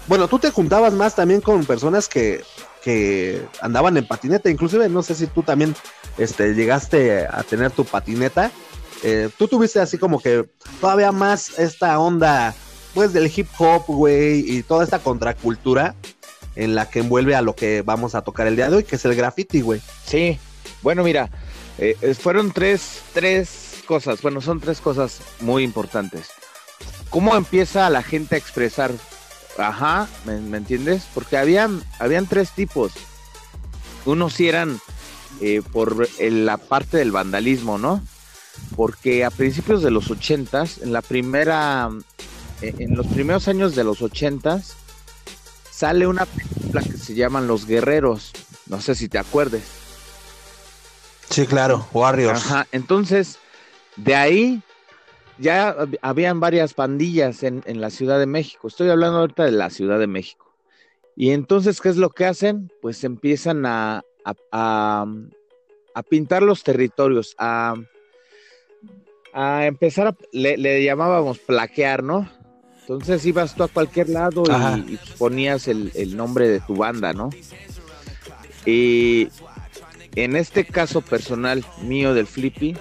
bueno, 0.07 0.27
tú 0.27 0.39
te 0.39 0.51
juntabas 0.51 0.93
más 0.93 1.15
también 1.15 1.41
con 1.41 1.65
personas 1.65 2.09
que, 2.09 2.43
que 2.83 3.45
andaban 3.61 3.95
en 3.95 4.05
patineta, 4.05 4.49
inclusive 4.49 4.89
no 4.89 5.01
sé 5.01 5.15
si 5.15 5.27
tú 5.27 5.43
también 5.43 5.75
este, 6.17 6.53
llegaste 6.53 7.25
a 7.25 7.43
tener 7.43 7.71
tu 7.71 7.85
patineta, 7.85 8.51
eh, 9.03 9.29
tú 9.37 9.47
tuviste 9.47 9.79
así 9.79 9.97
como 9.97 10.21
que 10.21 10.45
todavía 10.81 11.11
más 11.11 11.57
esta 11.57 11.97
onda, 11.99 12.53
pues 12.93 13.13
del 13.13 13.31
hip 13.33 13.47
hop, 13.57 13.83
güey, 13.87 14.39
y 14.49 14.63
toda 14.63 14.83
esta 14.83 14.99
contracultura 14.99 15.95
en 16.55 16.75
la 16.75 16.89
que 16.89 16.99
envuelve 16.99 17.35
a 17.35 17.41
lo 17.41 17.55
que 17.55 17.81
vamos 17.81 18.15
a 18.15 18.21
tocar 18.21 18.47
el 18.47 18.55
día 18.55 18.69
de 18.69 18.77
hoy, 18.77 18.83
que 18.83 18.97
es 18.97 19.05
el 19.05 19.15
graffiti, 19.15 19.61
güey. 19.61 19.81
Sí, 20.05 20.37
bueno, 20.81 21.03
mira, 21.03 21.29
eh, 21.77 21.97
eh, 22.01 22.13
fueron 22.13 22.51
tres, 22.51 23.01
tres 23.13 23.83
cosas, 23.87 24.21
bueno, 24.21 24.41
son 24.41 24.59
tres 24.59 24.79
cosas 24.79 25.21
muy 25.39 25.63
importantes. 25.63 26.29
¿Cómo 27.09 27.35
empieza 27.35 27.89
la 27.89 28.03
gente 28.03 28.35
a 28.35 28.37
expresar? 28.37 28.91
Ajá, 29.57 30.07
¿me, 30.25 30.57
entiendes? 30.57 31.03
Porque 31.13 31.37
habían, 31.37 31.83
habían 31.99 32.27
tres 32.27 32.51
tipos. 32.51 32.91
Unos 34.05 34.33
sí 34.33 34.47
eran 34.47 34.79
eh, 35.41 35.61
por 35.71 36.07
la 36.19 36.57
parte 36.57 36.97
del 36.97 37.11
vandalismo, 37.11 37.77
¿no? 37.77 38.03
Porque 38.75 39.23
a 39.23 39.29
principios 39.29 39.83
de 39.83 39.91
los 39.91 40.09
ochentas, 40.09 40.79
en 40.79 40.91
la 40.91 41.01
primera, 41.01 41.89
en 42.61 42.95
los 42.95 43.07
primeros 43.07 43.47
años 43.47 43.75
de 43.75 43.83
los 43.83 44.01
ochentas, 44.01 44.75
sale 45.71 46.07
una 46.07 46.25
película 46.25 46.81
que 46.81 46.97
se 46.97 47.13
llaman 47.13 47.47
Los 47.47 47.65
Guerreros. 47.65 48.31
No 48.67 48.81
sé 48.81 48.95
si 48.95 49.07
te 49.07 49.19
acuerdes. 49.19 49.82
Sí, 51.33 51.47
claro, 51.47 51.87
Warriors. 51.93 52.45
Ajá, 52.45 52.67
entonces, 52.71 53.39
de 53.95 54.13
ahí 54.13 54.61
ya 55.39 55.75
habían 56.03 56.39
varias 56.39 56.75
pandillas 56.75 57.41
en, 57.41 57.63
en, 57.65 57.81
la 57.81 57.89
Ciudad 57.89 58.19
de 58.19 58.27
México. 58.27 58.67
Estoy 58.67 58.91
hablando 58.91 59.17
ahorita 59.17 59.43
de 59.43 59.51
la 59.51 59.71
Ciudad 59.71 59.97
de 59.97 60.05
México. 60.05 60.53
Y 61.15 61.31
entonces, 61.31 61.81
¿qué 61.81 61.89
es 61.89 61.97
lo 61.97 62.11
que 62.11 62.25
hacen? 62.25 62.71
Pues 62.83 63.03
empiezan 63.03 63.65
a, 63.65 64.03
a, 64.51 65.07
a 65.95 66.03
pintar 66.03 66.43
los 66.43 66.61
territorios, 66.61 67.33
a, 67.39 67.73
a 69.33 69.65
empezar 69.65 70.09
a, 70.09 70.15
le, 70.33 70.83
llamábamos 70.83 71.39
plaquear, 71.39 72.03
¿no? 72.03 72.29
Entonces 72.81 73.25
ibas 73.25 73.55
tú 73.55 73.63
a 73.63 73.69
cualquier 73.69 74.09
lado 74.09 74.43
y, 74.87 74.99
ponías 75.17 75.67
el, 75.67 75.91
el, 75.95 76.15
nombre 76.15 76.47
de 76.47 76.59
tu 76.59 76.75
banda, 76.75 77.11
¿no? 77.11 77.31
Y 78.67 79.29
en 80.15 80.35
este 80.35 80.65
caso 80.65 81.01
personal 81.01 81.65
mío 81.81 82.13
del 82.13 82.27
Flippy, 82.27 82.75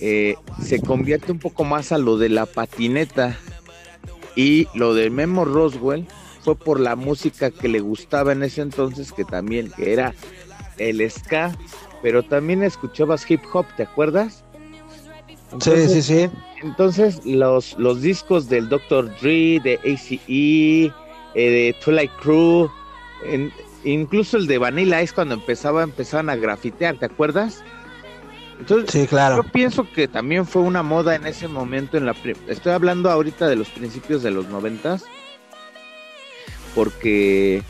eh, 0.00 0.36
se 0.62 0.80
convierte 0.80 1.32
un 1.32 1.38
poco 1.38 1.64
más 1.64 1.92
a 1.92 1.98
lo 1.98 2.16
de 2.16 2.30
la 2.30 2.46
patineta 2.46 3.38
y 4.34 4.66
lo 4.74 4.94
de 4.94 5.10
Memo 5.10 5.44
Roswell 5.44 6.06
fue 6.42 6.56
por 6.56 6.80
la 6.80 6.96
música 6.96 7.50
que 7.50 7.68
le 7.68 7.80
gustaba 7.80 8.32
en 8.32 8.42
ese 8.42 8.62
entonces, 8.62 9.12
que 9.12 9.24
también 9.24 9.70
era 9.76 10.14
el 10.78 11.08
ska, 11.10 11.54
pero 12.02 12.22
también 12.22 12.62
escuchabas 12.62 13.30
hip 13.30 13.42
hop, 13.52 13.66
¿te 13.76 13.82
acuerdas? 13.82 14.44
sí, 15.60 15.88
sí, 15.88 16.02
sí. 16.02 16.30
Entonces 16.62 17.24
los, 17.24 17.78
los 17.78 18.00
discos 18.00 18.48
del 18.48 18.68
Dr. 18.68 19.10
Dre, 19.20 19.60
de 19.60 19.78
ACE, 19.84 20.20
eh, 20.26 20.90
de 21.34 21.76
Twilight 21.84 22.12
Crew, 22.22 22.70
incluso 23.84 24.36
el 24.36 24.46
de 24.46 24.58
Vanilla 24.58 25.02
Ice 25.02 25.14
cuando 25.14 25.34
empezaba, 25.34 25.82
empezaban 25.82 26.30
a 26.30 26.36
grafitear, 26.36 26.96
¿te 26.96 27.06
acuerdas? 27.06 27.62
Entonces, 28.58 28.90
sí, 28.90 29.06
claro. 29.06 29.36
yo 29.36 29.42
pienso 29.44 29.90
que 29.90 30.06
también 30.06 30.46
fue 30.46 30.62
una 30.62 30.82
moda 30.82 31.14
en 31.14 31.26
ese 31.26 31.48
momento. 31.48 31.96
En 31.96 32.04
la 32.04 32.14
estoy 32.46 32.72
hablando 32.72 33.10
ahorita 33.10 33.48
de 33.48 33.56
los 33.56 33.70
principios 33.70 34.22
de 34.22 34.30
los 34.30 34.48
noventas, 34.48 35.04
porque 36.74 37.62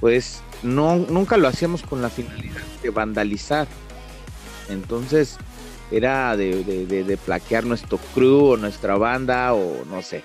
pues 0.00 0.42
no 0.62 0.96
nunca 0.96 1.36
lo 1.36 1.46
hacíamos 1.46 1.82
con 1.82 2.00
la 2.00 2.08
finalidad 2.08 2.62
de 2.82 2.90
vandalizar. 2.90 3.68
Entonces 4.70 5.36
era 5.90 6.36
de, 6.36 6.64
de, 6.64 7.16
plaquear 7.16 7.64
nuestro 7.64 7.98
crew 8.14 8.52
o 8.52 8.56
nuestra 8.56 8.96
banda 8.96 9.52
o 9.54 9.84
no 9.84 10.02
sé. 10.02 10.22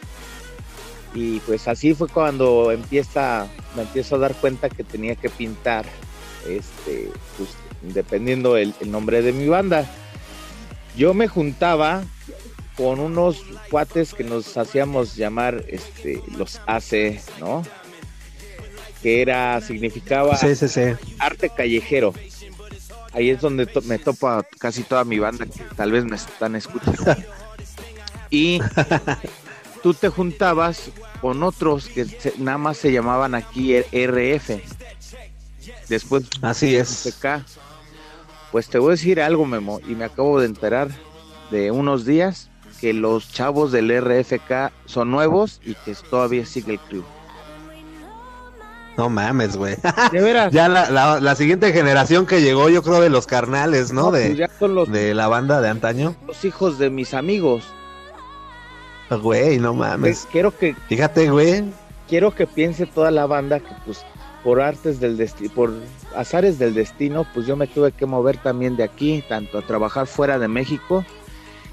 Y 1.15 1.39
pues 1.39 1.67
así 1.67 1.95
fue 1.95 2.07
cuando 2.07 2.71
empieza, 2.71 3.47
me 3.75 3.81
empiezo 3.81 4.17
a 4.17 4.19
dar 4.19 4.35
cuenta 4.35 4.69
que 4.69 4.83
tenía 4.83 5.15
que 5.15 5.29
pintar, 5.29 5.85
este, 6.47 7.09
pues, 7.37 7.49
dependiendo 7.81 8.57
el 8.57 8.73
nombre 8.85 9.23
de 9.23 9.31
mi 9.31 9.47
banda 9.47 9.89
yo 10.95 11.13
me 11.13 11.27
juntaba 11.27 12.03
con 12.77 12.99
unos 12.99 13.43
cuates 13.69 14.13
que 14.13 14.23
nos 14.23 14.57
hacíamos 14.57 15.15
llamar 15.15 15.63
este, 15.67 16.21
los 16.37 16.61
AC, 16.67 17.19
¿no? 17.39 17.63
Que 19.01 19.21
era, 19.21 19.61
significaba 19.61 20.37
arte 21.19 21.49
callejero. 21.49 22.13
Ahí 23.13 23.29
es 23.29 23.39
donde 23.39 23.69
me 23.85 23.97
topa 23.97 24.45
casi 24.59 24.83
toda 24.83 25.05
mi 25.05 25.19
banda 25.19 25.45
que 25.45 25.63
tal 25.75 25.91
vez 25.91 26.03
me 26.03 26.17
están 26.17 26.55
escuchando. 26.55 27.15
y 28.29 28.59
tú 29.85 29.93
te 29.93 30.09
juntabas 30.09 30.89
con 31.21 31.43
otros 31.43 31.89
que 31.89 32.07
nada 32.39 32.57
más 32.57 32.77
se 32.77 32.91
llamaban 32.91 33.35
aquí 33.35 33.77
RF. 33.77 34.49
Después 35.87 36.23
Así 36.41 36.75
es. 36.75 37.15
Pues 38.51 38.67
te 38.67 38.79
voy 38.79 38.87
a 38.87 38.91
decir 38.93 39.21
algo, 39.21 39.45
Memo, 39.45 39.79
y 39.87 39.93
me 39.93 40.05
acabo 40.05 40.39
de 40.39 40.47
enterar 40.47 40.89
de 41.51 41.69
unos 41.69 42.03
días 42.03 42.49
que 42.81 42.93
los 42.93 43.31
chavos 43.31 43.71
del 43.71 43.95
RFK 43.95 44.71
son 44.85 45.11
nuevos 45.11 45.61
y 45.63 45.75
que 45.75 45.93
todavía 46.09 46.47
sigue 46.47 46.71
el 46.71 46.79
crew. 46.79 47.03
No 48.97 49.07
mames, 49.09 49.55
güey. 49.55 49.75
De 50.11 50.19
veras. 50.19 50.51
ya 50.51 50.67
la, 50.67 51.35
siguiente 51.35 51.71
generación 51.73 52.25
que 52.25 52.41
llegó, 52.41 52.69
yo 52.69 52.81
creo, 52.81 53.01
de 53.01 53.11
los 53.11 53.27
carnales, 53.27 53.93
¿no? 53.93 54.09
de, 54.09 54.49
pues 54.57 54.91
de 54.91 55.13
la 55.13 55.27
banda 55.27 55.61
de 55.61 55.69
antaño. 55.69 56.15
Los 56.25 56.43
hijos 56.43 56.79
de 56.79 56.89
mis 56.89 57.13
amigos. 57.13 57.74
Güey, 59.21 59.59
no 59.59 59.73
mames. 59.73 59.99
Pues 59.99 60.27
quiero 60.31 60.55
que. 60.55 60.75
Fíjate, 60.87 61.29
güey. 61.29 61.63
Quiero 62.07 62.33
que 62.33 62.45
piense 62.45 62.85
toda 62.85 63.11
la 63.11 63.25
banda 63.25 63.59
que, 63.59 63.73
pues, 63.85 64.05
por 64.43 64.61
artes 64.61 64.99
del 64.99 65.17
destino, 65.17 65.51
por 65.53 65.73
azares 66.15 66.59
del 66.59 66.75
destino, 66.75 67.25
pues 67.33 67.47
yo 67.47 67.55
me 67.55 67.65
tuve 67.65 67.91
que 67.91 68.05
mover 68.05 68.37
también 68.37 68.75
de 68.75 68.83
aquí, 68.83 69.23
tanto 69.27 69.57
a 69.57 69.63
trabajar 69.63 70.05
fuera 70.05 70.37
de 70.37 70.47
México 70.47 71.03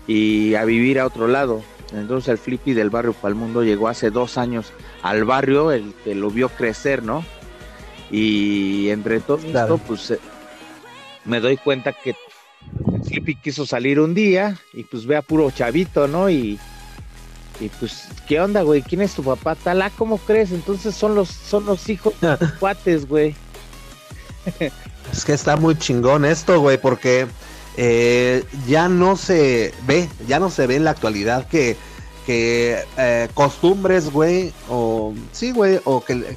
y 0.06 0.54
a 0.54 0.64
vivir 0.64 0.98
a 0.98 1.06
otro 1.06 1.28
lado. 1.28 1.62
Entonces 1.92 2.30
el 2.30 2.38
Flippy 2.38 2.72
del 2.72 2.88
barrio 2.88 3.12
Palmundo 3.12 3.62
llegó 3.62 3.88
hace 3.88 4.10
dos 4.10 4.38
años 4.38 4.72
al 5.02 5.24
barrio, 5.24 5.70
el 5.70 5.92
que 6.02 6.14
lo 6.14 6.30
vio 6.30 6.48
crecer, 6.48 7.02
¿no? 7.02 7.22
Y 8.10 8.88
entre 8.88 9.20
todo 9.20 9.38
esto, 9.46 9.78
pues 9.86 10.12
eh, 10.12 10.18
me 11.26 11.40
doy 11.40 11.58
cuenta 11.58 11.92
que 11.92 12.10
el 12.10 13.04
Flippy 13.04 13.34
quiso 13.36 13.66
salir 13.66 14.00
un 14.00 14.14
día 14.14 14.56
y 14.72 14.84
pues 14.84 15.04
ve 15.04 15.16
a 15.16 15.22
puro 15.22 15.50
chavito, 15.50 16.08
¿no? 16.08 16.30
Y, 16.30 16.58
y 17.62 17.68
pues, 17.68 18.08
¿qué 18.26 18.40
onda, 18.40 18.62
güey? 18.62 18.82
¿Quién 18.82 19.02
es 19.02 19.14
tu 19.14 19.22
papá? 19.22 19.54
Talá, 19.54 19.90
¿cómo 19.90 20.18
crees? 20.18 20.50
Entonces 20.52 20.94
son 20.94 21.14
los, 21.14 21.28
son 21.28 21.64
los 21.64 21.88
hijos 21.88 22.14
cuates, 22.60 23.06
güey. 23.08 23.34
es 25.12 25.24
que 25.24 25.32
está 25.32 25.56
muy 25.56 25.78
chingón 25.78 26.24
esto, 26.24 26.60
güey, 26.60 26.78
porque 26.78 27.26
eh, 27.76 28.44
ya 28.66 28.88
no 28.88 29.16
se 29.16 29.72
ve, 29.86 30.08
ya 30.26 30.38
no 30.40 30.50
se 30.50 30.66
ve 30.66 30.76
en 30.76 30.84
la 30.84 30.90
actualidad 30.90 31.46
que, 31.46 31.76
que 32.26 32.84
eh, 32.98 33.28
costumbres, 33.34 34.10
güey, 34.10 34.52
o 34.68 35.14
sí, 35.32 35.52
güey, 35.52 35.80
o 35.84 36.04
que, 36.04 36.36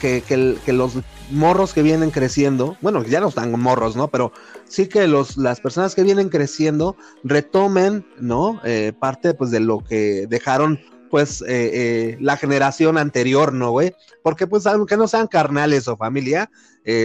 que, 0.00 0.22
que, 0.22 0.72
los 0.72 0.92
morros 1.32 1.72
que 1.72 1.82
vienen 1.82 2.10
creciendo, 2.10 2.76
bueno, 2.80 3.02
ya 3.02 3.20
no 3.20 3.28
están 3.28 3.58
morros, 3.58 3.96
¿no? 3.96 4.08
Pero 4.08 4.32
sí 4.64 4.86
que 4.86 5.06
los, 5.06 5.36
las 5.36 5.60
personas 5.60 5.94
que 5.94 6.02
vienen 6.02 6.28
creciendo 6.28 6.96
retomen, 7.24 8.06
¿no? 8.18 8.60
Eh, 8.64 8.92
parte, 8.98 9.34
pues, 9.34 9.50
de 9.50 9.60
lo 9.60 9.80
que 9.80 10.26
dejaron, 10.28 10.78
pues, 11.10 11.42
eh, 11.42 11.46
eh, 11.48 12.18
la 12.20 12.36
generación 12.36 12.98
anterior, 12.98 13.52
¿no, 13.52 13.70
güey? 13.70 13.94
Porque, 14.22 14.46
pues, 14.46 14.66
aunque 14.66 14.96
no 14.96 15.08
sean 15.08 15.26
carnales 15.26 15.88
o 15.88 15.96
familia, 15.96 16.50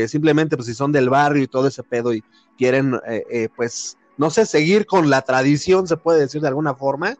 simplemente, 0.07 0.55
pues, 0.55 0.67
si 0.67 0.73
son 0.73 0.91
del 0.91 1.09
barrio 1.09 1.43
y 1.43 1.47
todo 1.47 1.67
ese 1.67 1.83
pedo 1.83 2.13
y 2.13 2.23
quieren, 2.57 2.99
pues, 3.55 3.97
no 4.17 4.29
sé, 4.29 4.45
seguir 4.45 4.85
con 4.85 5.09
la 5.09 5.21
tradición, 5.21 5.87
se 5.87 5.97
puede 5.97 6.19
decir 6.19 6.41
de 6.41 6.47
alguna 6.47 6.73
forma, 6.73 7.15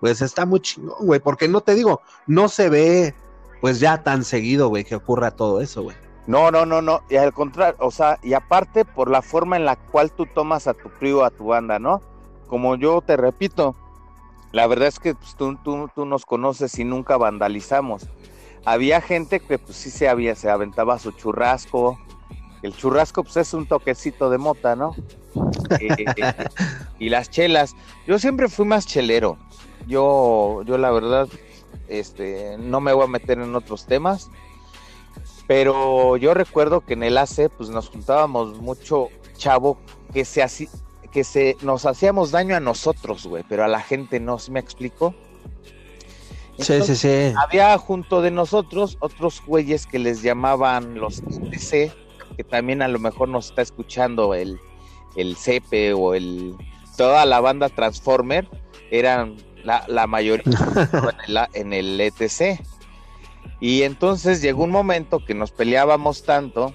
pues 0.00 0.22
está 0.22 0.46
muy 0.46 0.60
chingón, 0.60 1.06
güey, 1.06 1.20
porque 1.20 1.46
no 1.46 1.60
te 1.60 1.74
digo, 1.74 2.00
no 2.26 2.48
se 2.48 2.68
ve, 2.68 3.14
pues, 3.60 3.78
ya 3.78 4.02
tan 4.02 4.24
seguido, 4.24 4.68
güey, 4.68 4.82
que 4.84 4.96
ocurra 4.96 5.30
todo 5.30 5.60
eso, 5.60 5.82
güey. 5.82 6.09
No, 6.26 6.50
no, 6.50 6.66
no, 6.66 6.82
no. 6.82 7.02
Y 7.08 7.16
al 7.16 7.32
contrario, 7.32 7.76
o 7.78 7.90
sea, 7.90 8.18
y 8.22 8.34
aparte 8.34 8.84
por 8.84 9.10
la 9.10 9.22
forma 9.22 9.56
en 9.56 9.64
la 9.64 9.76
cual 9.76 10.12
tú 10.12 10.26
tomas 10.26 10.66
a 10.66 10.74
tu 10.74 10.90
crío, 10.90 11.24
a 11.24 11.30
tu 11.30 11.46
banda, 11.46 11.78
¿no? 11.78 12.02
Como 12.46 12.76
yo 12.76 13.00
te 13.00 13.16
repito, 13.16 13.74
la 14.52 14.66
verdad 14.66 14.88
es 14.88 14.98
que 14.98 15.14
pues, 15.14 15.34
tú, 15.36 15.58
tú, 15.62 16.04
nos 16.04 16.26
conoces 16.26 16.78
y 16.78 16.84
nunca 16.84 17.16
vandalizamos. 17.16 18.08
Había 18.64 19.00
gente 19.00 19.40
que 19.40 19.58
pues 19.58 19.76
sí 19.76 19.90
se 19.90 20.08
había, 20.08 20.34
se 20.34 20.50
aventaba 20.50 20.98
su 20.98 21.12
churrasco. 21.12 21.98
El 22.62 22.76
churrasco 22.76 23.22
pues 23.22 23.36
es 23.38 23.54
un 23.54 23.66
toquecito 23.66 24.28
de 24.28 24.38
mota, 24.38 24.76
¿no? 24.76 24.94
Eh, 25.80 26.04
y 26.98 27.08
las 27.08 27.30
chelas. 27.30 27.74
Yo 28.06 28.18
siempre 28.18 28.48
fui 28.48 28.66
más 28.66 28.86
chelero. 28.86 29.38
Yo, 29.86 30.62
yo 30.64 30.76
la 30.76 30.90
verdad, 30.90 31.28
este, 31.88 32.56
no 32.58 32.80
me 32.80 32.92
voy 32.92 33.04
a 33.04 33.08
meter 33.08 33.38
en 33.38 33.54
otros 33.54 33.86
temas 33.86 34.30
pero 35.50 36.16
yo 36.16 36.32
recuerdo 36.32 36.82
que 36.82 36.92
en 36.92 37.02
el 37.02 37.18
AC 37.18 37.50
pues 37.56 37.70
nos 37.70 37.88
juntábamos 37.88 38.60
mucho 38.60 39.08
chavo 39.36 39.80
que 40.12 40.24
se 40.24 40.46
que 41.10 41.24
se 41.24 41.56
nos 41.62 41.86
hacíamos 41.86 42.30
daño 42.30 42.54
a 42.54 42.60
nosotros, 42.60 43.26
güey, 43.26 43.42
pero 43.48 43.64
a 43.64 43.66
la 43.66 43.80
gente 43.80 44.20
no, 44.20 44.38
¿sí 44.38 44.52
me 44.52 44.60
explico? 44.60 45.12
sí, 46.56 46.80
sí, 46.82 46.94
sí. 46.94 47.32
Había 47.36 47.76
junto 47.78 48.22
de 48.22 48.30
nosotros 48.30 48.96
otros 49.00 49.42
güeyes 49.44 49.88
que 49.88 49.98
les 49.98 50.22
llamaban 50.22 50.94
los 50.94 51.20
DC, 51.50 51.92
que 52.36 52.44
también 52.44 52.80
a 52.80 52.86
lo 52.86 53.00
mejor 53.00 53.28
nos 53.28 53.46
está 53.46 53.62
escuchando 53.62 54.34
el, 54.34 54.60
el 55.16 55.34
CP 55.34 55.94
o 55.94 56.14
el 56.14 56.54
toda 56.96 57.26
la 57.26 57.40
banda 57.40 57.68
Transformer, 57.68 58.46
eran 58.92 59.34
la, 59.64 59.84
la 59.88 60.06
mayoría 60.06 60.44
en, 61.24 61.26
el, 61.26 61.48
en 61.54 61.72
el 61.72 62.00
ETC. 62.00 62.60
Y 63.60 63.82
entonces 63.82 64.40
llegó 64.40 64.64
un 64.64 64.70
momento 64.70 65.24
que 65.24 65.34
nos 65.34 65.52
peleábamos 65.52 66.22
tanto, 66.24 66.72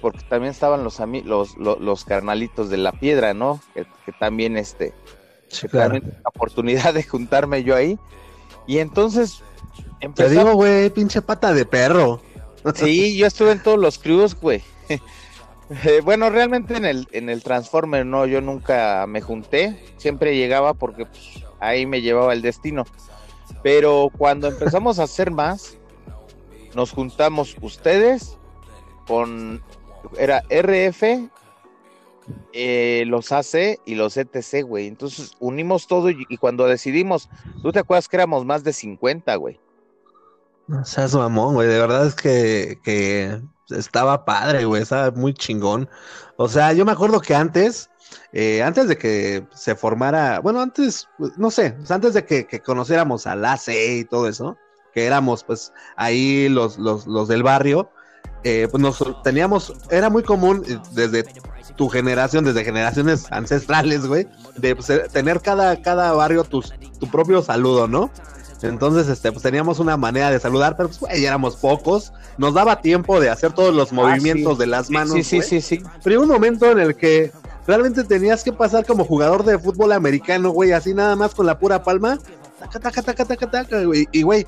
porque 0.00 0.20
también 0.28 0.52
estaban 0.52 0.84
los, 0.84 1.00
los, 1.24 1.56
los, 1.58 2.04
carnalitos 2.04 2.70
de 2.70 2.76
la 2.76 2.92
piedra, 2.92 3.34
¿no? 3.34 3.60
Que, 3.74 3.86
también 4.18 4.56
este, 4.56 4.94
la 5.72 6.00
oportunidad 6.24 6.94
de 6.94 7.02
juntarme 7.02 7.64
yo 7.64 7.74
ahí. 7.74 7.98
Y 8.66 8.78
entonces 8.78 9.42
Te 10.14 10.28
digo, 10.28 10.54
güey, 10.54 10.90
pinche 10.90 11.22
pata 11.22 11.52
de 11.52 11.66
perro. 11.66 12.20
Sí, 12.74 13.16
yo 13.16 13.26
estuve 13.26 13.52
en 13.52 13.62
todos 13.62 13.78
los 13.78 13.98
crews, 13.98 14.34
güey. 14.34 14.62
Eh, 15.84 16.02
bueno, 16.04 16.28
realmente 16.28 16.76
en 16.76 16.84
el, 16.84 17.08
en 17.12 17.30
el 17.30 17.42
Transformer 17.42 18.04
no, 18.04 18.26
yo 18.26 18.42
nunca 18.42 19.06
me 19.08 19.22
junté, 19.22 19.82
siempre 19.96 20.36
llegaba 20.36 20.74
porque 20.74 21.06
pues, 21.06 21.44
ahí 21.60 21.86
me 21.86 22.02
llevaba 22.02 22.34
el 22.34 22.42
destino. 22.42 22.84
Pero 23.62 24.10
cuando 24.18 24.48
empezamos 24.48 24.98
a 24.98 25.04
hacer 25.04 25.30
más, 25.30 25.78
nos 26.74 26.92
juntamos 26.92 27.56
ustedes 27.60 28.38
con, 29.06 29.62
era 30.18 30.42
RF, 30.50 31.30
eh, 32.52 33.04
los 33.06 33.32
AC 33.32 33.80
y 33.84 33.94
los 33.94 34.16
ETC, 34.16 34.62
güey. 34.64 34.86
Entonces 34.86 35.32
unimos 35.40 35.86
todo 35.86 36.10
y, 36.10 36.36
cuando 36.36 36.66
decidimos, 36.66 37.28
¿tú 37.62 37.72
te 37.72 37.80
acuerdas 37.80 38.08
que 38.08 38.16
éramos 38.16 38.44
más 38.44 38.64
de 38.64 38.72
50, 38.72 39.34
güey? 39.36 39.60
No 40.68 40.84
seas 40.84 41.14
mamón, 41.14 41.54
güey. 41.54 41.68
De 41.68 41.78
verdad 41.78 42.06
es 42.06 42.14
que, 42.14 42.78
que 42.82 43.40
estaba 43.70 44.24
padre, 44.24 44.64
güey. 44.64 44.82
Estaba 44.82 45.10
muy 45.10 45.34
chingón. 45.34 45.88
O 46.36 46.48
sea, 46.48 46.72
yo 46.72 46.84
me 46.84 46.92
acuerdo 46.92 47.20
que 47.20 47.34
antes, 47.34 47.90
eh, 48.32 48.62
antes 48.62 48.88
de 48.88 48.96
que 48.96 49.46
se 49.52 49.74
formara, 49.74 50.40
bueno, 50.40 50.60
antes, 50.60 51.08
no 51.36 51.50
sé, 51.50 51.76
antes 51.88 52.14
de 52.14 52.24
que, 52.24 52.46
que 52.46 52.60
conociéramos 52.60 53.26
al 53.26 53.44
AC 53.44 53.68
y 53.68 54.04
todo 54.04 54.28
eso, 54.28 54.56
que 54.92 55.04
éramos 55.06 55.44
pues 55.44 55.72
ahí 55.96 56.48
los, 56.48 56.78
los, 56.78 57.06
los 57.06 57.28
del 57.28 57.42
barrio, 57.42 57.90
eh, 58.44 58.68
pues 58.70 58.82
nos 58.82 59.22
teníamos, 59.22 59.72
era 59.90 60.10
muy 60.10 60.22
común 60.22 60.64
eh, 60.68 60.78
desde 60.92 61.24
tu 61.76 61.88
generación, 61.88 62.44
desde 62.44 62.64
generaciones 62.64 63.26
ancestrales, 63.30 64.06
güey, 64.06 64.26
de 64.56 64.74
pues, 64.74 64.90
eh, 64.90 65.04
tener 65.12 65.40
cada, 65.40 65.80
cada 65.80 66.12
barrio 66.12 66.44
tus, 66.44 66.72
tu 66.98 67.08
propio 67.08 67.42
saludo, 67.42 67.86
¿no? 67.86 68.10
Entonces, 68.62 69.08
este, 69.08 69.32
pues 69.32 69.42
teníamos 69.42 69.80
una 69.80 69.96
manera 69.96 70.30
de 70.30 70.38
saludar, 70.38 70.76
pero 70.76 70.88
pues, 70.88 71.00
güey, 71.00 71.24
éramos 71.24 71.56
pocos. 71.56 72.12
Nos 72.38 72.54
daba 72.54 72.80
tiempo 72.80 73.20
de 73.20 73.28
hacer 73.28 73.52
todos 73.52 73.74
los 73.74 73.92
movimientos 73.92 74.52
ah, 74.52 74.54
sí. 74.54 74.60
de 74.60 74.66
las 74.66 74.90
manos. 74.90 75.14
Sí, 75.14 75.24
sí, 75.24 75.42
sí, 75.42 75.60
sí, 75.60 75.78
sí. 75.78 75.84
Pero 76.04 76.20
hubo 76.20 76.26
un 76.26 76.32
momento 76.32 76.70
en 76.70 76.78
el 76.78 76.94
que 76.94 77.32
realmente 77.66 78.04
tenías 78.04 78.44
que 78.44 78.52
pasar 78.52 78.86
como 78.86 79.04
jugador 79.04 79.44
de 79.44 79.58
fútbol 79.58 79.92
americano, 79.92 80.50
güey, 80.50 80.72
así 80.72 80.94
nada 80.94 81.16
más 81.16 81.34
con 81.34 81.46
la 81.46 81.58
pura 81.58 81.82
palma. 81.82 82.18
Taca, 82.58 82.78
taca, 82.78 83.02
taca, 83.02 83.24
taca, 83.24 83.50
taca, 83.50 83.82
güey. 83.82 84.08
Y, 84.12 84.22
güey, 84.22 84.46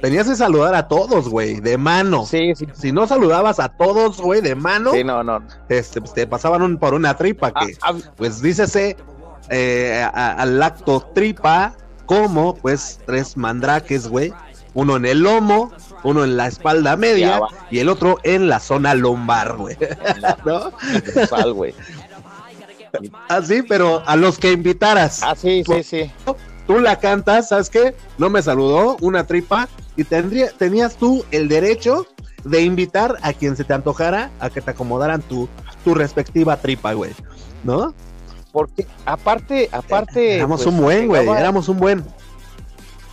tenías 0.00 0.26
que 0.28 0.36
saludar 0.36 0.74
a 0.74 0.88
todos, 0.88 1.28
güey, 1.28 1.60
de 1.60 1.78
mano. 1.78 2.26
Sí, 2.26 2.54
sí. 2.54 2.66
Si 2.74 2.92
no 2.92 3.06
saludabas 3.06 3.58
a 3.60 3.68
todos, 3.68 4.20
güey, 4.20 4.40
de 4.40 4.54
mano, 4.54 4.92
Sí, 4.92 5.02
no, 5.04 5.22
no. 5.22 5.42
este, 5.68 6.00
pues, 6.00 6.12
te 6.14 6.26
pasaban 6.26 6.62
un- 6.62 6.78
por 6.78 6.94
una 6.94 7.16
tripa 7.16 7.52
que, 7.52 7.76
Ah, 7.82 7.92
ah, 7.92 7.94
pues 8.16 8.40
dícese 8.42 8.96
eh, 9.48 10.04
a- 10.12 10.32
al 10.32 10.62
acto 10.62 11.00
tripa 11.14 11.74
como, 12.06 12.54
pues, 12.56 12.98
tres 13.06 13.36
mandraques, 13.36 14.08
güey. 14.08 14.32
Uno 14.74 14.96
en 14.96 15.06
el 15.06 15.20
lomo, 15.20 15.72
uno 16.02 16.22
en 16.24 16.36
la 16.36 16.48
espalda 16.48 16.96
media 16.96 17.40
y 17.70 17.78
el 17.78 17.88
otro 17.88 18.18
en 18.24 18.48
la 18.48 18.60
zona 18.60 18.94
lumbar, 18.94 19.56
güey. 19.56 19.76
¿No? 20.44 20.72
sal, 21.28 21.52
güey. 21.54 21.74
Así, 23.28 23.62
pero 23.62 24.02
a 24.06 24.16
los 24.16 24.38
que 24.38 24.52
invitaras. 24.52 25.22
Ah, 25.22 25.34
sí, 25.36 25.62
sí, 25.66 25.82
sí. 25.82 26.10
Tú 26.66 26.80
la 26.80 26.98
cantas, 26.98 27.48
¿sabes 27.50 27.70
qué? 27.70 27.94
No 28.18 28.28
me 28.30 28.42
saludó, 28.42 28.96
una 29.00 29.24
tripa, 29.26 29.68
y 29.96 30.04
tendría, 30.04 30.50
tenías 30.50 30.96
tú 30.96 31.24
el 31.30 31.48
derecho 31.48 32.06
de 32.44 32.62
invitar 32.62 33.16
a 33.22 33.32
quien 33.32 33.56
se 33.56 33.64
te 33.64 33.74
antojara 33.74 34.30
a 34.38 34.50
que 34.50 34.60
te 34.60 34.70
acomodaran 34.70 35.22
tu, 35.22 35.48
tu 35.84 35.94
respectiva 35.94 36.56
tripa, 36.56 36.92
güey. 36.92 37.12
¿No? 37.64 37.94
Porque 38.52 38.86
aparte, 39.04 39.68
aparte. 39.72 40.36
éramos 40.36 40.62
pues, 40.62 40.74
un 40.74 40.80
buen, 40.82 41.08
güey, 41.08 41.22
llegaba- 41.22 41.40
éramos 41.40 41.68
un 41.68 41.78
buen. 41.78 42.04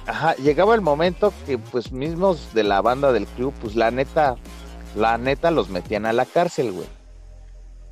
Ajá, 0.05 0.35
llegaba 0.35 0.75
el 0.75 0.81
momento 0.81 1.33
que 1.45 1.57
pues 1.57 1.91
mismos 1.91 2.53
de 2.53 2.63
la 2.63 2.81
banda 2.81 3.11
del 3.13 3.25
club, 3.25 3.53
pues 3.61 3.75
la 3.75 3.89
neta, 3.89 4.35
la 4.95 5.17
neta 5.17 5.49
los 5.49 5.69
metían 5.69 6.05
a 6.05 6.13
la 6.13 6.25
cárcel, 6.25 6.71
güey. 6.73 6.87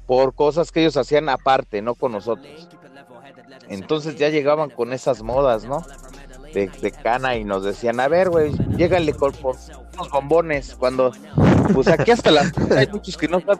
Por 0.08 0.36
cosas 0.36 0.72
que 0.72 0.82
ellos 0.82 0.98
hacían 0.98 1.30
aparte, 1.30 1.82
no 1.82 1.96
con 1.96 2.12
nosotros. 2.12 2.68
Entonces 3.70 4.18
ya 4.18 4.28
llegaban 4.30 4.70
con 4.70 4.92
esas 4.92 5.24
modas, 5.24 5.64
¿no? 5.64 5.86
De, 6.54 6.68
de 6.82 6.92
cana 6.92 7.36
y 7.38 7.44
nos 7.46 7.64
decían, 7.64 8.00
a 8.00 8.08
ver, 8.08 8.30
güey, 8.30 8.52
llégale 8.76 9.14
con 9.14 9.32
por 9.32 9.56
unos 9.94 10.10
bombones. 10.10 10.76
Cuando, 10.78 11.12
pues 11.74 11.88
aquí 11.88 12.12
hasta 12.12 12.30
las 12.32 12.52
hay 12.78 12.88
muchos 12.88 13.16
que 13.18 13.28
no 13.28 13.40
saben 13.40 13.60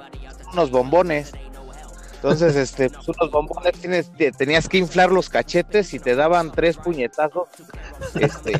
unos 0.54 0.72
bombones. 0.72 1.32
Entonces, 2.16 2.56
este, 2.56 2.90
pues 2.90 3.08
unos 3.08 3.32
bombones 3.32 3.74
tienes, 3.80 4.12
te- 4.12 4.32
tenías 4.32 4.68
que 4.70 4.78
inflar 4.78 5.12
los 5.12 5.30
cachetes 5.30 5.94
y 5.94 6.00
te 6.00 6.16
daban 6.16 6.52
tres 6.52 6.78
puñetazos. 6.78 7.48
Este, 8.14 8.54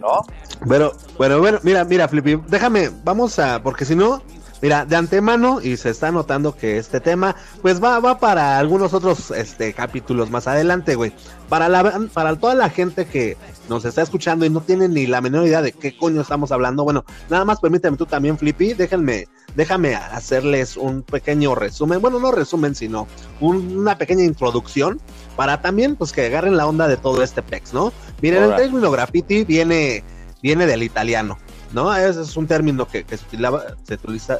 ¿no? 0.00 0.20
Pero, 0.68 0.92
bueno, 1.16 1.38
bueno, 1.38 1.58
mira, 1.62 1.84
mira, 1.84 2.08
Flippy, 2.08 2.36
déjame, 2.48 2.90
vamos 3.04 3.38
a, 3.38 3.62
porque 3.62 3.84
si 3.84 3.94
no, 3.94 4.22
mira, 4.62 4.84
de 4.84 4.96
antemano, 4.96 5.60
y 5.62 5.76
se 5.76 5.90
está 5.90 6.10
notando 6.10 6.56
que 6.56 6.78
este 6.78 7.00
tema, 7.00 7.36
pues 7.62 7.82
va, 7.82 7.98
va 8.00 8.18
para 8.18 8.58
algunos 8.58 8.92
otros 8.94 9.30
este 9.30 9.72
capítulos 9.72 10.30
más 10.30 10.46
adelante, 10.46 10.94
güey. 10.94 11.12
Para 11.48 11.68
la 11.68 12.00
para 12.12 12.34
toda 12.36 12.54
la 12.54 12.70
gente 12.70 13.06
que 13.06 13.36
nos 13.68 13.84
está 13.84 14.02
escuchando 14.02 14.44
y 14.44 14.50
no 14.50 14.60
tiene 14.60 14.88
ni 14.88 15.06
la 15.06 15.20
menor 15.20 15.46
idea 15.46 15.62
de 15.62 15.72
qué 15.72 15.96
coño 15.96 16.20
estamos 16.20 16.50
hablando, 16.52 16.82
bueno, 16.84 17.04
nada 17.30 17.44
más 17.44 17.60
permíteme 17.60 17.96
tú 17.96 18.06
también, 18.06 18.36
Flippy, 18.38 18.74
déjenme, 18.74 19.28
déjame 19.54 19.94
hacerles 19.94 20.76
un 20.76 21.02
pequeño 21.02 21.54
resumen, 21.54 22.00
bueno, 22.00 22.18
no 22.18 22.32
resumen, 22.32 22.74
sino 22.74 23.06
un- 23.40 23.76
una 23.78 23.96
pequeña 23.98 24.24
introducción 24.24 25.00
para 25.36 25.62
también, 25.62 25.96
pues, 25.96 26.12
que 26.12 26.26
agarren 26.26 26.56
la 26.56 26.66
onda 26.66 26.88
de 26.88 26.96
todo 26.96 27.22
este 27.22 27.42
pex, 27.42 27.72
¿no? 27.72 27.92
Miren, 28.22 28.42
el 28.42 28.52
Alright. 28.52 28.64
término 28.70 28.90
graffiti 28.90 29.44
viene, 29.44 30.02
viene 30.42 30.66
del 30.66 30.82
italiano, 30.82 31.38
¿no? 31.76 31.94
Ese 31.94 32.22
es 32.22 32.34
un 32.38 32.46
término 32.46 32.88
que, 32.88 33.04
que 33.04 33.18
se, 33.18 33.24
utilizaba, 33.26 33.62
se, 33.86 33.98
utiliza- 33.98 34.38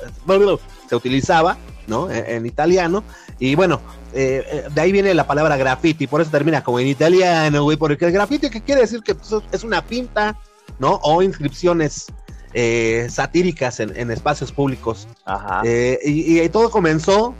se 0.89 0.97
utilizaba, 0.97 1.59
¿no? 1.87 2.11
En, 2.11 2.25
en 2.27 2.47
italiano. 2.47 3.05
Y 3.39 3.55
bueno, 3.55 3.79
eh, 4.15 4.43
eh, 4.51 4.65
de 4.75 4.81
ahí 4.81 4.91
viene 4.91 5.13
la 5.13 5.27
palabra 5.27 5.59
graffiti, 5.59 6.07
por 6.07 6.23
eso 6.23 6.31
termina 6.31 6.65
como 6.65 6.81
en 6.81 6.87
italiano, 6.87 7.63
güey, 7.63 7.77
porque 7.77 8.07
el 8.07 8.13
graffiti 8.13 8.49
que 8.49 8.63
quiere 8.63 8.81
decir 8.81 9.03
que 9.03 9.15
pues, 9.15 9.31
es 9.53 9.65
una 9.65 9.85
pinta, 9.85 10.39
¿no? 10.79 10.99
O 11.03 11.21
inscripciones 11.21 12.07
eh, 12.55 13.07
satíricas 13.11 13.81
en, 13.81 13.95
en 13.95 14.11
espacios 14.11 14.51
públicos. 14.51 15.07
Ajá. 15.27 15.61
Eh, 15.63 15.99
y, 16.05 16.41
y 16.41 16.49
todo 16.49 16.71
comenzó, 16.71 17.35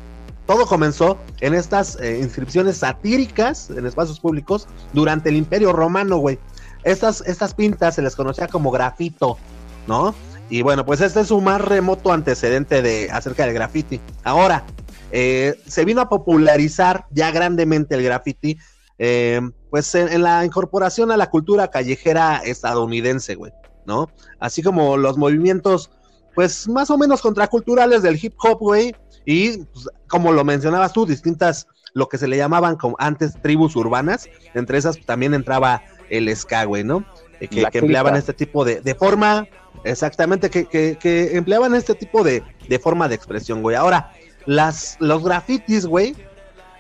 todo 0.47 0.67
comenzó 0.67 1.17
en 1.41 1.55
estas 1.55 1.97
inscripciones 2.21 2.77
satíricas 2.77 3.71
en 3.71 3.87
espacios 3.87 4.21
públicos 4.21 4.69
durante 4.93 5.31
el 5.31 5.37
Imperio 5.37 5.73
Romano, 5.73 6.19
güey. 6.19 6.39
Estas, 6.85 7.23
estas 7.27 7.55
pintas 7.55 7.95
se 7.97 8.03
les 8.03 8.15
conocía 8.15 8.47
como 8.47 8.71
grafito, 8.71 9.39
¿no? 9.87 10.15
Y 10.49 10.63
bueno, 10.63 10.85
pues 10.85 11.01
este 11.01 11.21
es 11.21 11.29
su 11.29 11.41
más 11.41 11.61
remoto 11.61 12.13
antecedente 12.13 12.83
de 12.83 13.11
acerca 13.11 13.45
del 13.45 13.55
graffiti. 13.55 14.01
Ahora, 14.23 14.65
eh, 15.11 15.61
se 15.67 15.85
vino 15.85 16.01
a 16.01 16.09
popularizar 16.09 17.07
ya 17.11 17.31
grandemente 17.31 17.95
el 17.95 18.03
graffiti, 18.03 18.59
eh, 18.99 19.41
pues 19.71 19.95
en, 19.95 20.23
la 20.23 20.45
incorporación 20.45 21.11
a 21.11 21.17
la 21.17 21.31
cultura 21.31 21.69
callejera 21.69 22.39
estadounidense, 22.45 23.35
güey, 23.35 23.53
¿no? 23.87 24.11
Así 24.41 24.63
como 24.63 24.97
los 24.97 25.17
movimientos 25.19 25.91
pues 26.37 26.69
más 26.69 26.91
o 26.91 26.99
menos 26.99 27.23
contraculturales 27.23 28.03
del 28.03 28.23
hip 28.23 28.35
hop, 28.39 28.59
güey, 28.59 28.95
y 29.25 29.65
pues, 29.65 29.89
como 30.07 30.33
lo 30.33 30.45
mencionabas 30.45 30.93
tú, 30.93 31.07
distintas, 31.07 31.67
lo 31.95 32.11
que 32.11 32.19
se 32.19 32.29
le 32.29 32.37
llamaban 32.37 32.77
como 32.77 32.95
antes 32.99 33.41
tribus 33.41 33.75
urbanas, 33.75 34.29
entre 34.53 34.77
esas 34.77 35.01
también 35.01 35.33
entraba 35.33 35.83
el 36.11 36.35
ska, 36.37 36.65
güey, 36.65 36.85
¿no? 36.85 37.07
Que, 37.39 37.69
empleaban 37.73 38.17
este 38.17 38.33
tipo 38.33 38.65
de, 38.65 38.81
de 38.81 38.95
forma, 38.95 39.47
exactamente, 39.85 40.51
que, 40.51 40.65
que, 40.67 40.97
que 41.01 41.37
empleaban 41.37 41.75
este 41.75 41.95
tipo 41.95 42.25
de, 42.25 42.43
de 42.69 42.79
forma 42.79 43.09
de 43.09 43.15
expresión, 43.15 43.63
güey. 43.63 43.77
Ahora, 43.77 44.13
las, 44.47 44.97
los 45.01 45.23
grafitis, 45.23 45.87
güey, 45.87 46.15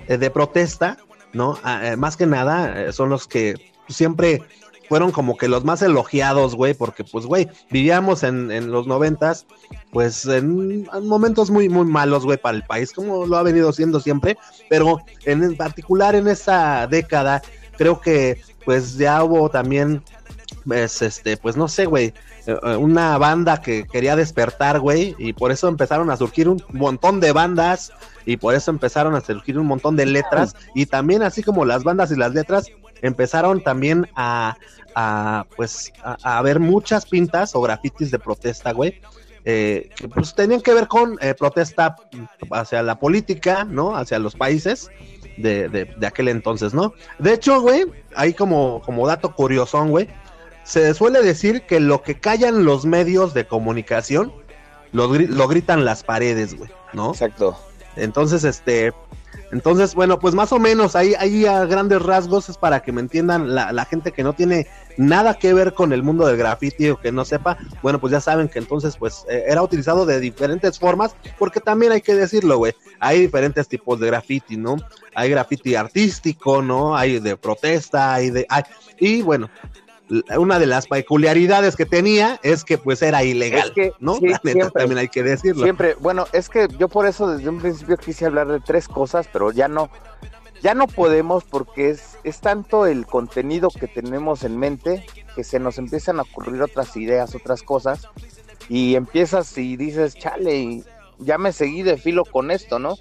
eh, 0.08 0.16
de 0.18 0.30
protesta, 0.30 0.98
¿no? 1.32 1.58
Ah, 1.62 1.80
eh, 1.88 1.96
más 1.96 2.16
que 2.16 2.26
nada, 2.26 2.86
eh, 2.86 2.92
son 2.92 3.10
los 3.10 3.26
que 3.26 3.72
siempre 3.88 4.42
fueron 4.88 5.10
como 5.10 5.36
que 5.36 5.48
los 5.48 5.64
más 5.64 5.82
elogiados, 5.82 6.54
güey, 6.54 6.74
porque 6.74 7.04
pues, 7.04 7.26
güey, 7.26 7.48
vivíamos 7.70 8.22
en, 8.22 8.50
en 8.50 8.70
los 8.70 8.86
noventas, 8.86 9.46
pues 9.90 10.24
en, 10.26 10.88
en 10.92 11.06
momentos 11.06 11.50
muy, 11.50 11.68
muy 11.68 11.84
malos, 11.86 12.24
güey, 12.24 12.38
para 12.38 12.56
el 12.56 12.62
país, 12.62 12.92
como 12.92 13.26
lo 13.26 13.36
ha 13.36 13.42
venido 13.42 13.72
siendo 13.72 14.00
siempre, 14.00 14.38
pero 14.70 15.00
en, 15.24 15.42
en 15.42 15.56
particular 15.56 16.14
en 16.14 16.28
esta 16.28 16.86
década, 16.86 17.42
creo 17.76 18.00
que 18.00 18.40
pues 18.64 18.96
ya 18.96 19.22
hubo 19.22 19.48
también, 19.48 20.02
pues, 20.66 21.02
este, 21.02 21.36
pues 21.36 21.56
no 21.56 21.68
sé, 21.68 21.86
güey, 21.86 22.06
eh, 22.46 22.58
eh, 22.60 22.76
una 22.76 23.16
banda 23.18 23.60
que 23.60 23.86
quería 23.86 24.16
despertar, 24.16 24.80
güey, 24.80 25.14
y 25.18 25.32
por 25.32 25.52
eso 25.52 25.68
empezaron 25.68 26.10
a 26.10 26.16
surgir 26.16 26.48
un 26.48 26.62
montón 26.72 27.20
de 27.20 27.32
bandas, 27.32 27.92
y 28.24 28.36
por 28.36 28.54
eso 28.54 28.70
empezaron 28.70 29.14
a 29.14 29.20
surgir 29.20 29.58
un 29.58 29.66
montón 29.66 29.96
de 29.96 30.06
letras, 30.06 30.56
y 30.74 30.86
también 30.86 31.22
así 31.22 31.42
como 31.42 31.64
las 31.64 31.84
bandas 31.84 32.10
y 32.10 32.16
las 32.16 32.34
letras, 32.34 32.66
empezaron 33.02 33.62
también 33.62 34.08
a, 34.16 34.56
a 34.94 35.46
pues, 35.54 35.92
a, 36.02 36.38
a 36.38 36.42
ver 36.42 36.58
muchas 36.58 37.06
pintas 37.06 37.54
o 37.54 37.60
grafitis 37.60 38.10
de 38.10 38.18
protesta, 38.18 38.72
güey, 38.72 39.00
eh, 39.44 39.90
que 39.94 40.08
pues 40.08 40.34
tenían 40.34 40.60
que 40.60 40.74
ver 40.74 40.88
con 40.88 41.16
protesta 41.38 41.94
hacia 42.50 42.82
la 42.82 42.98
política, 42.98 43.62
¿no? 43.62 43.96
Hacia 43.96 44.18
los 44.18 44.34
países 44.34 44.90
de, 45.36 45.68
de, 45.68 45.84
de 45.84 46.06
aquel 46.08 46.26
entonces, 46.26 46.74
¿no? 46.74 46.94
De 47.20 47.34
hecho, 47.34 47.60
güey, 47.60 47.84
ahí 48.16 48.34
como, 48.34 48.82
como 48.82 49.06
dato 49.06 49.32
curiosón, 49.36 49.90
güey, 49.90 50.08
se 50.66 50.92
suele 50.94 51.22
decir 51.22 51.62
que 51.62 51.78
lo 51.78 52.02
que 52.02 52.18
callan 52.18 52.64
los 52.64 52.84
medios 52.84 53.34
de 53.34 53.46
comunicación 53.46 54.32
lo, 54.92 55.06
lo 55.14 55.48
gritan 55.48 55.84
las 55.84 56.02
paredes, 56.02 56.56
güey, 56.56 56.70
¿no? 56.92 57.10
Exacto. 57.10 57.56
Entonces, 57.94 58.44
este, 58.44 58.92
entonces, 59.52 59.94
bueno, 59.94 60.18
pues 60.18 60.34
más 60.34 60.52
o 60.52 60.58
menos 60.58 60.96
ahí, 60.96 61.14
ahí 61.18 61.46
a 61.46 61.64
grandes 61.66 62.02
rasgos 62.02 62.48
es 62.48 62.58
para 62.58 62.80
que 62.80 62.90
me 62.90 63.00
entiendan 63.00 63.54
la, 63.54 63.72
la 63.72 63.84
gente 63.84 64.10
que 64.10 64.24
no 64.24 64.32
tiene 64.32 64.66
nada 64.96 65.34
que 65.34 65.54
ver 65.54 65.72
con 65.72 65.92
el 65.92 66.02
mundo 66.02 66.26
del 66.26 66.36
graffiti 66.36 66.90
o 66.90 66.98
que 66.98 67.12
no 67.12 67.24
sepa, 67.24 67.58
bueno, 67.82 68.00
pues 68.00 68.10
ya 68.10 68.20
saben 68.20 68.48
que 68.48 68.58
entonces 68.58 68.96
pues 68.96 69.24
eh, 69.28 69.44
era 69.46 69.62
utilizado 69.62 70.04
de 70.04 70.18
diferentes 70.18 70.78
formas, 70.78 71.14
porque 71.38 71.60
también 71.60 71.92
hay 71.92 72.00
que 72.00 72.14
decirlo, 72.14 72.58
güey, 72.58 72.74
hay 72.98 73.20
diferentes 73.20 73.68
tipos 73.68 74.00
de 74.00 74.08
graffiti, 74.08 74.56
¿no? 74.56 74.76
Hay 75.14 75.30
graffiti 75.30 75.74
artístico, 75.76 76.60
¿no? 76.60 76.96
Hay 76.96 77.20
de 77.20 77.36
protesta, 77.36 78.14
hay 78.14 78.30
de... 78.30 78.46
y 78.98 79.22
bueno, 79.22 79.48
una 80.38 80.58
de 80.58 80.66
las 80.66 80.86
peculiaridades 80.86 81.76
que 81.76 81.86
tenía 81.86 82.38
es 82.42 82.64
que 82.64 82.78
pues 82.78 83.02
era 83.02 83.24
ilegal, 83.24 83.72
¿no? 83.98 84.18
también 84.72 84.98
hay 84.98 85.08
que 85.08 85.22
decirlo. 85.22 85.64
Siempre, 85.64 85.94
bueno, 86.00 86.26
es 86.32 86.48
que 86.48 86.68
yo 86.78 86.88
por 86.88 87.06
eso 87.06 87.28
desde 87.28 87.48
un 87.48 87.60
principio 87.60 87.96
quise 87.96 88.26
hablar 88.26 88.48
de 88.48 88.60
tres 88.60 88.88
cosas, 88.88 89.28
pero 89.32 89.50
ya 89.50 89.68
no, 89.68 89.90
ya 90.62 90.74
no 90.74 90.86
podemos 90.86 91.44
porque 91.44 91.90
es, 91.90 92.18
es 92.24 92.40
tanto 92.40 92.86
el 92.86 93.06
contenido 93.06 93.68
que 93.68 93.88
tenemos 93.88 94.44
en 94.44 94.58
mente 94.58 95.04
que 95.34 95.44
se 95.44 95.58
nos 95.58 95.78
empiezan 95.78 96.18
a 96.18 96.22
ocurrir 96.22 96.62
otras 96.62 96.96
ideas, 96.96 97.34
otras 97.34 97.62
cosas, 97.62 98.08
y 98.68 98.94
empiezas 98.94 99.56
y 99.58 99.76
dices, 99.76 100.14
chale, 100.14 100.82
ya 101.18 101.38
me 101.38 101.52
seguí 101.52 101.82
de 101.82 101.98
filo 101.98 102.24
con 102.24 102.50
esto, 102.50 102.78
¿no? 102.78 102.96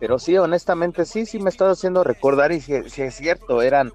Pero 0.00 0.18
sí, 0.18 0.36
honestamente, 0.38 1.04
sí, 1.04 1.26
sí 1.26 1.38
me 1.38 1.50
estado 1.50 1.72
haciendo 1.72 2.02
recordar 2.02 2.52
y 2.52 2.60
si, 2.60 2.72
es 2.74 3.14
cierto, 3.14 3.60
eran, 3.60 3.92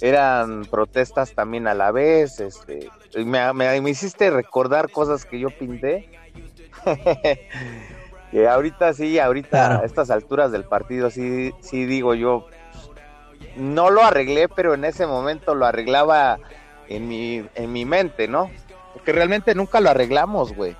eran 0.00 0.64
protestas 0.64 1.32
también 1.32 1.66
a 1.66 1.74
la 1.74 1.90
vez, 1.90 2.40
este, 2.40 2.88
me, 3.24 3.52
me 3.52 3.90
hiciste 3.90 4.30
recordar 4.30 4.90
cosas 4.90 5.24
que 5.24 5.38
yo 5.38 5.50
pinté. 5.50 6.10
que 8.30 8.48
ahorita 8.48 8.92
sí, 8.92 9.18
ahorita 9.18 9.80
a 9.80 9.84
estas 9.84 10.10
alturas 10.10 10.52
del 10.52 10.64
partido 10.64 11.10
sí, 11.10 11.52
sí 11.60 11.86
digo 11.86 12.14
yo, 12.14 12.46
no 13.56 13.90
lo 13.90 14.02
arreglé, 14.02 14.48
pero 14.48 14.74
en 14.74 14.84
ese 14.84 15.06
momento 15.06 15.54
lo 15.54 15.66
arreglaba 15.66 16.38
en 16.88 17.08
mi, 17.08 17.44
en 17.54 17.72
mi 17.72 17.84
mente, 17.84 18.28
¿no? 18.28 18.50
Porque 18.92 19.12
realmente 19.12 19.54
nunca 19.54 19.80
lo 19.80 19.90
arreglamos, 19.90 20.54
güey. 20.54 20.76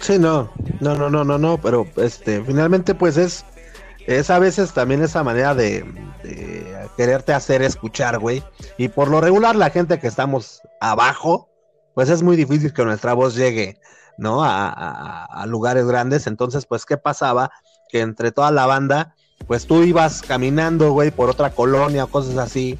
Sí, 0.00 0.18
no, 0.18 0.50
no, 0.80 0.94
no, 0.94 1.08
no, 1.08 1.24
no, 1.24 1.38
no, 1.38 1.58
pero 1.58 1.86
este, 1.96 2.42
finalmente 2.42 2.94
pues 2.94 3.16
es, 3.16 3.44
es 4.06 4.30
a 4.30 4.38
veces 4.38 4.72
también 4.72 5.02
esa 5.02 5.22
manera 5.22 5.54
de, 5.54 5.84
de 6.22 6.88
quererte 6.96 7.32
hacer 7.32 7.62
escuchar, 7.62 8.18
güey. 8.18 8.42
Y 8.78 8.88
por 8.88 9.08
lo 9.08 9.20
regular 9.20 9.56
la 9.56 9.70
gente 9.70 9.98
que 9.98 10.06
estamos 10.06 10.62
abajo, 10.80 11.48
pues 11.94 12.08
es 12.08 12.22
muy 12.22 12.36
difícil 12.36 12.72
que 12.72 12.84
nuestra 12.84 13.14
voz 13.14 13.34
llegue 13.34 13.78
¿no? 14.16 14.42
A, 14.44 15.44
lugares 15.46 15.86
grandes. 15.86 16.26
Entonces, 16.26 16.66
pues, 16.66 16.84
¿qué 16.86 16.96
pasaba? 16.96 17.50
Que 17.88 18.00
entre 18.00 18.32
toda 18.32 18.50
la 18.50 18.66
banda, 18.66 19.14
pues 19.46 19.66
tú 19.66 19.82
ibas 19.82 20.22
caminando, 20.22 20.92
güey, 20.92 21.10
por 21.10 21.30
otra 21.30 21.50
colonia 21.50 22.04
o 22.04 22.06
cosas 22.08 22.36
así. 22.38 22.78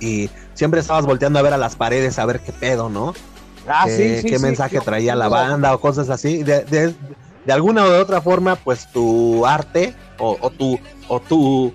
Y 0.00 0.30
siempre 0.54 0.80
estabas 0.80 1.06
volteando 1.06 1.38
a 1.38 1.42
ver 1.42 1.52
a 1.52 1.58
las 1.58 1.76
paredes 1.76 2.18
a 2.18 2.26
ver 2.26 2.40
qué 2.40 2.52
pedo, 2.52 2.88
¿no? 2.88 3.14
Ah, 3.66 3.86
sí, 3.88 4.20
qué 4.26 4.38
mensaje 4.38 4.80
traía 4.80 5.16
la 5.16 5.28
banda 5.28 5.74
o 5.74 5.80
cosas 5.80 6.10
así. 6.10 6.42
De, 6.42 6.64
de, 6.64 6.94
alguna 7.52 7.84
u 7.84 7.92
otra 7.92 8.20
forma, 8.20 8.56
pues 8.56 8.90
tu 8.92 9.44
arte 9.46 9.94
o, 10.18 10.36
o 10.40 10.50
tu, 10.50 10.78
o 11.08 11.20
tu 11.20 11.72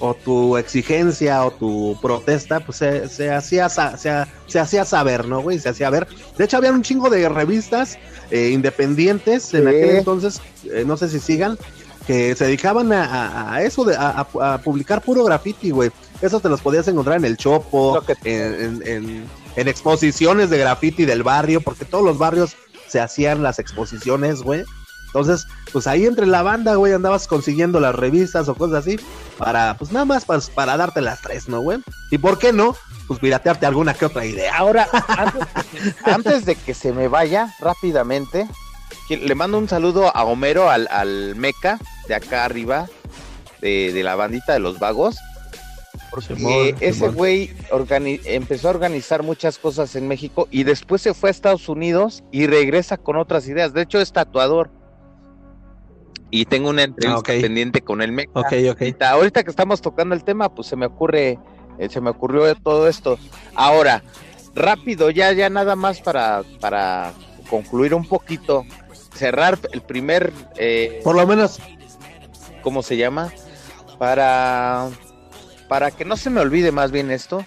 o 0.00 0.14
tu 0.14 0.56
exigencia 0.56 1.44
o 1.44 1.50
tu 1.50 1.96
protesta, 2.00 2.60
pues 2.60 2.78
se, 2.78 3.08
se 3.08 3.30
hacía 3.30 3.68
se, 3.68 4.24
se, 4.46 4.58
hacía 4.58 4.84
saber, 4.84 5.28
¿no, 5.28 5.42
güey? 5.42 5.58
Se 5.58 5.68
hacía 5.68 5.90
ver. 5.90 6.08
De 6.38 6.44
hecho, 6.44 6.56
había 6.56 6.72
un 6.72 6.82
chingo 6.82 7.10
de 7.10 7.28
revistas 7.28 7.98
eh, 8.30 8.50
independientes 8.50 9.52
en 9.52 9.68
aquel 9.68 9.90
entonces, 9.96 10.40
eh, 10.64 10.84
no 10.86 10.96
sé 10.96 11.10
si 11.10 11.20
sigan, 11.20 11.58
que 12.06 12.34
se 12.34 12.46
dedicaban 12.46 12.90
a, 12.92 13.60
eso, 13.62 13.84
de, 13.84 13.94
a, 13.96 14.26
publicar 14.64 15.02
puro 15.02 15.22
graffiti, 15.22 15.70
güey. 15.70 15.90
Eso 16.22 16.40
te 16.40 16.48
los 16.48 16.62
podías 16.62 16.88
encontrar 16.88 17.18
en 17.18 17.26
el 17.26 17.36
Chopo, 17.36 18.02
en, 18.24 18.82
en, 18.86 19.24
en 19.56 19.68
exposiciones 19.68 20.48
de 20.48 20.58
graffiti 20.58 21.04
del 21.04 21.22
barrio, 21.22 21.60
porque 21.60 21.84
todos 21.84 22.04
los 22.04 22.16
barrios 22.16 22.56
se 22.88 23.00
hacían 23.00 23.42
las 23.42 23.58
exposiciones, 23.58 24.42
güey. 24.42 24.64
Entonces, 25.10 25.46
pues 25.72 25.88
ahí 25.88 26.06
entre 26.06 26.26
la 26.26 26.42
banda, 26.42 26.76
güey, 26.76 26.92
andabas 26.92 27.26
consiguiendo 27.26 27.80
las 27.80 27.94
revistas 27.94 28.48
o 28.48 28.54
cosas 28.54 28.86
así 28.86 28.98
para, 29.38 29.76
pues 29.76 29.90
nada 29.90 30.04
más 30.04 30.24
para, 30.24 30.40
para 30.54 30.76
darte 30.76 31.00
las 31.00 31.20
tres, 31.20 31.48
¿no, 31.48 31.60
güey? 31.60 31.78
¿Y 32.12 32.18
por 32.18 32.38
qué 32.38 32.52
no? 32.52 32.76
Pues 33.08 33.18
piratearte 33.18 33.66
alguna 33.66 33.94
que 33.94 34.06
otra 34.06 34.24
idea. 34.24 34.56
Ahora, 34.56 34.88
antes, 36.04 36.44
de 36.44 36.54
que 36.54 36.74
se 36.74 36.92
me 36.92 37.08
vaya 37.08 37.52
rápidamente, 37.58 38.48
le 39.08 39.34
mando 39.34 39.58
un 39.58 39.68
saludo 39.68 40.14
a 40.14 40.24
Homero, 40.24 40.70
al, 40.70 40.86
al 40.92 41.34
Meca, 41.34 41.80
de 42.06 42.14
acá 42.14 42.44
arriba, 42.44 42.88
de, 43.60 44.00
la 44.04 44.14
bandita 44.14 44.52
de 44.52 44.60
los 44.60 44.78
vagos. 44.78 45.18
Por 46.10 46.22
eh, 46.28 46.74
ese 46.80 47.08
güey 47.08 47.52
empezó 48.24 48.68
a 48.68 48.70
organizar 48.70 49.22
muchas 49.22 49.58
cosas 49.58 49.94
en 49.94 50.08
México 50.08 50.48
y 50.50 50.64
después 50.64 51.02
se 51.02 51.14
fue 51.14 51.30
a 51.30 51.32
Estados 51.32 51.68
Unidos 51.68 52.24
y 52.32 52.46
regresa 52.46 52.96
con 52.96 53.16
otras 53.16 53.46
ideas. 53.46 53.72
De 53.72 53.82
hecho, 53.82 54.00
es 54.00 54.12
tatuador 54.12 54.70
y 56.30 56.44
tengo 56.44 56.70
una 56.70 56.84
entrevista 56.84 57.32
ah, 57.32 57.40
pendiente 57.40 57.80
con 57.80 58.02
el 58.02 58.12
Meca. 58.12 58.32
Ahorita 59.10 59.42
que 59.42 59.50
estamos 59.50 59.80
tocando 59.80 60.14
el 60.14 60.24
tema, 60.24 60.48
pues 60.54 60.68
se 60.68 60.76
me 60.76 60.86
ocurre, 60.86 61.38
eh, 61.78 61.88
se 61.88 62.00
me 62.00 62.10
ocurrió 62.10 62.54
todo 62.54 62.88
esto. 62.88 63.18
Ahora, 63.54 64.02
rápido, 64.54 65.10
ya, 65.10 65.32
ya 65.32 65.50
nada 65.50 65.76
más 65.76 66.00
para, 66.00 66.42
para 66.60 67.12
concluir 67.48 67.94
un 67.94 68.06
poquito, 68.06 68.64
cerrar 69.14 69.58
el 69.72 69.82
primer... 69.82 70.32
Eh, 70.56 71.00
Por 71.04 71.16
lo 71.16 71.26
menos... 71.26 71.58
¿Cómo 72.62 72.82
se 72.82 72.98
llama? 72.98 73.32
Para, 73.98 74.90
para 75.66 75.90
que 75.90 76.04
no 76.04 76.18
se 76.18 76.28
me 76.28 76.42
olvide 76.42 76.72
más 76.72 76.90
bien 76.90 77.10
esto, 77.10 77.44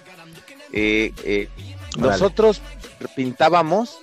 eh, 0.72 1.48
nosotros 1.96 2.60
pintábamos 3.14 3.96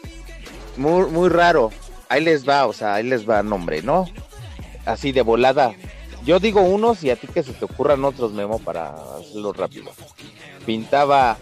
muy, 0.78 1.06
muy 1.08 1.28
raro. 1.28 1.72
Ahí 2.08 2.24
les 2.24 2.48
va, 2.48 2.66
o 2.66 2.74
sea, 2.74 2.96
ahí 2.96 3.04
les 3.04 3.30
va 3.30 3.44
nombre, 3.44 3.82
¿no? 3.82 4.06
Así 4.86 5.12
de 5.12 5.22
volada. 5.22 5.74
Yo 6.26 6.40
digo 6.40 6.62
unos 6.62 7.04
y 7.04 7.10
a 7.10 7.16
ti 7.16 7.28
que 7.28 7.44
se 7.44 7.54
te 7.54 7.66
ocurran 7.66 8.04
otros, 8.06 8.32
Memo, 8.32 8.60
para 8.60 8.94
hacerlo 9.18 9.54
rápido. 9.54 9.92
Pintaba 10.66 11.38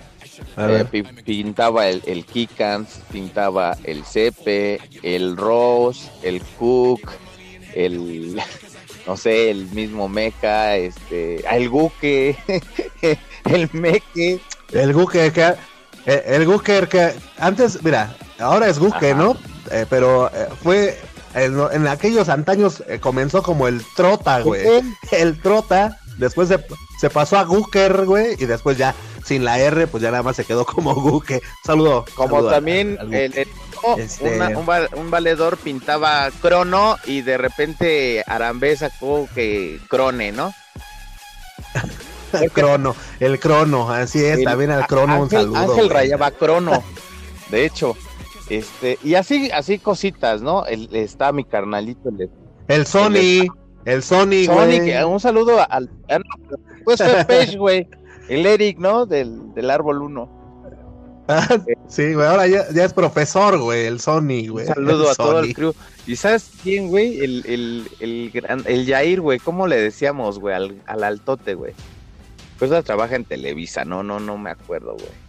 eh, 0.58 1.04
pintaba 1.25 1.88
el, 1.88 2.02
el 2.06 2.25
Kikans, 2.25 3.02
pintaba 3.12 3.78
el 3.84 4.06
Cepe, 4.06 4.80
el 5.04 5.38
Rose, 5.38 6.10
el 6.23 6.41
Cook, 6.58 7.12
el 7.73 8.41
no 9.08 9.17
sé, 9.17 9.52
el 9.52 9.67
mismo 9.67 10.08
Meca, 10.08 10.75
este, 10.75 11.45
el 11.56 11.69
Guque, 11.69 12.38
el 13.45 13.69
Meque. 13.73 14.39
El 14.71 14.93
Guque 14.93 15.32
que 15.32 15.56
el, 16.06 16.45
Guque 16.45 16.88
que 16.89 17.13
antes, 17.38 17.84
mira, 17.84 18.15
ahora 18.39 18.67
es 18.67 18.80
Guque, 18.80 19.13
¿no? 19.13 19.38
Eh, 19.71 19.86
pero 19.89 20.28
eh, 20.34 20.47
fue 20.63 20.97
en, 21.34 21.88
aquellos 21.88 22.30
antaños 22.30 22.84
eh, 22.88 23.00
comenzó 23.00 23.44
como 23.44 23.68
el 23.68 23.84
trota, 23.96 24.42
güey. 24.42 24.65
El 25.12 25.42
trota, 25.42 26.00
después 26.18 26.50
se, 26.50 27.10
pasó 27.10 27.38
a 27.38 27.44
Guker, 27.44 28.06
güey, 28.06 28.36
y 28.39 28.46
después 28.46 28.78
ya 28.78 28.96
sin 29.24 29.44
la 29.44 29.60
R, 29.60 29.88
pues 29.88 30.02
ya 30.02 30.12
nada 30.12 30.24
más 30.24 30.36
se 30.36 30.46
quedó 30.46 30.65
como 30.65 30.96
Guke. 30.96 31.42
Saludo. 31.63 32.06
Como 32.15 32.44
también 32.46 32.98
el, 33.12 33.48
este, 33.98 34.39
un, 34.96 35.12
valedor 35.12 35.58
pintaba 35.58 36.30
crono 36.42 36.98
y 37.06 37.22
de 37.22 37.38
repente 37.38 38.24
Arambé 38.26 38.76
sacó 38.76 39.28
que 39.34 39.80
crone, 39.88 40.32
¿no? 40.32 40.54
el 42.34 42.52
crono, 42.52 42.96
el 43.20 43.39
crono, 43.39 43.92
así 43.92 44.24
es, 44.24 44.44
también 44.44 44.72
al 44.72 44.88
crono 44.88 45.22
un 45.22 45.30
saludo. 45.30 45.58
Ángel 45.58 45.89
rayaba 45.89 46.32
crono, 46.32 46.84
de 47.50 47.65
hecho. 47.65 47.96
Este, 48.49 48.97
y 49.03 49.13
así, 49.15 49.51
así 49.51 49.77
cositas, 49.77 50.41
¿no? 50.41 50.65
El, 50.65 50.93
está 50.95 51.31
mi 51.31 51.43
carnalito. 51.43 52.09
El, 52.09 52.29
el 52.67 52.85
Sony, 52.88 53.47
el, 53.85 54.03
Sony, 54.03 54.47
güey. 54.47 55.03
Un 55.03 55.19
saludo 55.19 55.59
al. 55.69 55.89
Pues 56.83 57.00
el 57.02 57.25
Page, 57.27 57.58
güey. 57.58 57.87
El 58.27 58.45
Eric, 58.45 58.79
¿no? 58.79 59.06
Del, 59.06 59.54
del 59.54 59.69
árbol 59.69 60.02
1. 60.02 60.39
Ah, 61.31 61.47
sí, 61.87 62.15
güey, 62.15 62.25
ahora 62.25 62.47
ya, 62.47 62.65
ya, 62.73 62.85
es 62.85 62.93
profesor, 62.93 63.60
güey, 63.60 63.85
el 63.85 64.00
Sony, 64.00 64.50
güey. 64.50 64.65
Un 64.67 64.73
saludo 64.73 65.12
a 65.12 65.15
todo 65.15 65.39
el 65.41 65.54
crew. 65.54 65.75
¿Y 66.08 66.15
sabes 66.15 66.50
quién, 66.63 66.87
güey? 66.87 67.19
El, 67.19 67.45
el, 67.45 67.87
el, 68.00 68.31
gran, 68.31 68.63
el 68.65 68.87
Jair, 68.87 69.21
güey, 69.21 69.37
¿cómo 69.37 69.67
le 69.67 69.79
decíamos, 69.79 70.39
güey? 70.39 70.56
Al, 70.56 70.81
al 70.87 71.04
altote, 71.04 71.54
güey. 71.54 71.73
Pues 72.58 72.71
trabaja 72.83 73.15
en 73.15 73.25
Televisa, 73.25 73.85
no, 73.85 74.02
no, 74.02 74.19
no 74.19 74.39
me 74.39 74.50
acuerdo, 74.50 74.93
güey. 74.95 75.29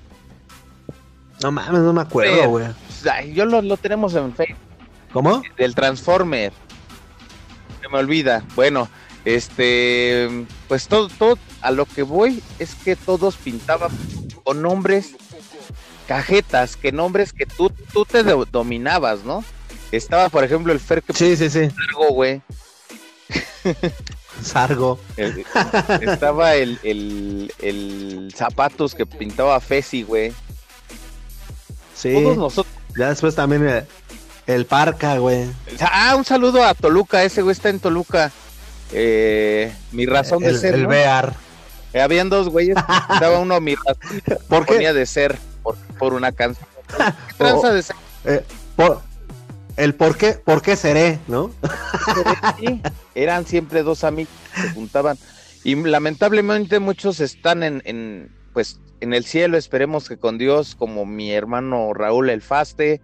No 1.43 1.53
mames, 1.53 1.81
no 1.81 1.93
me 1.93 2.03
acuerdo, 2.03 2.49
güey. 2.49 2.67
Yo 3.33 3.47
lo, 3.47 3.63
lo, 3.63 3.77
tenemos 3.77 4.15
en 4.15 4.35
Facebook. 4.35 4.59
¿Cómo? 5.13 5.43
Del 5.57 5.75
Transformer. 5.75 6.53
Se 7.81 7.89
me 7.89 7.99
olvida. 7.99 8.45
Bueno, 8.55 8.89
este, 9.25 10.47
pues 10.69 10.89
todo, 10.89 11.09
todo, 11.09 11.39
a 11.63 11.71
lo 11.71 11.87
que 11.87 12.03
voy 12.03 12.43
es 12.59 12.75
que 12.75 12.97
todos 12.97 13.37
pintaban 13.37 13.91
con 14.45 14.63
nombres, 14.63 15.15
cajetas, 16.07 16.77
que 16.77 16.93
nombres 16.93 17.33
que 17.33 17.47
tú, 17.47 17.71
tú 17.93 18.05
te 18.05 18.23
dominabas, 18.23 19.25
¿no? 19.25 19.45
Estaba, 19.93 20.29
por 20.29 20.45
ejemplo, 20.45 20.73
el 20.73 20.81
Fer 20.81 21.03
que 21.03 21.13
sí, 21.13 21.37
sí, 21.37 21.51
sí. 21.51 21.69
güey. 22.11 22.43
Sargo. 24.43 24.99
estaba 26.01 26.55
el, 26.55 26.79
el, 26.83 27.53
el, 27.59 28.33
zapatos 28.35 28.95
que 28.95 29.05
pintaba 29.05 29.61
Fesi, 29.61 30.03
güey. 30.03 30.33
Sí. 32.01 32.15
Todos 32.15 32.37
nosotros. 32.37 32.75
Ya 32.97 33.11
después 33.11 33.35
también 33.35 33.69
el, 33.69 33.85
el 34.47 34.67
Parca, 34.67 35.19
güey. 35.19 35.47
Ah, 35.81 36.15
un 36.17 36.25
saludo 36.25 36.65
a 36.65 36.75
Toluca, 36.75 37.23
ese 37.23 37.43
güey 37.43 37.53
está 37.53 37.69
en 37.69 37.79
Toluca. 37.79 38.33
Eh, 38.93 39.73
mi 39.93 40.07
razón 40.07 40.43
de 40.43 40.57
ser. 40.57 40.75
El 40.75 40.87
Bear. 40.87 41.35
Eh, 41.93 42.01
habían 42.01 42.31
dos 42.31 42.49
güeyes, 42.49 42.77
estaba 43.13 43.41
uno 43.41 43.61
mi 43.61 43.75
razón 43.75 44.23
¿Por 44.49 44.65
qué? 44.65 44.93
de 44.93 45.07
ser 45.07 45.37
por, 45.63 45.77
por 45.99 46.15
una 46.15 46.33
canción. 46.33 46.67
¿Qué 46.97 47.35
tranza 47.37 47.73
de 47.73 47.83
ser? 47.83 47.97
Eh, 48.25 48.45
por, 48.77 49.01
el 49.77 49.95
por 49.95 50.17
qué, 50.17 50.33
por 50.33 50.63
qué 50.63 50.77
seré, 50.77 51.19
¿no? 51.27 51.51
eran 53.15 53.47
siempre 53.47 53.83
dos 53.83 54.05
amigos 54.05 54.33
que 54.55 54.63
se 54.63 54.71
juntaban. 54.71 55.19
Y 55.65 55.75
lamentablemente 55.75 56.79
muchos 56.79 57.21
están 57.21 57.63
en, 57.63 57.83
en, 57.85 58.31
pues, 58.53 58.81
en 59.01 59.15
el 59.15 59.25
cielo, 59.25 59.57
esperemos 59.57 60.09
que 60.09 60.17
con 60.17 60.39
Dios, 60.39 60.75
como 60.75 61.07
mi 61.07 61.33
hermano 61.33 61.93
Raúl 61.95 62.31
el 62.31 62.43
Faste, 62.43 63.01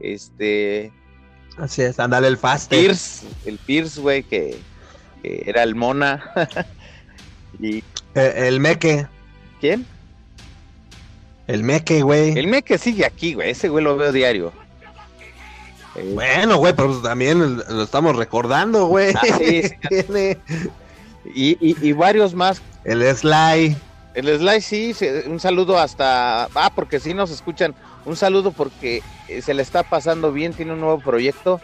este... 0.00 0.92
Así 1.58 1.82
es, 1.82 1.98
andale 1.98 2.28
el 2.28 2.36
Faste. 2.36 2.78
Pierce, 2.78 3.26
el 3.44 3.58
Pierce, 3.58 4.00
güey, 4.00 4.22
que, 4.22 4.56
era 5.22 5.62
el 5.62 5.74
Mona. 5.74 6.24
y... 7.60 7.78
Eh, 8.14 8.34
el 8.48 8.60
Meque. 8.60 9.06
¿Quién? 9.60 9.86
El 11.46 11.62
Meque, 11.64 12.02
güey. 12.02 12.38
El 12.38 12.46
Meque 12.46 12.78
sigue 12.78 13.04
aquí, 13.04 13.34
güey, 13.34 13.50
ese 13.50 13.68
güey 13.68 13.84
lo 13.84 13.96
veo 13.96 14.12
diario. 14.12 14.52
Bueno, 16.14 16.56
güey, 16.56 16.74
pero 16.74 16.96
también 17.02 17.56
lo 17.56 17.82
estamos 17.82 18.16
recordando, 18.16 18.86
güey. 18.86 19.12
Ah, 19.14 19.38
y, 21.34 21.92
varios 21.92 22.34
más. 22.34 22.62
El 22.84 23.04
Sly. 23.14 23.76
El 24.14 24.26
Sly, 24.26 24.60
sí, 24.60 24.94
un 25.26 25.40
saludo 25.40 25.78
hasta. 25.78 26.44
Ah, 26.54 26.72
porque 26.74 27.00
sí 27.00 27.14
nos 27.14 27.30
escuchan. 27.30 27.74
Un 28.04 28.16
saludo 28.16 28.52
porque 28.52 29.02
eh, 29.28 29.42
se 29.42 29.54
le 29.54 29.62
está 29.62 29.82
pasando 29.84 30.32
bien, 30.32 30.52
tiene 30.52 30.72
un 30.72 30.80
nuevo 30.80 30.98
proyecto. 30.98 31.60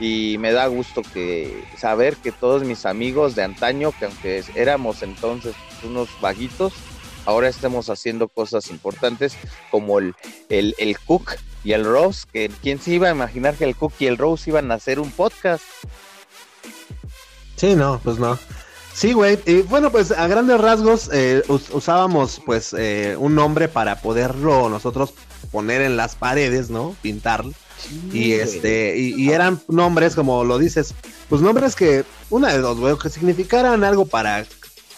Y 0.00 0.36
me 0.38 0.52
da 0.52 0.66
gusto 0.66 1.02
que 1.12 1.64
saber 1.76 2.16
que 2.16 2.32
todos 2.32 2.64
mis 2.64 2.84
amigos 2.86 3.34
de 3.34 3.44
antaño, 3.44 3.92
que 3.98 4.06
aunque 4.06 4.42
éramos 4.54 5.02
entonces 5.02 5.54
unos 5.84 6.08
vaguitos, 6.20 6.72
ahora 7.26 7.48
estemos 7.48 7.90
haciendo 7.90 8.28
cosas 8.28 8.70
importantes 8.70 9.36
como 9.70 9.98
el, 9.98 10.14
el, 10.48 10.74
el 10.78 10.98
Cook 10.98 11.36
y 11.62 11.72
el 11.72 11.84
Rose, 11.84 12.26
que 12.32 12.50
quién 12.62 12.80
se 12.80 12.92
iba 12.92 13.08
a 13.08 13.12
imaginar 13.12 13.54
que 13.54 13.64
el 13.64 13.76
Cook 13.76 13.92
y 14.00 14.06
el 14.06 14.18
Rose 14.18 14.50
iban 14.50 14.72
a 14.72 14.74
hacer 14.74 14.98
un 14.98 15.10
podcast. 15.10 15.62
Sí, 17.56 17.76
no, 17.76 18.00
pues 18.02 18.18
no. 18.18 18.38
Sí, 18.94 19.12
güey. 19.12 19.38
Y 19.44 19.62
bueno, 19.62 19.90
pues 19.90 20.12
a 20.12 20.26
grandes 20.28 20.60
rasgos 20.60 21.10
eh, 21.12 21.42
usábamos 21.48 22.40
pues 22.46 22.74
eh, 22.78 23.16
un 23.18 23.34
nombre 23.34 23.68
para 23.68 24.00
poderlo 24.00 24.68
nosotros 24.68 25.12
poner 25.50 25.82
en 25.82 25.96
las 25.96 26.14
paredes, 26.14 26.70
¿no? 26.70 26.94
Pintar. 27.02 27.44
y 28.12 28.32
este, 28.32 28.96
y, 28.96 29.30
eran 29.30 29.60
nombres, 29.68 30.14
como 30.14 30.44
lo 30.44 30.58
dices, 30.58 30.94
pues 31.28 31.42
nombres 31.42 31.74
que, 31.74 32.04
una 32.30 32.52
de 32.52 32.58
dos, 32.60 32.78
güey, 32.78 32.96
que 32.96 33.10
significaran 33.10 33.84
algo 33.84 34.06
para 34.06 34.46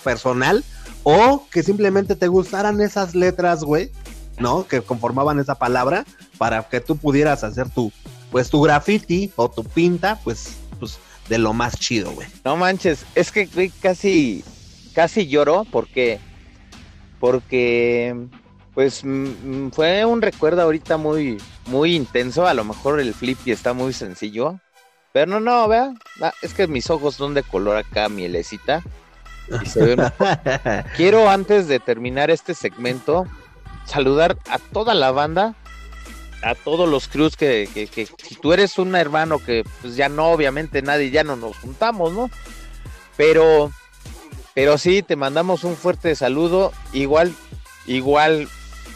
personal 0.04 0.62
o 1.02 1.46
que 1.50 1.62
simplemente 1.62 2.16
te 2.16 2.28
gustaran 2.28 2.80
esas 2.80 3.14
letras, 3.14 3.64
güey, 3.64 3.90
¿no? 4.38 4.66
Que 4.68 4.82
conformaban 4.82 5.40
esa 5.40 5.56
palabra 5.56 6.04
para 6.38 6.68
que 6.68 6.80
tú 6.80 6.96
pudieras 6.96 7.42
hacer 7.44 7.70
tu, 7.70 7.90
pues 8.30 8.50
tu 8.50 8.60
graffiti 8.60 9.32
o 9.36 9.50
tu 9.50 9.64
pinta, 9.64 10.20
pues, 10.22 10.50
pues 10.78 10.98
de 11.28 11.38
lo 11.38 11.52
más 11.52 11.78
chido, 11.78 12.12
güey. 12.12 12.28
No 12.44 12.56
manches, 12.56 13.04
es 13.14 13.30
que 13.30 13.48
casi, 13.80 14.44
casi 14.94 15.26
lloró 15.26 15.64
porque, 15.70 16.18
porque, 17.20 18.14
pues 18.74 19.02
fue 19.72 20.04
un 20.04 20.22
recuerdo 20.22 20.62
ahorita 20.62 20.96
muy, 20.96 21.38
muy 21.66 21.94
intenso. 21.94 22.46
A 22.46 22.54
lo 22.54 22.64
mejor 22.64 23.00
el 23.00 23.14
flippy 23.14 23.50
está 23.50 23.72
muy 23.72 23.92
sencillo, 23.92 24.60
pero 25.12 25.26
no, 25.26 25.40
no, 25.40 25.66
vea, 25.68 25.94
ah, 26.22 26.32
es 26.42 26.54
que 26.54 26.66
mis 26.66 26.90
ojos 26.90 27.14
son 27.14 27.34
de 27.34 27.42
color 27.42 27.76
acá 27.76 28.08
mielecita. 28.08 28.82
Quiero 30.96 31.30
antes 31.30 31.68
de 31.68 31.78
terminar 31.78 32.30
este 32.30 32.52
segmento 32.52 33.26
saludar 33.84 34.36
a 34.50 34.58
toda 34.58 34.94
la 34.94 35.12
banda, 35.12 35.54
a 36.46 36.54
todos 36.54 36.88
los 36.88 37.08
crews 37.08 37.36
que, 37.36 37.68
que, 37.74 38.06
si 38.06 38.36
tú 38.36 38.52
eres 38.52 38.78
un 38.78 38.94
hermano 38.94 39.40
que 39.40 39.64
pues 39.82 39.96
ya 39.96 40.08
no, 40.08 40.30
obviamente 40.30 40.80
nadie, 40.80 41.10
ya 41.10 41.24
no 41.24 41.34
nos 41.34 41.56
juntamos, 41.56 42.12
¿no? 42.12 42.30
Pero, 43.16 43.72
pero 44.54 44.78
sí, 44.78 45.02
te 45.02 45.16
mandamos 45.16 45.64
un 45.64 45.74
fuerte 45.74 46.14
saludo, 46.14 46.72
igual, 46.92 47.34
igual, 47.86 48.48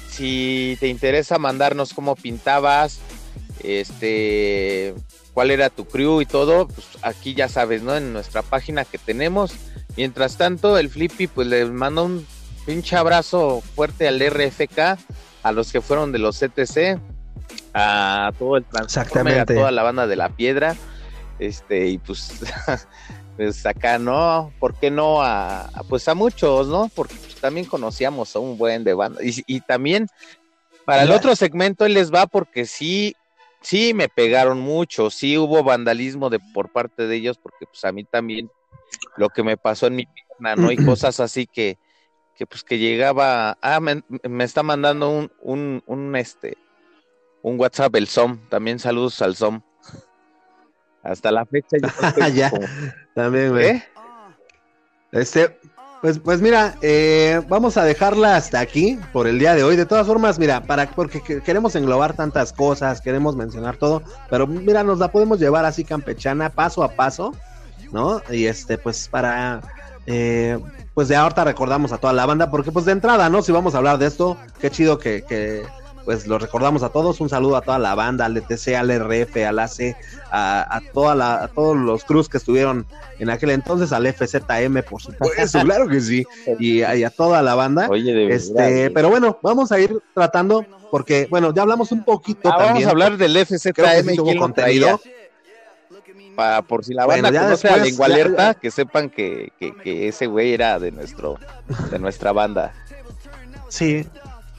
si 0.09 0.77
te 0.79 0.87
interesa 0.87 1.39
mandarnos 1.39 1.93
cómo 1.93 2.15
pintabas, 2.15 3.01
este, 3.65 4.95
cuál 5.35 5.51
era 5.51 5.71
tu 5.71 5.87
crew 5.87 6.21
y 6.21 6.27
todo, 6.27 6.69
pues 6.69 6.87
aquí 7.03 7.35
ya 7.35 7.49
sabes, 7.49 7.83
¿no? 7.83 7.97
En 7.97 8.13
nuestra 8.13 8.43
página 8.43 8.85
que 8.85 8.99
tenemos. 8.99 9.55
Mientras 9.97 10.37
tanto, 10.37 10.79
el 10.79 10.89
Flippy, 10.89 11.27
pues 11.27 11.49
le 11.49 11.65
mando 11.65 12.05
un 12.05 12.27
pinche 12.65 12.95
abrazo 12.95 13.61
fuerte 13.75 14.07
al 14.07 14.21
RFK, 14.21 14.99
a 15.43 15.51
los 15.51 15.73
que 15.73 15.81
fueron 15.81 16.13
de 16.13 16.21
los 16.21 16.39
CTC, 16.39 17.01
a 17.75 18.33
todo 18.39 18.57
el 18.57 18.65
Transformer, 18.65 19.41
a 19.41 19.47
toda 19.47 19.71
la 19.71 19.83
banda 19.83 20.07
de 20.07 20.17
la 20.17 20.29
piedra, 20.31 20.77
este, 21.39 21.89
y 21.89 21.99
pues, 21.99 22.41
pues 23.37 23.65
acá, 23.67 23.99
¿no? 23.99 24.53
¿Por 24.59 24.75
qué 24.75 24.91
no 24.91 25.23
a, 25.23 25.71
pues 25.89 26.07
a 26.09 26.15
muchos, 26.15 26.69
¿no? 26.69 26.91
Porque 26.95 27.15
pues, 27.15 27.37
también 27.37 27.67
conocíamos 27.67 28.35
a 28.37 28.39
un 28.39 28.59
buen 28.59 28.85
de 28.85 28.95
banda. 28.95 29.21
Y, 29.23 29.61
también 29.61 30.07
para 30.85 31.05
el 31.05 31.13
otro 31.13 31.37
segmento 31.37 31.87
él 31.87 31.95
les 31.95 32.13
va 32.13 32.27
porque 32.27 32.67
sí, 32.67 33.15
sí 33.61 33.95
me 33.95 34.09
pegaron 34.09 34.61
mucho, 34.61 35.11
sí 35.11 35.39
hubo 35.39 35.63
vandalismo 35.63 36.31
de 36.31 36.41
por 36.53 36.71
parte 36.71 37.07
de 37.07 37.17
ellos, 37.17 37.39
porque 37.39 37.67
pues 37.67 37.85
a 37.85 37.93
mí 37.93 38.05
también 38.05 38.51
lo 39.17 39.29
que 39.29 39.43
me 39.43 39.57
pasó 39.57 39.87
en 39.87 39.97
mi 39.97 40.07
pierna, 40.07 40.57
¿no? 40.57 40.73
Y 40.73 40.77
cosas 40.85 41.21
así 41.21 41.47
que, 41.47 41.79
que 42.35 42.47
pues 42.47 42.65
que 42.65 42.79
llegaba, 42.79 43.57
ah, 43.61 43.81
me, 43.81 44.03
está 44.45 44.63
mandando 44.63 45.11
un, 45.11 45.33
un, 45.41 45.83
un, 45.87 46.17
este, 46.17 46.57
un 47.43 47.59
WhatsApp 47.59 47.95
el 47.97 48.07
SOM, 48.07 48.39
también 48.49 48.79
saludos 48.79 49.21
al 49.23 49.37
SOM. 49.37 49.61
Hasta 51.03 51.31
la 51.31 51.47
fecha 51.47 51.77
ya, 52.35 52.53
también, 53.15 53.51
güey. 53.51 53.83
Este, 55.13 55.59
pues, 56.03 56.19
pues 56.19 56.41
mira, 56.41 56.77
eh, 56.83 57.43
vamos 57.49 57.77
a 57.77 57.85
dejarla 57.85 58.37
hasta 58.37 58.61
aquí 58.61 58.99
por 59.13 59.27
el 59.27 59.39
día 59.39 59.55
de 59.55 59.65
hoy. 59.65 59.77
De 59.77 59.87
todas 59.87 60.07
formas, 60.07 60.39
mira, 60.39 60.63
para 60.63 60.91
porque 60.91 61.23
queremos 61.43 61.75
englobar 61.75 62.15
tantas 62.15 62.53
cosas, 62.53 63.01
queremos 63.01 63.35
mencionar 63.37 63.77
todo, 63.77 64.03
pero 64.29 64.47
mira, 64.47 64.85
nos 64.85 64.99
la 64.99 65.11
podemos 65.11 65.41
llevar 65.41 65.65
así 65.65 65.85
campechana, 65.85 66.51
paso 66.51 66.83
a 66.83 66.93
paso, 66.93 67.35
¿no? 67.93 68.23
Y 68.31 68.47
este, 68.47 68.77
pues 68.79 69.09
para 69.09 69.63
eh, 70.07 70.59
pues 70.95 71.09
de 71.09 71.17
ahorita 71.17 71.45
recordamos 71.45 71.93
a 71.93 71.99
toda 71.99 72.13
la 72.13 72.27
banda, 72.27 72.51
porque 72.51 72.73
pues 72.73 72.85
de 72.85 72.93
entrada, 72.93 73.29
¿no? 73.29 73.43
Si 73.43 73.53
vamos 73.53 73.75
a 73.75 73.79
hablar 73.79 73.99
de 73.99 74.07
esto, 74.07 74.37
qué 74.61 74.71
chido 74.71 74.99
que, 74.99 75.65
pues 76.05 76.27
lo 76.27 76.39
recordamos 76.39 76.83
a 76.83 76.91
todos. 76.91 77.21
Un 77.21 77.29
saludo 77.29 77.57
a 77.57 77.63
toda 77.63 77.79
la 77.79 77.95
banda, 77.95 78.27
al 78.27 78.35
DTC, 78.35 78.75
al 78.77 78.91
RF, 78.91 79.37
al 79.47 79.59
AC, 79.59 79.97
a, 80.31 80.81
toda 80.93 81.15
la, 81.15 81.45
a 81.45 81.49
todos 81.49 81.77
los 81.77 82.05
cruz 82.05 82.29
que 82.29 82.39
estuvieron 82.39 82.87
en 83.19 83.31
aquel 83.31 83.51
entonces, 83.51 83.93
al 83.93 84.07
FZM, 84.07 84.83
por 84.83 85.03
supuesto, 85.03 85.61
claro 85.61 85.89
que 85.89 86.01
sí, 86.01 86.27
y, 86.59 86.83
a 86.83 87.11
toda 87.11 87.43
la 87.43 87.55
banda. 87.55 87.89
Oye, 87.89 88.35
este, 88.35 88.91
pero 88.91 89.11
bueno, 89.11 89.39
vamos 89.43 89.73
a 89.73 89.81
ir 89.81 89.99
tratando, 90.15 90.65
porque 90.91 91.27
bueno, 91.31 91.55
ya 91.55 91.63
hablamos 91.63 91.93
un 91.93 92.05
poquito 92.05 92.49
ah, 92.49 92.57
también. 92.57 92.87
Vamos 92.87 92.87
a 92.87 92.91
hablar 92.91 93.17
del 93.17 93.37
FZM 93.47 94.13
y 94.13 94.37
contenido 94.37 95.01
para 96.35 96.63
por 96.63 96.85
si 96.85 96.95
la 96.95 97.07
banda 97.07 97.31
conoce 97.31 97.69
a 97.69 97.77
Lengua 97.77 98.07
Alerta, 98.07 98.55
que 98.55 98.71
sepan 98.71 99.11
que, 99.11 99.53
que, 99.59 100.09
ese 100.09 100.27
güey 100.27 100.55
era 100.55 100.79
de 100.79 100.91
nuestro, 100.91 101.39
de 101.91 101.99
nuestra 101.99 102.33
banda. 102.33 102.73
Sí, 103.69 104.07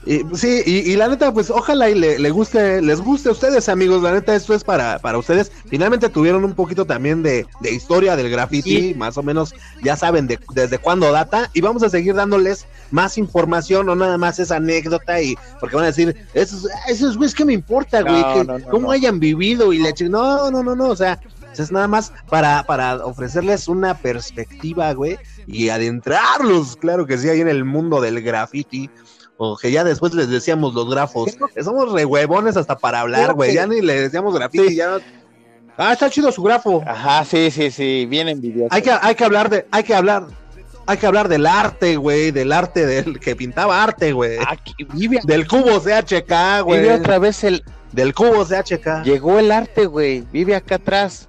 y, 0.04 0.22
sí, 0.34 0.62
y, 0.66 0.96
la 0.96 1.08
neta, 1.08 1.32
pues 1.32 1.50
ojalá 1.50 1.88
y 1.88 1.94
le, 1.94 2.30
guste, 2.30 2.82
les 2.82 3.00
guste 3.00 3.28
a 3.28 3.32
ustedes, 3.32 3.68
amigos. 3.68 4.02
La 4.02 4.12
neta, 4.12 4.34
esto 4.34 4.54
es 4.54 4.64
para, 4.64 4.98
para 4.98 5.18
ustedes. 5.18 5.52
Finalmente 5.68 6.08
tuvieron 6.08 6.44
un 6.44 6.54
poquito 6.54 6.84
también 6.84 7.22
de, 7.22 7.46
historia 7.62 8.16
del 8.16 8.28
graffiti, 8.28 8.94
más 8.94 9.16
o 9.16 9.22
menos 9.22 9.54
ya 9.82 9.96
saben 9.96 10.26
de, 10.26 10.38
desde 10.54 10.78
cuándo 10.78 11.12
data. 11.12 11.50
Y 11.54 11.60
vamos 11.60 11.82
a 11.82 11.90
seguir 11.90 12.14
dándoles 12.14 12.66
más 12.90 13.16
información, 13.16 13.88
o 13.88 13.94
nada 13.94 14.18
más 14.18 14.38
esa 14.38 14.56
anécdota. 14.56 15.20
y 15.20 15.36
Porque 15.60 15.76
van 15.76 15.84
a 15.84 15.88
decir, 15.88 16.16
esos, 16.34 16.68
esos 16.88 17.16
güeyes, 17.16 17.34
¿qué 17.34 17.44
me 17.44 17.52
importa, 17.52 18.02
güey? 18.02 18.62
¿Cómo 18.70 18.90
hayan 18.90 19.20
vivido? 19.20 19.72
Y 19.72 19.78
le 19.78 19.92
no, 20.08 20.50
no, 20.50 20.62
no, 20.62 20.74
no, 20.74 20.88
o 20.88 20.96
sea, 20.96 21.20
es 21.60 21.70
nada 21.70 21.88
más 21.88 22.12
para, 22.28 22.64
para 22.64 23.04
ofrecerles 23.04 23.68
una 23.68 23.94
perspectiva, 23.94 24.92
güey, 24.94 25.18
y 25.46 25.68
adentrarlos, 25.68 26.76
claro 26.76 27.06
que 27.06 27.18
sí, 27.18 27.28
ahí 27.28 27.40
en 27.40 27.48
el 27.48 27.64
mundo 27.64 28.00
del 28.00 28.22
graffiti. 28.22 28.90
O 29.44 29.56
que 29.56 29.72
ya 29.72 29.82
después 29.82 30.14
les 30.14 30.28
decíamos 30.28 30.72
los 30.72 30.88
grafos. 30.88 31.36
Somos 31.64 31.90
re 31.92 32.04
huevones 32.04 32.56
hasta 32.56 32.78
para 32.78 33.00
hablar, 33.00 33.34
güey. 33.34 33.52
Ya 33.54 33.66
ni 33.66 33.80
le 33.80 34.02
decíamos 34.02 34.32
graffiti, 34.34 34.76
ya 34.76 34.98
Ah, 35.76 35.92
está 35.94 36.08
chido 36.08 36.30
su 36.30 36.42
grafo. 36.44 36.80
Ajá, 36.86 37.24
sí, 37.24 37.50
sí, 37.50 37.70
sí, 37.72 38.06
bien 38.08 38.28
envidioso. 38.28 38.68
Hay 38.70 38.82
que, 38.82 38.92
hay 38.92 39.14
que 39.16 39.24
hablar 39.24 39.50
de, 39.50 39.66
hay 39.72 39.82
que 39.82 39.94
hablar, 39.96 40.26
hay 40.86 40.96
que 40.96 41.06
hablar 41.06 41.28
del 41.28 41.44
arte, 41.46 41.96
güey, 41.96 42.30
del 42.30 42.52
arte 42.52 42.86
del 42.86 43.18
que 43.18 43.34
pintaba 43.34 43.82
arte, 43.82 44.12
güey. 44.12 44.38
Aquí 44.46 44.74
vive, 44.94 45.18
Del 45.24 45.48
cubo 45.48 45.80
CHK, 45.80 46.62
güey. 46.64 46.82
vive 46.82 46.94
otra 46.94 47.18
vez 47.18 47.42
el. 47.42 47.64
Del 47.90 48.14
cubo 48.14 48.44
CHK. 48.44 49.02
Llegó 49.02 49.40
el 49.40 49.50
arte, 49.50 49.86
güey. 49.86 50.24
Vive 50.30 50.54
acá 50.54 50.76
atrás. 50.76 51.26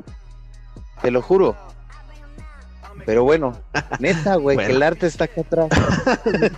Te 1.02 1.10
lo 1.10 1.22
juro. 1.24 1.56
Pero 3.06 3.24
bueno, 3.24 3.58
neta, 4.00 4.36
güey, 4.36 4.56
Bueno. 4.56 4.68
que 4.70 4.76
el 4.76 4.84
arte 4.84 5.08
está 5.08 5.24
acá 5.26 5.42
atrás. 5.42 5.70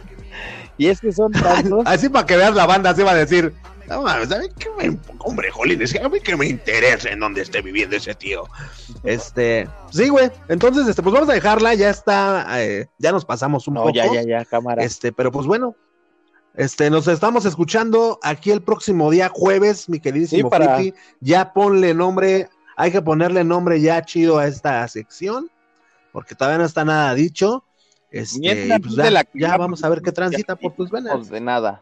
y 0.77 0.87
es 0.87 0.99
que 0.99 1.11
son 1.11 1.31
tantos. 1.31 1.83
Así 1.85 2.09
para 2.09 2.25
que 2.25 2.35
veas 2.37 2.55
la 2.55 2.65
banda, 2.65 2.89
así 2.91 3.03
va 3.03 3.11
a 3.11 3.15
decir. 3.15 3.53
No 3.87 4.01
mames, 4.01 4.29
¿saben 4.29 4.51
qué 4.57 4.67
me, 4.77 4.97
hombre, 5.19 5.51
Jolín, 5.51 5.79
es 5.81 5.93
que 5.93 5.99
a 5.99 6.09
mí 6.09 6.19
que 6.19 6.35
me 6.35 6.47
interesa 6.47 7.09
en 7.09 7.19
dónde 7.19 7.41
esté 7.41 7.61
viviendo 7.61 7.95
ese 7.95 8.15
tío. 8.15 8.43
Este, 9.03 9.69
sí, 9.91 10.09
güey. 10.09 10.31
Entonces, 10.47 10.87
este, 10.87 11.03
pues 11.03 11.13
vamos 11.13 11.29
a 11.29 11.33
dejarla, 11.33 11.75
ya 11.75 11.91
está, 11.91 12.47
eh, 12.63 12.87
ya 12.97 13.11
nos 13.11 13.25
pasamos 13.25 13.67
un 13.67 13.75
No, 13.75 13.81
poco. 13.81 13.93
ya, 13.93 14.11
ya, 14.11 14.23
ya, 14.23 14.45
cámara. 14.45 14.83
Este, 14.83 15.11
pero 15.11 15.31
pues 15.31 15.45
bueno, 15.45 15.75
este, 16.55 16.89
nos 16.89 17.07
estamos 17.07 17.45
escuchando 17.45 18.17
aquí 18.23 18.49
el 18.49 18.63
próximo 18.63 19.11
día 19.11 19.29
jueves, 19.31 19.87
mi 19.89 19.99
queridísimo 19.99 20.47
Sí, 20.47 20.49
para-. 20.49 20.81
Ya 21.19 21.53
ponle 21.53 21.93
nombre, 21.93 22.49
hay 22.77 22.91
que 22.91 23.03
ponerle 23.03 23.43
nombre 23.43 23.79
ya 23.81 24.01
chido 24.03 24.39
a 24.39 24.47
esta 24.47 24.87
sección, 24.87 25.51
porque 26.11 26.33
todavía 26.33 26.57
no 26.57 26.65
está 26.65 26.85
nada 26.85 27.13
dicho. 27.13 27.64
Este, 28.15 28.79
pues 28.79 28.95
ya, 28.95 29.11
la- 29.11 29.27
ya 29.33 29.57
vamos 29.57 29.83
a 29.83 29.89
ver 29.89 30.01
qué 30.01 30.11
transita 30.11 30.55
por 30.55 30.73
tus 30.73 30.89
venas. 30.89 31.13
Pues 31.15 31.29
de 31.29 31.41
nada. 31.41 31.81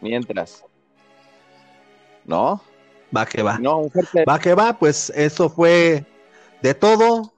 Mientras. 0.00 0.64
¿No? 2.24 2.62
Va 3.14 3.26
que 3.26 3.42
va. 3.42 3.58
No, 3.58 3.78
un 3.78 3.90
fuerte. 3.90 4.24
Va 4.24 4.38
que 4.38 4.54
va, 4.54 4.78
pues 4.78 5.10
eso 5.14 5.48
fue 5.48 6.04
de 6.62 6.74
todo 6.74 7.32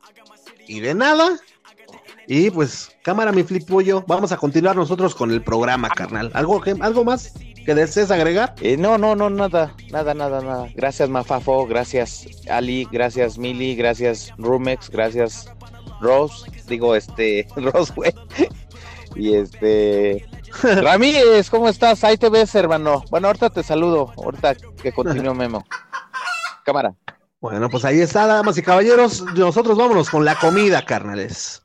y 0.66 0.80
de 0.80 0.94
nada. 0.94 1.38
Y 2.26 2.50
pues, 2.50 2.96
cámara, 3.02 3.32
mi 3.32 3.42
flip 3.42 3.66
pollo, 3.68 4.04
vamos 4.06 4.30
a 4.30 4.36
continuar 4.36 4.76
nosotros 4.76 5.14
con 5.16 5.32
el 5.32 5.42
programa, 5.42 5.88
carnal. 5.88 6.30
¿Algo, 6.34 6.60
que, 6.60 6.76
algo 6.80 7.04
más 7.04 7.32
que 7.66 7.74
desees 7.74 8.12
agregar? 8.12 8.54
Eh, 8.60 8.76
no, 8.76 8.96
no, 8.98 9.16
no, 9.16 9.28
nada, 9.30 9.74
nada, 9.90 10.14
nada, 10.14 10.40
nada. 10.40 10.68
Gracias, 10.76 11.08
Mafafo, 11.08 11.66
gracias, 11.66 12.26
Ali, 12.48 12.86
gracias, 12.92 13.36
Mili, 13.36 13.74
gracias, 13.74 14.32
Rumex, 14.38 14.90
gracias, 14.90 15.48
Rose, 16.00 16.50
digo, 16.66 16.94
este, 16.94 17.46
Rose, 17.56 17.92
güey. 17.94 18.14
Y 19.14 19.34
este, 19.34 20.28
Ramírez, 20.62 21.50
¿cómo 21.50 21.68
estás? 21.68 22.04
Ahí 22.04 22.16
te 22.16 22.28
ves, 22.28 22.54
hermano. 22.54 23.04
Bueno, 23.10 23.28
ahorita 23.28 23.50
te 23.50 23.62
saludo, 23.62 24.12
ahorita 24.16 24.54
que 24.54 24.92
continúe 24.92 25.34
Memo. 25.34 25.64
Cámara. 26.64 26.94
Bueno, 27.40 27.70
pues 27.70 27.84
ahí 27.84 28.00
está, 28.00 28.26
damas 28.26 28.58
y 28.58 28.62
caballeros. 28.62 29.22
Nosotros 29.34 29.78
vámonos 29.78 30.10
con 30.10 30.24
la 30.24 30.34
comida, 30.34 30.84
carnales. 30.84 31.62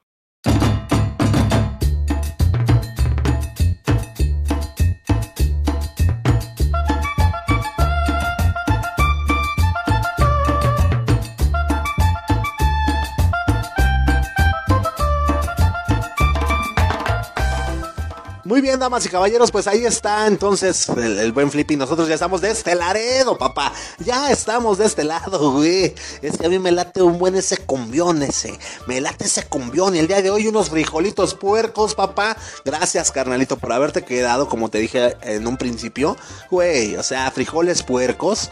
Muy 18.55 18.61
bien, 18.61 18.79
damas 18.79 19.05
y 19.05 19.09
caballeros, 19.09 19.51
pues 19.51 19.67
ahí 19.67 19.83
está 19.83 20.27
entonces 20.27 20.87
el, 20.87 21.19
el 21.19 21.33
buen 21.33 21.51
Flippy. 21.51 21.75
Nosotros 21.75 22.07
ya 22.07 22.13
estamos 22.13 22.39
de 22.39 22.51
este 22.51 22.73
Laredo, 22.73 23.37
papá. 23.37 23.73
Ya 23.99 24.31
estamos 24.31 24.77
de 24.77 24.85
este 24.85 25.03
lado, 25.03 25.51
güey. 25.51 25.93
Es 26.21 26.37
que 26.37 26.45
a 26.45 26.49
mí 26.49 26.57
me 26.57 26.71
late 26.71 27.01
un 27.01 27.19
buen 27.19 27.35
ese 27.35 27.57
cumbión 27.57 28.23
ese. 28.23 28.57
Me 28.87 29.01
late 29.01 29.25
ese 29.25 29.43
cumbión. 29.43 29.93
Y 29.93 29.99
el 29.99 30.07
día 30.07 30.21
de 30.21 30.29
hoy 30.29 30.47
unos 30.47 30.69
frijolitos 30.69 31.33
puercos, 31.35 31.95
papá. 31.95 32.37
Gracias, 32.63 33.11
carnalito, 33.11 33.57
por 33.57 33.73
haberte 33.73 34.05
quedado, 34.05 34.47
como 34.47 34.69
te 34.69 34.77
dije 34.77 35.17
en 35.23 35.45
un 35.47 35.57
principio. 35.57 36.15
Güey, 36.49 36.95
o 36.95 37.03
sea, 37.03 37.29
frijoles 37.31 37.83
puercos. 37.83 38.51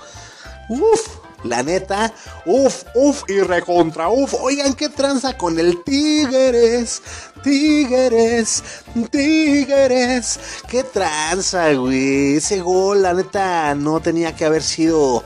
Uf, 0.68 1.23
la 1.44 1.62
neta, 1.64 2.14
uf, 2.46 2.84
uf 2.96 3.24
y 3.28 3.42
recontra 3.42 4.10
uf. 4.10 4.34
Oigan, 4.40 4.74
qué 4.74 4.90
tranza 4.90 5.38
con 5.38 5.60
el 5.60 5.84
Tigres, 5.84 7.02
Tigres, 7.44 8.64
Tigres. 9.12 10.40
Qué 10.68 10.84
tranza, 10.84 11.74
güey. 11.74 12.38
Ese 12.38 12.62
gol, 12.62 13.02
la 13.02 13.14
neta, 13.14 13.76
no 13.76 14.00
tenía 14.00 14.36
que 14.36 14.46
haber 14.46 14.64
sido, 14.64 15.24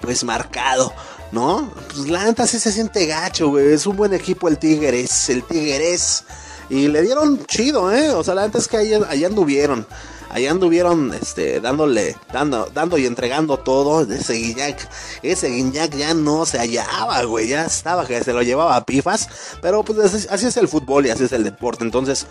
pues, 0.00 0.24
marcado. 0.24 0.92
¿No? 1.30 1.70
Pues 1.88 2.08
la 2.08 2.24
neta 2.24 2.46
sí 2.46 2.58
se 2.58 2.72
siente 2.72 3.04
gacho, 3.04 3.50
güey. 3.50 3.74
Es 3.74 3.86
un 3.86 3.96
buen 3.96 4.14
equipo 4.14 4.48
el 4.48 4.56
Tigres, 4.56 5.28
el 5.28 5.44
Tigres. 5.44 6.24
Y 6.70 6.88
le 6.88 7.02
dieron 7.02 7.44
chido, 7.44 7.92
¿eh? 7.92 8.10
O 8.10 8.24
sea, 8.24 8.34
la 8.34 8.46
neta 8.46 8.56
es 8.56 8.66
que 8.66 8.78
ahí, 8.78 8.92
ahí 9.08 9.24
anduvieron. 9.26 9.86
Ahí 10.30 10.46
anduvieron 10.46 11.14
este, 11.14 11.60
dándole, 11.60 12.16
dando, 12.32 12.68
dando 12.74 12.98
y 12.98 13.06
entregando 13.06 13.58
todo. 13.58 14.02
Ese 14.02 14.34
Guiñac, 14.34 14.88
ese 15.22 15.48
Guiñac 15.48 15.94
ya 15.96 16.12
no 16.14 16.44
se 16.44 16.58
hallaba, 16.58 17.22
güey. 17.24 17.48
Ya 17.48 17.64
estaba 17.64 18.06
que 18.06 18.22
se 18.22 18.32
lo 18.32 18.42
llevaba 18.42 18.76
a 18.76 18.84
pifas. 18.84 19.28
Pero 19.62 19.82
pues 19.82 20.26
así, 20.30 20.46
es 20.46 20.56
el 20.56 20.68
fútbol 20.68 21.06
y 21.06 21.10
así 21.10 21.24
es 21.24 21.32
el 21.32 21.44
deporte. 21.44 21.82
Entonces, 21.84 22.26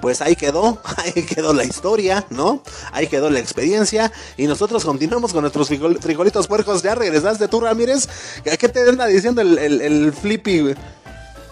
pues 0.00 0.22
ahí 0.22 0.36
quedó, 0.36 0.78
ahí 0.96 1.22
quedó 1.24 1.52
la 1.52 1.64
historia, 1.64 2.26
¿no? 2.30 2.62
Ahí 2.92 3.08
quedó 3.08 3.28
la 3.28 3.40
experiencia. 3.40 4.10
Y 4.36 4.46
nosotros 4.46 4.84
continuamos 4.84 5.32
con 5.32 5.42
nuestros 5.42 5.70
frijol- 5.70 6.00
frijolitos 6.00 6.46
puercos. 6.46 6.82
Ya 6.82 6.94
regresaste 6.94 7.48
tú, 7.48 7.60
Ramírez. 7.60 8.08
¿A 8.50 8.56
¿Qué 8.56 8.68
te 8.68 8.88
anda 8.88 9.06
diciendo 9.06 9.42
el, 9.42 9.58
el, 9.58 9.80
el 9.82 10.12
Flippy? 10.12 10.74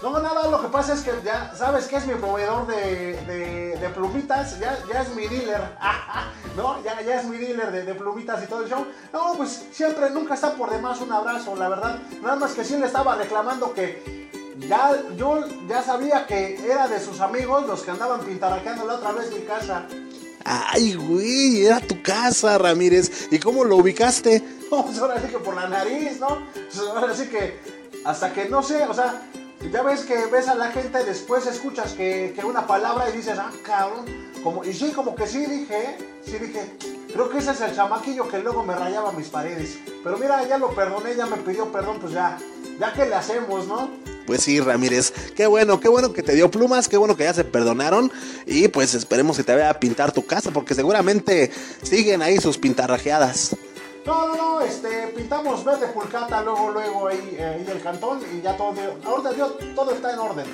No, 0.02 0.18
nada, 0.18 0.48
lo 0.48 0.60
que 0.60 0.66
pasa 0.66 0.94
es 0.94 1.02
que 1.02 1.12
ya 1.24 1.54
sabes 1.56 1.86
que 1.86 1.96
es 1.96 2.06
mi 2.06 2.14
proveedor 2.14 2.66
de, 2.66 3.14
de, 3.24 3.78
de 3.78 3.88
plumitas, 3.90 4.58
ya, 4.58 4.76
ya 4.92 5.02
es 5.02 5.14
mi 5.14 5.28
dealer, 5.28 5.62
¿no? 6.56 6.82
Ya, 6.82 7.00
ya 7.02 7.20
es 7.20 7.26
mi 7.26 7.36
dealer 7.36 7.70
de, 7.70 7.84
de 7.84 7.94
plumitas 7.94 8.42
y 8.42 8.46
todo 8.48 8.64
el 8.64 8.68
show. 8.68 8.84
No, 9.12 9.34
pues 9.36 9.64
siempre, 9.70 10.10
nunca 10.10 10.34
está 10.34 10.54
por 10.54 10.70
demás 10.70 11.00
un 11.00 11.12
abrazo, 11.12 11.54
la 11.54 11.68
verdad. 11.68 12.00
Nada 12.20 12.34
más 12.34 12.52
que 12.52 12.64
sí 12.64 12.76
le 12.76 12.86
estaba 12.86 13.14
reclamando 13.14 13.72
que 13.72 14.28
ya, 14.58 15.00
yo 15.16 15.44
ya 15.68 15.82
sabía 15.82 16.26
que 16.26 16.58
era 16.68 16.88
de 16.88 16.98
sus 16.98 17.20
amigos 17.20 17.66
los 17.68 17.82
que 17.82 17.92
andaban 17.92 18.20
pintaraqueando 18.20 18.84
la 18.84 18.94
otra 18.94 19.12
vez 19.12 19.32
mi 19.32 19.42
casa. 19.42 19.86
Ay, 20.44 20.94
güey, 20.94 21.64
era 21.64 21.80
tu 21.80 22.02
casa, 22.02 22.58
Ramírez. 22.58 23.28
¿Y 23.30 23.38
cómo 23.38 23.62
lo 23.62 23.76
ubicaste? 23.76 24.42
No, 24.68 24.84
pues 24.86 24.98
ahora 24.98 25.20
sí 25.20 25.28
que 25.28 25.38
por 25.38 25.54
la 25.54 25.68
nariz, 25.68 26.18
¿no? 26.18 26.44
Pues 26.52 26.78
ahora 26.88 27.14
sí 27.14 27.28
que 27.28 27.60
hasta 28.04 28.32
que 28.32 28.48
no 28.48 28.62
sé, 28.64 28.84
o 28.84 28.94
sea, 28.94 29.22
ya 29.70 29.82
ves 29.82 30.02
que 30.02 30.26
ves 30.26 30.48
a 30.48 30.54
la 30.54 30.70
gente, 30.70 31.04
después 31.04 31.46
escuchas 31.46 31.92
que, 31.92 32.32
que 32.34 32.44
una 32.44 32.66
palabra 32.66 33.08
y 33.10 33.16
dices, 33.16 33.38
ah, 33.38 33.50
cabrón. 33.62 34.04
Como, 34.42 34.64
y 34.64 34.72
sí, 34.72 34.90
como 34.90 35.14
que 35.14 35.26
sí 35.26 35.46
dije, 35.46 35.96
sí 36.24 36.32
dije, 36.32 36.76
creo 37.12 37.30
que 37.30 37.38
ese 37.38 37.52
es 37.52 37.60
el 37.60 37.74
chamaquillo 37.76 38.28
que 38.28 38.40
luego 38.40 38.64
me 38.64 38.74
rayaba 38.74 39.12
mis 39.12 39.28
paredes. 39.28 39.78
Pero 40.02 40.18
mira, 40.18 40.46
ya 40.48 40.58
lo 40.58 40.74
perdoné, 40.74 41.14
ya 41.14 41.26
me 41.26 41.36
pidió 41.36 41.70
perdón, 41.70 41.98
pues 42.00 42.12
ya, 42.12 42.38
ya 42.80 42.92
que 42.92 43.06
le 43.06 43.14
hacemos, 43.14 43.68
¿no? 43.68 43.88
Pues 44.26 44.42
sí, 44.42 44.60
Ramírez. 44.60 45.12
Qué 45.36 45.46
bueno, 45.46 45.78
qué 45.78 45.88
bueno 45.88 46.12
que 46.12 46.22
te 46.22 46.34
dio 46.34 46.50
plumas, 46.50 46.88
qué 46.88 46.96
bueno 46.96 47.16
que 47.16 47.24
ya 47.24 47.34
se 47.34 47.44
perdonaron. 47.44 48.10
Y 48.46 48.68
pues 48.68 48.94
esperemos 48.94 49.36
que 49.36 49.44
te 49.44 49.52
vaya 49.52 49.70
a 49.70 49.80
pintar 49.80 50.12
tu 50.12 50.26
casa, 50.26 50.50
porque 50.50 50.74
seguramente 50.74 51.50
siguen 51.82 52.22
ahí 52.22 52.38
sus 52.38 52.58
pintarrajeadas. 52.58 53.56
No, 54.04 54.26
no, 54.28 54.36
no, 54.36 54.60
este, 54.62 55.08
pintamos 55.16 55.64
verde 55.64 55.86
pulcata, 55.88 56.42
luego, 56.42 56.70
luego 56.70 57.06
ahí, 57.08 57.36
eh, 57.38 57.44
ahí 57.44 57.66
el 57.70 57.80
cantón 57.82 58.20
y 58.36 58.42
ya 58.42 58.56
todo, 58.56 58.74
yo- 59.36 59.56
todo 59.74 59.92
está 59.92 60.12
en 60.12 60.18
orden. 60.18 60.46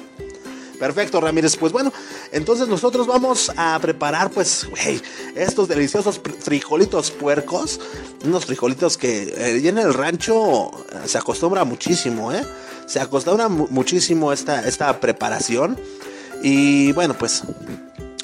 Perfecto, 0.79 1.21
Ramírez. 1.21 1.57
Pues 1.57 1.73
bueno, 1.73 1.93
entonces 2.31 2.69
nosotros 2.69 3.07
vamos 3.07 3.51
a 3.57 3.77
preparar, 3.81 4.31
pues, 4.31 4.65
güey, 4.71 5.01
estos 5.35 5.67
deliciosos 5.67 6.21
frijolitos 6.41 7.11
puercos. 7.11 7.81
Unos 8.25 8.47
frijolitos 8.47 8.97
que 8.97 9.23
eh, 9.25 9.67
en 9.69 9.79
el 9.79 9.93
rancho 9.93 10.71
se 11.05 11.19
acostumbra 11.19 11.65
muchísimo, 11.65 12.33
¿eh? 12.33 12.45
Se 12.87 13.01
acostumbra 13.01 13.49
mu- 13.49 13.67
muchísimo 13.71 14.33
esta, 14.33 14.69
esta 14.69 15.01
preparación. 15.01 15.77
Y 16.45 16.93
bueno, 16.93 17.15
pues, 17.19 17.43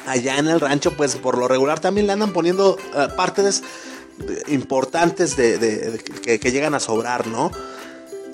allá 0.07 0.39
en 0.39 0.47
el 0.47 0.61
rancho, 0.61 0.93
pues, 0.97 1.16
por 1.16 1.37
lo 1.37 1.49
regular 1.49 1.81
también 1.81 2.07
le 2.07 2.12
andan 2.12 2.33
poniendo 2.33 2.79
eh, 2.95 3.09
partes 3.16 3.64
importantes 4.48 5.36
de, 5.36 6.00
que, 6.22 6.50
llegan 6.50 6.74
a 6.74 6.80
sobrar, 6.80 7.26
¿no? 7.26 7.50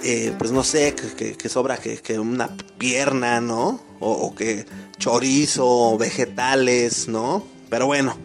eh, 0.02 0.32
pues 0.38 0.52
no 0.52 0.64
sé, 0.64 0.94
que, 0.94 1.48
sobra 1.48 1.76
que, 1.76 1.98
que 1.98 2.18
una 2.18 2.48
pierna, 2.78 3.40
¿no? 3.40 3.80
O, 4.00 4.12
o 4.12 4.34
que 4.34 4.66
chorizo, 4.98 5.98
vegetales, 5.98 7.08
¿no? 7.08 7.44
Pero 7.68 7.86
bueno, 7.86 8.16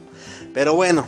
pero 0.54 0.76
bueno. 0.76 1.06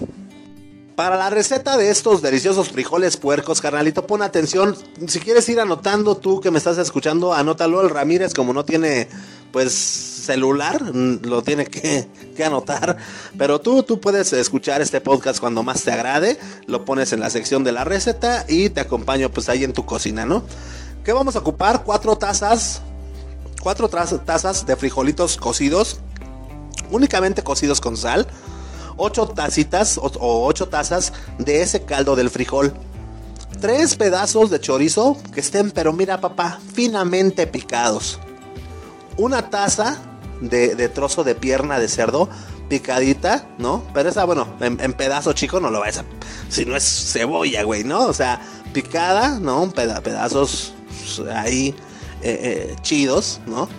Para 0.95 1.15
la 1.15 1.29
receta 1.29 1.77
de 1.77 1.91
estos 1.91 2.23
deliciosos 2.23 2.69
frijoles 2.69 3.17
puercos, 3.17 3.61
carnalito, 3.61 4.07
pon 4.07 4.23
atención. 4.23 4.75
Si 5.07 5.19
quieres 5.19 5.47
ir 5.47 5.59
anotando 5.59 6.17
tú 6.17 6.41
que 6.41 6.49
me 6.49 6.57
estás 6.57 6.79
escuchando, 6.79 7.35
anótalo. 7.35 7.81
El 7.81 7.91
Ramírez, 7.91 8.33
como 8.33 8.51
no 8.51 8.65
tiene, 8.65 9.07
pues, 9.51 10.16
celular, 10.27 10.93
mm, 10.93 11.21
lo 11.23 11.41
tiene 11.41 11.65
que, 11.65 12.07
anotar. 12.45 12.97
Pero 13.37 13.59
tú, 13.59 13.81
tú 13.81 13.99
puedes 13.99 14.31
escuchar 14.33 14.81
este 14.81 15.01
podcast 15.01 15.39
cuando 15.39 15.63
más 15.63 15.81
te 15.83 15.91
agrade. 15.91 16.37
Lo 16.67 16.85
pones 16.85 17.11
en 17.13 17.19
la 17.19 17.31
sección 17.31 17.63
de 17.63 17.71
la 17.71 17.83
receta 17.83 18.45
y 18.47 18.69
te 18.69 18.81
acompaño, 18.81 19.31
pues, 19.31 19.49
ahí 19.49 19.63
en 19.63 19.73
tu 19.73 19.85
cocina, 19.85 20.25
¿no? 20.25 20.43
¿Qué 21.03 21.13
vamos 21.13 21.35
a 21.35 21.39
ocupar? 21.39 21.83
Cuatro 21.83 22.15
tazas. 22.15 22.81
Cuatro 23.61 23.89
tazas 23.89 24.65
de 24.65 24.75
frijolitos 24.75 25.37
cocidos. 25.37 25.99
Únicamente 26.91 27.41
cocidos 27.43 27.81
con 27.81 27.97
sal. 27.97 28.27
Ocho 28.97 29.27
tacitas 29.27 29.97
o, 29.97 30.11
o 30.19 30.45
ocho 30.45 30.67
tazas 30.67 31.13
de 31.39 31.61
ese 31.61 31.83
caldo 31.83 32.15
del 32.15 32.29
frijol. 32.29 32.73
Tres 33.59 33.95
pedazos 33.95 34.51
de 34.51 34.59
chorizo 34.59 35.17
que 35.33 35.39
estén, 35.39 35.71
pero 35.71 35.91
mira 35.91 36.21
papá, 36.21 36.59
finamente 36.73 37.47
picados. 37.47 38.19
Una 39.17 39.49
taza 39.49 39.97
de, 40.41 40.89
trozo 40.89 41.23
de 41.23 41.35
pierna 41.35 41.79
de 41.79 41.87
cerdo 41.87 42.29
picadita, 42.69 43.47
¿no? 43.57 43.83
Pero 43.93 44.09
esa, 44.09 44.25
bueno, 44.25 44.47
en, 44.59 44.93
pedazo 44.93 45.33
chico 45.33 45.59
no 45.59 45.69
lo 45.69 45.79
vais 45.79 45.97
a... 45.97 46.05
Si 46.49 46.65
no 46.65 46.75
es 46.75 46.83
cebolla, 46.83 47.63
güey, 47.63 47.83
¿no? 47.83 48.05
O 48.05 48.13
sea, 48.13 48.41
picada, 48.73 49.39
¿no? 49.39 49.71
pedazos 49.71 50.73
ahí 51.33 51.73
eh, 52.21 52.71
eh, 52.71 52.75
chidos, 52.81 53.39
¿no? 53.45 53.69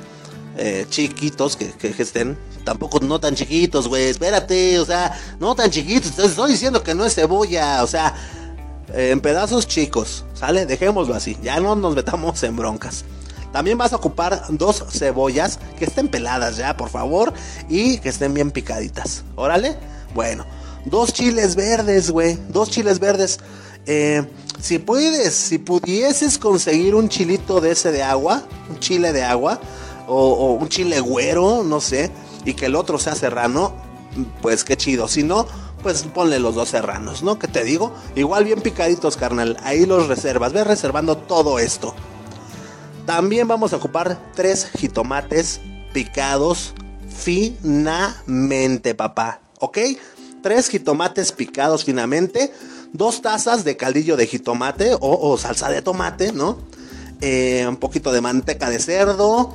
Eh, 0.57 0.87
chiquitos 0.89 1.57
que, 1.57 1.71
que, 1.73 1.95
estén 2.03 2.37
tampoco 2.65 2.99
no 3.01 3.21
tan 3.21 3.35
chiquitos, 3.35 3.89
güey. 3.89 4.05
Espérate, 4.05 4.79
o 4.79 4.85
sea, 4.85 5.19
no 5.39 5.55
tan 5.55 5.71
chiquitos. 5.71 6.19
Estoy 6.19 6.53
diciendo 6.53 6.83
que 6.83 6.95
no 6.95 7.05
es 7.05 7.15
cebolla, 7.15 7.83
o 7.83 7.87
sea, 7.87 8.15
en 8.93 9.21
pedazos 9.21 9.69
chicos, 9.69 10.25
¿sale? 10.35 10.67
Dejémoslo 10.67 11.15
así, 11.15 11.37
ya 11.43 11.61
no 11.61 11.77
nos 11.77 11.95
metamos 11.95 12.43
en 12.43 12.57
broncas. 12.57 13.05
También 13.53 13.79
vas 13.79 13.93
a 13.93 13.97
ocupar 13.97 14.45
dos 14.51 14.85
cebollas 14.91 15.59
que 15.79 15.85
estén 15.85 16.09
peladas 16.09 16.57
ya, 16.57 16.77
por 16.77 16.91
favor, 16.91 17.33
y 17.69 17.99
que 17.99 18.09
estén 18.09 18.35
bien 18.35 18.51
picaditas. 18.51 19.25
Órale, 19.37 19.77
bueno, 20.15 20.45
dos 20.85 21.13
chiles 21.13 21.57
verdes, 21.57 22.11
güey, 22.11 22.39
dos 22.49 22.71
chiles 22.71 22.99
verdes. 22.99 23.39
Eh, 23.87 24.27
si 24.61 24.79
puedes, 24.79 25.35
si 25.35 25.59
pudieses 25.59 26.39
conseguir 26.39 26.95
un 26.95 27.09
chilito 27.09 27.61
de 27.61 27.73
ese 27.73 27.93
de 27.93 28.03
agua, 28.03 28.43
un 28.69 28.79
chile 28.81 29.13
de 29.13 29.25
agua, 29.25 29.61
o, 30.09 30.55
un 30.55 30.69
chile 30.69 31.01
güero, 31.01 31.63
no 31.65 31.81
sé, 31.81 32.11
y 32.45 32.55
que 32.55 32.67
el 32.67 32.75
otro 32.75 32.99
sea 32.99 33.15
serrano, 33.15 33.75
pues 34.43 34.65
qué 34.65 34.77
chido. 34.77 35.07
Si 35.09 35.23
no, 35.23 35.47
pues 35.83 36.03
ponle 36.03 36.39
los 36.39 36.55
dos 36.55 36.71
serranos, 36.71 37.23
¿no? 37.23 37.39
Que 37.39 37.47
te 37.47 37.63
digo? 37.65 37.93
Igual 38.17 38.45
bien 38.45 38.61
picaditos, 38.61 39.17
carnal. 39.17 39.57
Ahí 39.63 39.87
los 39.87 40.09
reservas. 40.09 40.53
Ve 40.53 40.65
reservando 40.65 41.17
todo 41.17 41.59
esto. 41.59 41.95
También 43.09 43.49
vamos 43.49 43.73
a 43.73 43.77
ocupar 43.77 44.19
tres 44.35 44.69
jitomates 44.77 45.63
picados 45.95 46.75
finamente, 47.09 48.95
papá. 48.95 49.41
¿Ok? 49.61 49.79
Tres 50.43 50.69
jitomates 50.69 51.33
picados 51.33 51.87
finamente. 51.87 52.53
Dos 52.93 53.23
tazas 53.23 53.65
de 53.65 53.79
caldillo 53.79 54.19
de 54.19 54.27
jitomate 54.27 54.95
o, 55.01 55.39
salsa 55.39 55.71
de 55.71 55.81
tomate, 55.81 56.33
¿no? 56.33 56.59
Eh, 57.23 57.65
un 57.67 57.77
poquito 57.77 58.13
de 58.13 58.21
manteca 58.21 58.69
de 58.69 58.79
cerdo. 58.79 59.55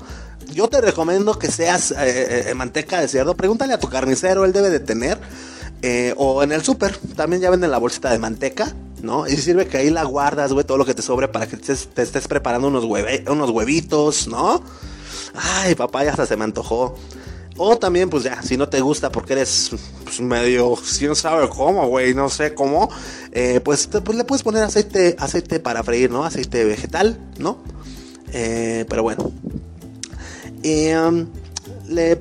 Yo 0.51 0.67
te 0.67 0.81
recomiendo 0.81 1.37
que 1.37 1.51
seas 1.51 1.91
eh, 1.91 2.49
eh, 2.49 2.53
manteca 2.55 3.01
de 3.01 3.07
cerdo. 3.07 3.37
Pregúntale 3.37 3.75
a 3.75 3.79
tu 3.79 3.87
carnicero, 3.87 4.45
él 4.45 4.51
debe 4.51 4.71
de 4.71 4.79
tener 4.79 5.19
o 6.17 6.41
en 6.41 6.53
el 6.53 6.63
súper, 6.63 6.97
también 7.15 7.41
ya 7.41 7.51
venden 7.51 7.69
la 7.69 7.77
bolsita 7.77 8.09
de 8.09 8.17
manteca, 8.17 8.73
¿no? 9.03 9.27
Y 9.27 9.35
sirve 9.37 9.67
que 9.67 9.77
ahí 9.77 9.89
la 9.89 10.03
guardas, 10.03 10.53
güey, 10.53 10.65
todo 10.65 10.77
lo 10.77 10.85
que 10.85 10.95
te 10.95 11.01
sobre 11.01 11.27
para 11.27 11.45
que 11.45 11.57
te, 11.57 11.73
estés 11.73 12.27
preparando 12.27 12.69
unos, 12.69 12.85
unos 12.85 13.49
huevitos, 13.51 14.27
¿no? 14.27 14.63
Ay, 15.35 15.75
papá, 15.75 16.03
ya 16.05 16.11
hasta 16.11 16.25
se 16.25 16.37
me 16.37 16.45
antojó. 16.45 16.95
O 17.57 17.77
también, 17.77 18.09
pues 18.09 18.23
ya, 18.23 18.41
si 18.41 18.57
no 18.57 18.67
te 18.69 18.81
gusta 18.81 19.11
porque 19.11 19.33
eres 19.33 19.71
pues, 20.03 20.21
medio, 20.21 20.73
quién 20.97 21.15
sabe 21.15 21.47
cómo, 21.49 21.87
güey, 21.87 22.15
no 22.15 22.29
sé 22.29 22.55
cómo, 22.55 22.89
eh, 23.31 23.59
pues, 23.63 23.87
pues, 23.87 24.17
le 24.17 24.23
puedes 24.23 24.41
poner 24.41 24.63
aceite, 24.63 25.15
aceite 25.19 25.59
para 25.59 25.83
freír, 25.83 26.09
¿no? 26.09 26.23
Aceite 26.23 26.63
vegetal, 26.63 27.19
¿no? 27.37 27.57
Eh, 28.31 28.85
pero 28.89 29.03
bueno. 29.03 29.31
Um, 30.63 31.27
le 31.89 32.15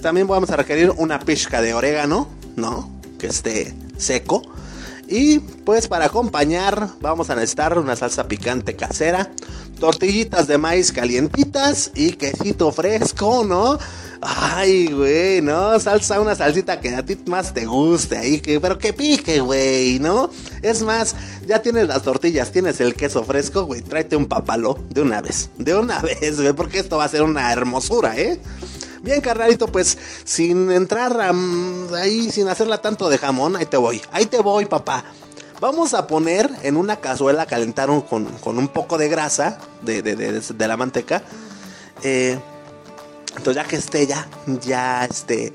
también 0.00 0.28
vamos 0.28 0.48
a 0.50 0.56
requerir 0.56 0.92
una 0.96 1.18
pizca 1.18 1.60
de 1.60 1.74
orégano, 1.74 2.28
¿no? 2.54 2.88
Que 3.18 3.26
esté 3.26 3.74
seco. 3.98 4.42
Y 5.08 5.38
pues 5.38 5.88
para 5.88 6.06
acompañar 6.06 6.88
vamos 7.00 7.30
a 7.30 7.34
necesitar 7.34 7.78
una 7.78 7.96
salsa 7.96 8.26
picante 8.26 8.74
casera, 8.74 9.30
tortillitas 9.78 10.46
de 10.46 10.58
maíz 10.58 10.92
calientitas 10.92 11.90
y 11.94 12.12
quesito 12.12 12.72
fresco, 12.72 13.44
¿no? 13.44 13.78
Ay, 14.20 14.86
güey, 14.86 15.42
¿no? 15.42 15.78
Salsa, 15.78 16.18
una 16.20 16.34
salsita 16.34 16.80
que 16.80 16.94
a 16.94 17.04
ti 17.04 17.18
más 17.26 17.52
te 17.52 17.66
guste 17.66 18.16
ahí, 18.16 18.40
que, 18.40 18.58
pero 18.58 18.78
que 18.78 18.94
pique, 18.94 19.40
güey, 19.40 19.98
¿no? 19.98 20.30
Es 20.62 20.82
más, 20.82 21.14
ya 21.46 21.60
tienes 21.60 21.88
las 21.88 22.02
tortillas, 22.02 22.50
tienes 22.50 22.80
el 22.80 22.94
queso 22.94 23.22
fresco, 23.24 23.64
güey, 23.64 23.82
tráete 23.82 24.16
un 24.16 24.24
papalo 24.24 24.78
de 24.88 25.02
una 25.02 25.20
vez, 25.20 25.50
de 25.58 25.74
una 25.74 26.00
vez, 26.20 26.40
güey, 26.40 26.54
porque 26.54 26.78
esto 26.78 26.96
va 26.96 27.04
a 27.04 27.08
ser 27.08 27.22
una 27.22 27.52
hermosura, 27.52 28.16
¿eh? 28.18 28.40
Bien, 29.04 29.20
carnalito, 29.20 29.66
pues 29.66 29.98
sin 30.24 30.72
entrar 30.72 31.20
ahí, 31.94 32.30
sin 32.30 32.48
hacerla 32.48 32.78
tanto 32.80 33.10
de 33.10 33.18
jamón, 33.18 33.54
ahí 33.54 33.66
te 33.66 33.76
voy. 33.76 34.00
Ahí 34.10 34.24
te 34.24 34.40
voy, 34.40 34.64
papá. 34.64 35.04
Vamos 35.60 35.92
a 35.92 36.06
poner 36.06 36.50
en 36.62 36.78
una 36.78 36.96
cazuela 36.96 37.42
a 37.42 37.46
calentar 37.46 37.90
con, 38.08 38.58
un 38.58 38.68
poco 38.68 38.96
de 38.96 39.10
grasa 39.10 39.58
de, 39.82 40.00
de, 40.00 40.66
la 40.66 40.78
manteca. 40.78 41.22
Eh, 42.02 42.38
entonces 43.36 43.62
ya 43.62 43.68
que 43.68 43.76
esté 43.76 44.06
ya, 44.06 44.26
ya 44.62 45.04
este 45.04 45.52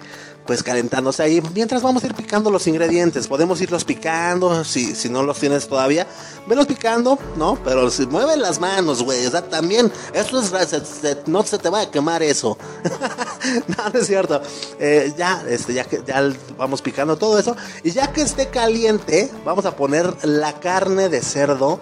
pues 0.49 0.63
calentándose 0.63 1.21
ahí. 1.21 1.43
Mientras 1.53 1.83
vamos 1.83 2.03
a 2.03 2.07
ir 2.07 2.15
picando 2.15 2.49
los 2.49 2.65
ingredientes, 2.65 3.27
podemos 3.27 3.61
irlos 3.61 3.85
picando, 3.85 4.63
si, 4.63 4.95
si 4.95 5.07
no 5.07 5.21
los 5.21 5.37
tienes 5.37 5.67
todavía, 5.67 6.07
velos 6.47 6.65
picando, 6.65 7.19
¿no? 7.37 7.55
Pero 7.63 7.91
si 7.91 8.07
mueven 8.07 8.41
las 8.41 8.59
manos, 8.59 9.03
güey, 9.03 9.27
o 9.27 9.29
sea, 9.29 9.43
también, 9.43 9.91
esto 10.11 10.41
es, 10.41 11.27
no 11.27 11.43
se 11.43 11.59
te 11.59 11.69
va 11.69 11.81
a 11.81 11.91
quemar 11.91 12.23
eso. 12.23 12.57
no, 13.67 13.89
no 13.93 13.99
es 13.99 14.07
cierto. 14.07 14.41
Eh, 14.79 15.13
ya, 15.15 15.43
este, 15.47 15.75
ya 15.75 15.85
ya 15.87 16.33
vamos 16.57 16.81
picando 16.81 17.15
todo 17.15 17.37
eso, 17.37 17.55
y 17.83 17.91
ya 17.91 18.11
que 18.11 18.23
esté 18.23 18.47
caliente, 18.47 19.31
vamos 19.45 19.67
a 19.67 19.75
poner 19.75 20.11
la 20.25 20.59
carne 20.59 21.09
de 21.09 21.21
cerdo 21.21 21.79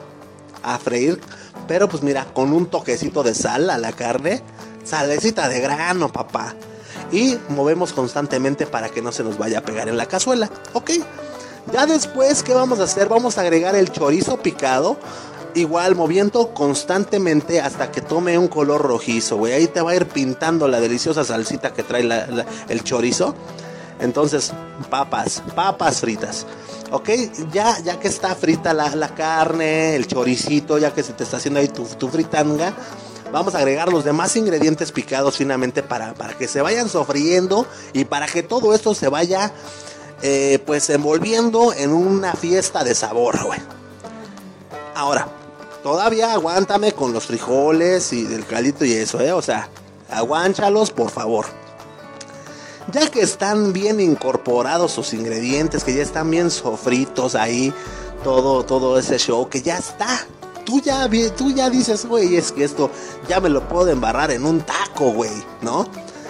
a 0.62 0.78
freír, 0.78 1.22
pero 1.70 1.88
pues 1.88 2.04
mira, 2.04 2.26
con 2.34 2.52
un 2.52 2.66
toquecito 2.66 3.24
de 3.24 3.34
sal 3.34 3.70
a 3.70 3.78
la 3.78 3.94
carne, 3.94 4.44
salecita 4.84 5.48
de 5.48 5.62
grano, 5.62 6.12
papá 6.12 6.54
y 7.12 7.38
movemos 7.50 7.94
constantemente 7.94 8.66
para 8.66 8.90
que 8.90 9.02
no 9.02 9.12
se 9.12 9.24
nos 9.24 9.38
vaya 9.38 9.60
a 9.60 9.62
pegar 9.62 9.90
en 9.90 9.98
la 9.98 10.06
cazuela. 10.06 10.50
Ok. 10.74 10.92
Ya 11.72 11.86
después, 11.86 12.44
¿qué 12.44 12.54
vamos 12.54 12.80
a 12.80 12.84
hacer? 12.84 13.10
Vamos 13.10 13.38
a 13.38 13.42
agregar 13.42 13.76
el 13.76 13.92
chorizo 13.92 14.38
picado. 14.38 14.98
Igual 15.54 15.96
moviendo 15.96 16.54
constantemente 16.54 17.60
hasta 17.60 17.92
que 17.92 18.02
tome 18.02 18.38
un 18.38 18.48
color 18.48 18.82
rojizo, 18.82 19.38
güey. 19.38 19.54
Ahí 19.54 19.68
te 19.68 19.82
va 19.82 19.92
a 19.92 19.96
ir 19.96 20.08
pintando 20.08 20.68
la 20.68 20.80
deliciosa 20.80 21.24
salsita 21.24 21.74
que 21.74 21.84
trae 21.84 22.08
el 22.70 22.84
chorizo. 22.84 23.36
Entonces, 24.00 24.54
papas, 24.90 25.42
papas 25.56 26.02
fritas. 26.02 26.46
Ok, 26.92 27.10
ya, 27.52 27.80
ya 27.80 28.00
que 28.00 28.08
está 28.08 28.36
frita 28.36 28.74
la, 28.74 29.10
carne, 29.16 29.96
el 29.96 30.08
choricito, 30.08 30.78
ya 30.78 30.94
que 30.94 31.04
se 31.04 31.14
te 31.14 31.24
está 31.24 31.38
haciendo 31.38 31.60
ahí 31.60 31.68
tu, 31.68 31.84
tu 31.84 32.08
fritanga 32.08 32.74
Vamos 33.32 33.56
a 33.56 33.60
agregar 33.60 33.92
los 33.92 34.06
demás 34.06 34.36
ingredientes 34.36 34.92
picados 34.92 35.38
finamente 35.38 35.84
para, 35.84 36.14
para 36.14 36.38
que 36.38 36.48
se 36.48 36.62
vayan 36.62 36.88
sofriendo 36.88 37.68
y 37.94 38.06
para 38.06 38.26
que 38.26 38.42
todo 38.42 38.74
esto 38.74 38.94
se 38.96 39.10
vaya 39.10 39.52
eh, 40.22 40.60
pues 40.66 40.90
envolviendo 40.90 41.74
en 41.74 41.92
una 41.92 42.34
fiesta 42.34 42.84
de 42.84 42.96
sabor. 42.96 43.38
Ahora, 44.96 45.28
todavía 45.84 46.32
aguántame 46.32 46.94
con 46.94 47.14
los 47.14 47.26
frijoles 47.26 48.14
y 48.14 48.24
del 48.24 48.46
caldito 48.46 48.86
y 48.86 48.94
eso, 48.94 49.20
¿eh? 49.20 49.34
O 49.34 49.42
sea, 49.42 49.70
aguánchalos 50.10 50.92
por 50.92 51.12
favor. 51.12 51.46
Ya 52.92 53.12
que 53.12 53.22
están 53.22 53.74
bien 53.74 54.00
incorporados 54.00 54.94
sus 54.94 55.14
ingredientes, 55.14 55.84
que 55.84 55.94
ya 55.94 56.02
están 56.02 56.32
bien 56.32 56.50
sofritos 56.50 57.36
ahí, 57.36 57.74
todo, 58.24 58.64
todo 58.64 58.98
ese 58.98 59.20
show, 59.20 59.50
que 59.50 59.62
ya 59.62 59.78
está 59.78 60.26
tú 60.68 60.82
ya, 60.82 61.10
tú 61.38 61.52
ya 61.52 61.70
dices, 61.70 62.06
güey, 62.06 62.36
es 62.36 62.52
que 62.52 62.66
esto 62.66 62.92
ya 63.30 63.40
me 63.40 63.48
lo 63.48 63.66
puedo 63.70 63.88
embarrar 63.90 64.32
en 64.32 64.46
un 64.46 64.60
taco, 64.60 65.12
güey, 65.14 65.32
¿no? 65.62 65.88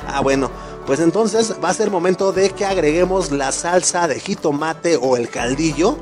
Ah, 0.08 0.22
bueno, 0.22 0.52
pues 0.86 1.00
entonces 1.00 1.56
va 1.62 1.70
a 1.70 1.74
ser 1.74 1.90
momento 1.90 2.32
de 2.32 2.52
que 2.52 2.64
agreguemos 2.64 3.32
la 3.32 3.52
salsa 3.52 4.08
de 4.08 4.20
jitomate 4.20 4.96
o 4.96 5.18
el 5.18 5.30
caldillo, 5.30 5.98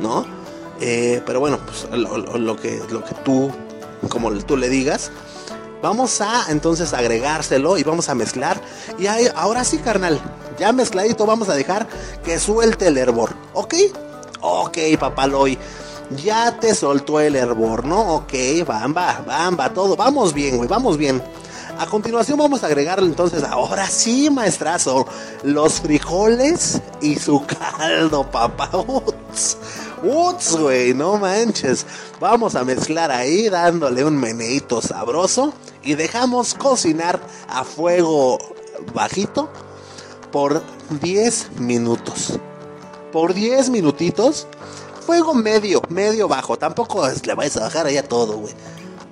¿no? 0.00 0.24
Eh, 0.80 1.20
pero 1.26 1.38
bueno, 1.38 1.58
pues 1.66 1.86
lo, 1.92 2.56
que, 2.56 2.82
lo 2.90 3.04
que 3.04 3.14
tú, 3.22 3.50
como 4.08 4.32
tú 4.38 4.56
le 4.56 4.70
digas. 4.70 5.10
Vamos 5.82 6.22
a 6.22 6.46
entonces 6.48 6.94
agregárselo 6.94 7.76
y 7.76 7.82
vamos 7.82 8.08
a 8.08 8.14
mezclar. 8.14 8.58
Y 8.98 9.06
ahora 9.34 9.64
sí, 9.64 9.76
carnal, 9.76 10.18
ya 10.58 10.72
mezcladito 10.72 11.26
vamos 11.26 11.50
a 11.50 11.54
dejar 11.54 11.86
que 12.24 12.38
suelte 12.38 12.88
el 12.88 12.96
hervor. 12.96 13.34
¿Ok? 13.52 13.74
Ok, 14.40 14.78
papaloy 14.98 15.58
ya 16.10 16.58
te 16.58 16.74
soltó 16.74 17.20
el 17.20 17.36
hervor, 17.36 17.84
¿no? 17.84 18.16
Ok, 18.16 18.32
bamba, 18.66 19.22
bamba, 19.26 19.72
todo. 19.72 19.96
Vamos 19.96 20.32
bien, 20.32 20.56
güey, 20.56 20.68
vamos 20.68 20.96
bien. 20.96 21.22
A 21.78 21.86
continuación 21.86 22.38
vamos 22.38 22.62
a 22.62 22.68
agregarle 22.68 23.06
entonces, 23.06 23.42
ahora 23.42 23.86
sí, 23.86 24.30
maestrazo, 24.30 25.06
los 25.42 25.80
frijoles 25.80 26.80
y 27.02 27.16
su 27.16 27.44
caldo, 27.78 28.30
papá. 28.30 28.70
Uts, 30.02 30.56
güey, 30.58 30.94
no 30.94 31.18
manches. 31.18 31.84
Vamos 32.18 32.54
a 32.54 32.64
mezclar 32.64 33.10
ahí 33.10 33.48
dándole 33.50 34.04
un 34.04 34.16
meneito 34.16 34.80
sabroso 34.80 35.52
y 35.82 35.94
dejamos 35.94 36.54
cocinar 36.54 37.20
a 37.48 37.64
fuego 37.64 38.38
bajito 38.94 39.50
por 40.32 40.62
10 41.02 41.60
minutos. 41.60 42.38
Por 43.12 43.34
10 43.34 43.70
minutitos, 43.70 44.46
fuego 45.06 45.34
medio, 45.34 45.80
medio 45.88 46.28
bajo. 46.28 46.58
Tampoco 46.58 47.06
le 47.24 47.34
vais 47.34 47.56
a 47.56 47.60
bajar 47.60 47.86
allá 47.86 48.02
todo, 48.02 48.38
güey. 48.38 48.52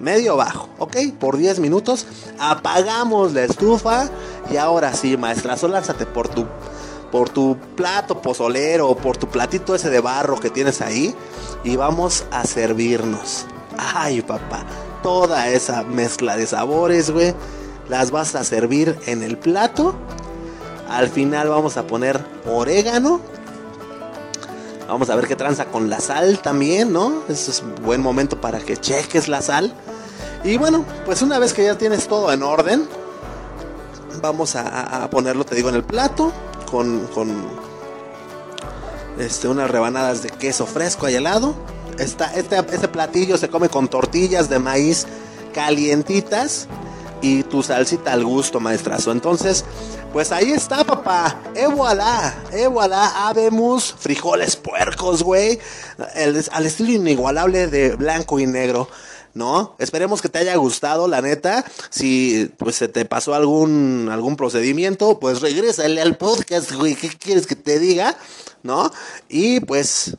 Medio 0.01 0.37
bajo, 0.37 0.69
¿ok? 0.79 0.97
Por 1.19 1.37
10 1.37 1.61
minutos 1.61 2.07
apagamos 2.39 3.33
la 3.33 3.45
estufa 3.45 4.11
y 4.51 4.57
ahora 4.57 4.93
sí, 4.93 5.17
maestra, 5.17 5.57
lánzate 5.69 6.05
por 6.05 6.29
tu 6.29 6.47
por 7.13 7.31
tu 7.31 7.57
plato 7.77 8.21
pozolero 8.21 8.89
o 8.89 8.97
por 8.97 9.17
tu 9.17 9.29
platito 9.29 9.77
ese 9.77 9.89
de 9.89 10.01
barro 10.01 10.41
que 10.41 10.51
tienes 10.51 10.81
ahí 10.81 11.15
y 11.63 11.77
vamos 11.77 12.25
a 12.33 12.45
servirnos. 12.45 13.47
Ay, 13.79 14.21
papá, 14.21 14.65
toda 15.01 15.49
esa 15.49 15.85
mezcla 15.85 16.37
de 16.37 16.49
sabores, 16.49 17.13
güey, 17.13 17.33
las 17.89 18.11
vas 18.11 18.35
a 18.35 18.43
servir 18.43 18.99
en 19.07 19.23
el 19.23 19.39
plato. 19.39 19.95
Al 20.89 21.09
final 21.09 21.49
vamos 21.51 21.77
a 21.77 21.87
poner 21.87 22.21
orégano. 22.47 23.21
Vamos 24.95 25.11
a 25.11 25.17
ver 25.17 25.27
qué 25.27 25.35
tranza 25.35 25.65
con 25.65 25.91
la 25.91 25.99
sal 25.99 26.39
también, 26.39 26.93
¿no? 26.93 27.25
Ese 27.29 27.51
es 27.51 27.63
un 27.63 27.75
buen 27.85 28.01
momento 28.01 28.41
para 28.41 28.61
que 28.61 28.77
cheques 28.77 29.27
la 29.27 29.43
sal. 29.43 29.75
Y 30.45 30.57
bueno, 30.57 30.85
pues 31.05 31.21
una 31.21 31.41
vez 31.41 31.53
que 31.53 31.65
ya 31.65 31.77
tienes 31.77 32.07
todo 32.07 32.33
en 32.33 32.45
orden, 32.45 32.87
vamos 34.23 34.55
a, 34.55 35.11
ponerlo, 35.11 35.45
te 35.45 35.57
digo, 35.57 35.69
en 35.69 35.75
el 35.75 35.83
plato 35.83 36.31
con, 36.71 37.09
este, 39.19 39.49
unas 39.49 39.69
rebanadas 39.69 40.23
de 40.23 40.31
queso 40.31 40.65
fresco 40.65 41.07
ahí 41.07 41.17
al 41.17 41.25
lado. 41.25 41.57
este, 41.99 42.25
este 42.37 42.87
platillo 42.87 43.37
se 43.37 43.49
come 43.49 43.69
con 43.69 43.89
tortillas 43.89 44.49
de 44.49 44.61
maíz 44.61 45.09
calientitas 45.53 46.69
y 47.25 47.43
tu 47.43 47.63
salsita 47.63 48.13
al 48.13 48.23
gusto, 48.23 48.61
maestrazo. 48.61 49.11
Entonces, 49.11 49.65
pues 50.13 50.31
ahí 50.31 50.53
está, 50.53 50.85
papá. 50.85 51.41
E 51.55 51.67
voilà, 51.67 52.35
e 52.53 52.67
voilà, 52.67 53.27
habemos 53.27 53.95
frijoles 53.99 54.57
puercos, 54.57 55.23
güey. 55.23 55.59
Al 56.53 56.67
estilo 56.67 56.93
inigualable 56.93 57.69
de 57.69 57.97
blanco 57.97 58.39
y 58.39 58.47
negro. 58.47 58.89
¿no? 59.33 59.75
Esperemos 59.79 60.21
que 60.21 60.29
te 60.29 60.39
haya 60.39 60.55
gustado, 60.57 61.09
la 61.09 61.23
neta. 61.23 61.65
Si 61.89 62.53
pues 62.59 62.77
se 62.77 62.89
te 62.89 63.07
pasó 63.07 63.35
algún 63.35 64.11
algún 64.13 64.37
procedimiento, 64.37 65.19
pues 65.19 65.41
regrésale 65.41 66.03
al 66.03 66.19
podcast, 66.19 66.73
güey. 66.73 66.95
¿Qué 66.95 67.09
quieres 67.09 67.47
que 67.47 67.57
te 67.57 67.79
diga? 67.79 68.17
¿No? 68.63 68.93
Y 69.31 69.61
pues 69.61 70.17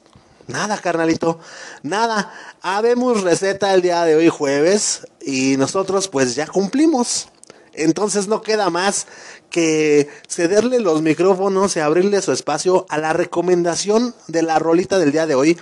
nada, 0.47 0.77
carnalito. 0.77 1.39
Nada. 1.83 2.33
Habemos 2.61 3.21
receta 3.21 3.73
el 3.73 3.81
día 3.81 4.03
de 4.03 4.15
hoy 4.15 4.29
jueves 4.29 5.07
y 5.21 5.57
nosotros 5.57 6.07
pues 6.07 6.35
ya 6.35 6.47
cumplimos. 6.47 7.29
Entonces 7.73 8.27
no 8.27 8.41
queda 8.41 8.69
más 8.69 9.07
que 9.49 10.09
cederle 10.27 10.79
los 10.79 11.01
micrófonos 11.01 11.75
y 11.75 11.79
abrirle 11.79 12.21
su 12.21 12.31
espacio 12.31 12.85
a 12.89 12.97
la 12.97 13.13
recomendación 13.13 14.15
de 14.27 14.43
la 14.43 14.59
rolita 14.59 14.97
del 14.97 15.11
día 15.11 15.27
de 15.27 15.35
hoy 15.35 15.57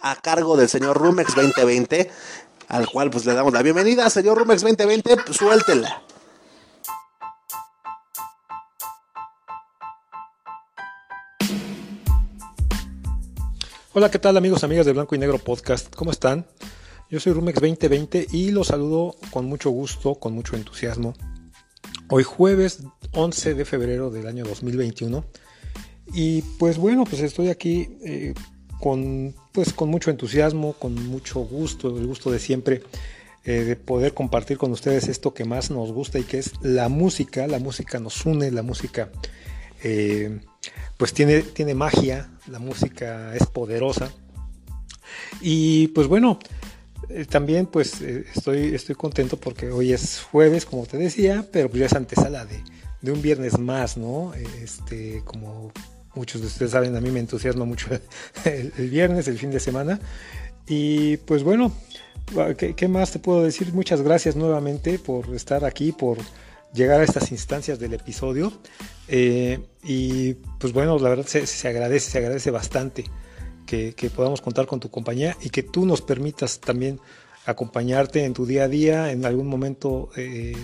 a 0.00 0.16
cargo 0.16 0.56
del 0.56 0.68
señor 0.68 0.98
Rumex 0.98 1.34
2020 1.34 2.10
al 2.68 2.88
cual 2.88 3.10
pues 3.10 3.24
le 3.24 3.34
damos 3.34 3.52
la 3.52 3.62
bienvenida. 3.62 4.08
Señor 4.10 4.38
Rumex 4.38 4.62
2020, 4.62 5.16
pues, 5.18 5.36
suéltela. 5.36 6.02
Hola, 13.98 14.10
¿qué 14.10 14.18
tal 14.18 14.36
amigos, 14.36 14.62
amigas 14.62 14.84
de 14.84 14.92
Blanco 14.92 15.14
y 15.14 15.18
Negro 15.18 15.38
Podcast? 15.38 15.94
¿Cómo 15.96 16.10
están? 16.10 16.44
Yo 17.08 17.18
soy 17.18 17.32
Rumex 17.32 17.58
2020 17.62 18.26
y 18.30 18.50
los 18.50 18.66
saludo 18.66 19.16
con 19.30 19.46
mucho 19.46 19.70
gusto, 19.70 20.16
con 20.16 20.34
mucho 20.34 20.54
entusiasmo. 20.54 21.14
Hoy 22.10 22.22
jueves 22.22 22.80
11 23.14 23.54
de 23.54 23.64
febrero 23.64 24.10
del 24.10 24.26
año 24.26 24.44
2021. 24.44 25.24
Y 26.12 26.42
pues 26.58 26.76
bueno, 26.76 27.04
pues 27.04 27.22
estoy 27.22 27.48
aquí 27.48 27.88
eh, 28.04 28.34
con, 28.82 29.34
pues, 29.52 29.72
con 29.72 29.88
mucho 29.88 30.10
entusiasmo, 30.10 30.74
con 30.74 30.94
mucho 31.08 31.40
gusto, 31.40 31.96
el 31.96 32.06
gusto 32.06 32.30
de 32.30 32.38
siempre 32.38 32.82
eh, 33.44 33.64
de 33.64 33.76
poder 33.76 34.12
compartir 34.12 34.58
con 34.58 34.72
ustedes 34.72 35.08
esto 35.08 35.32
que 35.32 35.46
más 35.46 35.70
nos 35.70 35.90
gusta 35.90 36.18
y 36.18 36.24
que 36.24 36.36
es 36.36 36.52
la 36.60 36.90
música. 36.90 37.46
La 37.46 37.60
música 37.60 37.98
nos 37.98 38.26
une, 38.26 38.50
la 38.50 38.62
música 38.62 39.08
eh, 39.82 40.38
pues 40.96 41.12
tiene, 41.12 41.42
tiene 41.42 41.74
magia, 41.74 42.28
la 42.48 42.58
música 42.58 43.34
es 43.34 43.46
poderosa. 43.46 44.10
Y 45.40 45.88
pues 45.88 46.06
bueno, 46.06 46.38
eh, 47.08 47.24
también 47.24 47.66
pues 47.66 48.00
estoy, 48.00 48.74
estoy 48.74 48.94
contento 48.94 49.38
porque 49.38 49.70
hoy 49.70 49.92
es 49.92 50.20
jueves, 50.20 50.66
como 50.66 50.86
te 50.86 50.96
decía, 50.96 51.46
pero 51.52 51.68
pues 51.68 51.80
ya 51.80 51.86
es 51.86 51.92
antesala 51.92 52.44
de, 52.44 52.62
de 53.02 53.12
un 53.12 53.22
viernes 53.22 53.58
más, 53.58 53.96
¿no? 53.96 54.32
Este, 54.62 55.22
como 55.24 55.72
muchos 56.14 56.40
de 56.40 56.48
ustedes 56.48 56.72
saben, 56.72 56.96
a 56.96 57.00
mí 57.00 57.10
me 57.10 57.20
entusiasma 57.20 57.64
mucho 57.64 57.88
el, 58.44 58.90
viernes, 58.90 59.28
el 59.28 59.38
fin 59.38 59.50
de 59.50 59.60
semana. 59.60 60.00
Y 60.66 61.18
pues 61.18 61.44
bueno, 61.44 61.72
¿qué, 62.56 62.88
más 62.88 63.12
te 63.12 63.18
puedo 63.18 63.42
decir? 63.42 63.72
Muchas 63.72 64.02
gracias 64.02 64.34
nuevamente 64.34 64.98
por 64.98 65.32
estar 65.34 65.64
aquí, 65.64 65.92
por 65.92 66.18
llegar 66.74 67.00
a 67.00 67.04
estas 67.04 67.30
instancias 67.30 67.78
del 67.78 67.94
episodio. 67.94 68.52
Eh, 69.08 69.60
y 69.82 70.34
pues 70.58 70.72
bueno, 70.72 70.98
la 70.98 71.08
verdad 71.08 71.26
se, 71.26 71.68
agradece, 71.68 72.10
se 72.10 72.18
agradece 72.18 72.50
bastante 72.50 73.04
que, 73.66 73.94
podamos 74.14 74.40
contar 74.40 74.66
con 74.66 74.80
tu 74.80 74.90
compañía 74.90 75.36
y 75.40 75.50
que 75.50 75.62
tú 75.62 75.86
nos 75.86 76.02
permitas 76.02 76.60
también 76.60 77.00
acompañarte 77.44 78.24
en 78.24 78.32
tu 78.32 78.46
día 78.46 78.64
a 78.64 78.68
día, 78.68 79.12
en 79.12 79.24
algún 79.24 79.46
momento 79.46 80.10
eh, 80.16 80.56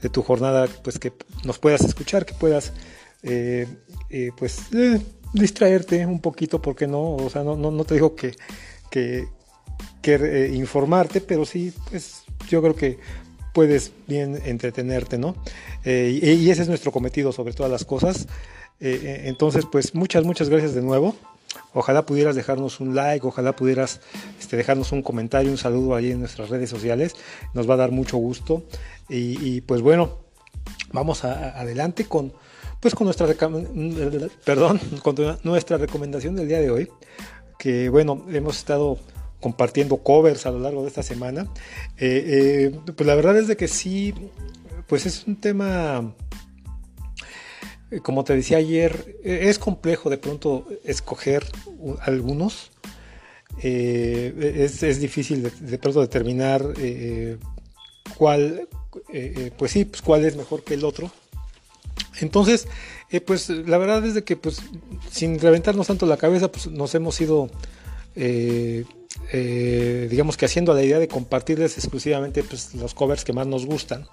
de 0.00 0.08
tu 0.08 0.22
jornada, 0.22 0.66
pues 0.82 0.98
que 0.98 1.12
nos 1.44 1.58
puedas 1.58 1.82
escuchar, 1.82 2.26
que 2.26 2.34
puedas 2.34 2.72
eh, 3.22 3.66
pues 4.36 4.60
distraerte 5.32 6.04
un 6.06 6.20
poquito, 6.20 6.60
porque 6.60 6.86
no? 6.86 7.16
O 7.16 7.30
sea, 7.30 7.42
no, 7.42 7.56
no, 7.56 7.84
te 7.84 7.94
digo 7.94 8.14
que, 8.14 8.34
que, 8.90 9.26
informarte, 10.52 11.20
pero 11.20 11.44
sí, 11.44 11.72
pues 11.90 12.24
yo 12.48 12.62
creo 12.62 12.74
que 12.74 12.98
puedes 13.52 13.92
bien 14.06 14.40
entretenerte, 14.44 15.18
¿no? 15.18 15.36
y, 15.84 16.50
ese 16.50 16.62
es 16.62 16.68
nuestro 16.68 16.92
cometido 16.92 17.32
sobre 17.32 17.52
todas 17.52 17.70
las 17.72 17.84
cosas. 17.84 18.26
entonces, 18.80 19.64
pues 19.70 19.94
muchas, 19.94 20.24
muchas 20.24 20.48
gracias 20.48 20.74
de 20.74 20.82
nuevo. 20.82 21.14
Ojalá 21.72 22.04
pudieras 22.06 22.34
dejarnos 22.36 22.80
un 22.80 22.94
like, 22.94 23.26
ojalá 23.26 23.54
pudieras 23.54 24.00
este, 24.38 24.56
dejarnos 24.56 24.92
un 24.92 25.02
comentario, 25.02 25.50
un 25.50 25.58
saludo 25.58 25.94
ahí 25.94 26.10
en 26.10 26.20
nuestras 26.20 26.48
redes 26.50 26.70
sociales. 26.70 27.14
Nos 27.54 27.68
va 27.68 27.74
a 27.74 27.78
dar 27.78 27.90
mucho 27.90 28.16
gusto. 28.16 28.64
Y, 29.08 29.62
pues 29.62 29.80
bueno, 29.80 30.18
vamos 30.92 31.24
adelante 31.24 32.04
con, 32.04 32.32
pues 32.80 32.94
con 32.94 33.06
nuestra, 33.06 33.26
perdón, 34.44 34.80
con 35.02 35.38
nuestra 35.42 35.78
recomendación 35.78 36.36
del 36.36 36.48
día 36.48 36.60
de 36.60 36.70
hoy, 36.70 36.88
que 37.58 37.88
bueno, 37.88 38.26
hemos 38.30 38.58
estado 38.58 38.98
compartiendo 39.40 39.98
covers 39.98 40.46
a 40.46 40.50
lo 40.50 40.58
largo 40.58 40.82
de 40.82 40.88
esta 40.88 41.02
semana. 41.02 41.48
Eh, 41.96 42.70
eh, 42.74 42.92
pues 42.94 43.06
la 43.06 43.14
verdad 43.14 43.38
es 43.38 43.48
de 43.48 43.56
que 43.56 43.68
sí, 43.68 44.14
pues 44.86 45.06
es 45.06 45.26
un 45.26 45.36
tema, 45.36 46.14
eh, 47.90 48.00
como 48.00 48.24
te 48.24 48.34
decía 48.34 48.58
ayer, 48.58 49.16
es 49.22 49.58
complejo 49.58 50.10
de 50.10 50.18
pronto 50.18 50.66
escoger 50.84 51.44
algunos. 52.00 52.70
es, 53.62 55.00
difícil 55.00 55.50
de, 55.60 55.78
pronto 55.78 56.00
determinar 56.00 56.62
cuál, 58.16 58.68
pues 59.56 59.72
sí, 59.72 59.84
pues 59.84 60.02
cuál 60.02 60.24
es 60.24 60.36
mejor 60.36 60.64
que 60.64 60.74
el 60.74 60.84
otro. 60.84 61.10
Entonces, 62.20 62.66
pues 63.24 63.48
la 63.48 63.78
verdad 63.78 64.04
es 64.04 64.14
de 64.14 64.24
que 64.24 64.36
pues 64.36 64.60
sin 65.10 65.38
reventarnos 65.38 65.86
tanto 65.86 66.06
la 66.06 66.16
cabeza, 66.16 66.50
pues 66.50 66.66
nos 66.66 66.94
hemos 66.96 67.20
ido, 67.20 67.48
eh, 69.32 70.08
digamos 70.10 70.36
que 70.36 70.46
haciendo 70.46 70.74
la 70.74 70.82
idea 70.82 70.98
de 70.98 71.08
compartirles 71.08 71.76
exclusivamente 71.76 72.42
pues, 72.42 72.74
los 72.74 72.94
covers 72.94 73.24
que 73.24 73.32
más 73.32 73.46
nos 73.46 73.66
gustan, 73.66 74.06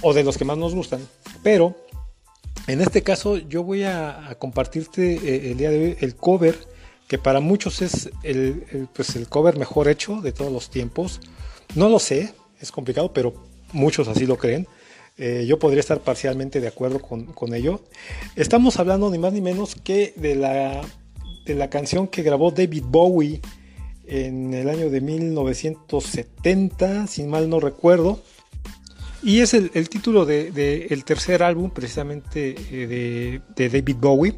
o 0.00 0.14
de 0.14 0.24
los 0.24 0.38
que 0.38 0.44
más 0.44 0.58
nos 0.58 0.74
gustan, 0.74 1.00
pero 1.42 1.76
en 2.66 2.80
este 2.80 3.02
caso 3.02 3.36
yo 3.36 3.62
voy 3.64 3.84
a, 3.84 4.36
compartirte 4.38 5.50
el 5.50 5.56
día 5.56 5.70
de 5.70 5.78
hoy 5.78 5.96
el 6.00 6.14
cover 6.14 6.56
que 7.12 7.18
para 7.18 7.40
muchos 7.40 7.82
es 7.82 8.10
el, 8.22 8.88
pues 8.94 9.16
el 9.16 9.28
cover 9.28 9.58
mejor 9.58 9.88
hecho 9.88 10.22
de 10.22 10.32
todos 10.32 10.50
los 10.50 10.70
tiempos. 10.70 11.20
No 11.74 11.90
lo 11.90 11.98
sé, 11.98 12.32
es 12.58 12.72
complicado, 12.72 13.12
pero 13.12 13.34
muchos 13.72 14.08
así 14.08 14.24
lo 14.24 14.38
creen. 14.38 14.66
Eh, 15.18 15.44
yo 15.46 15.58
podría 15.58 15.80
estar 15.80 16.00
parcialmente 16.00 16.58
de 16.58 16.68
acuerdo 16.68 17.00
con, 17.00 17.54
ello. 17.54 17.82
Estamos 18.34 18.78
hablando 18.78 19.10
ni 19.10 19.18
más 19.18 19.34
ni 19.34 19.42
menos 19.42 19.74
que 19.74 20.14
de 20.16 20.36
la, 20.36 20.80
de 21.44 21.54
la 21.54 21.68
canción 21.68 22.08
que 22.08 22.22
grabó 22.22 22.50
David 22.50 22.84
Bowie 22.86 23.42
en 24.06 24.54
el 24.54 24.68
año 24.68 24.90
de 24.90 25.00
1970, 25.00 27.06
si 27.06 27.22
mal 27.24 27.48
no 27.48 27.60
recuerdo. 27.60 28.20
Y 29.22 29.40
es 29.40 29.54
el, 29.54 29.70
título 29.88 30.26
del 30.26 30.52
de, 30.52 31.02
tercer 31.06 31.44
álbum 31.44 31.70
precisamente 31.70 32.56
eh, 32.70 33.40
de, 33.54 33.68
David 33.68 33.96
Bowie. 34.00 34.34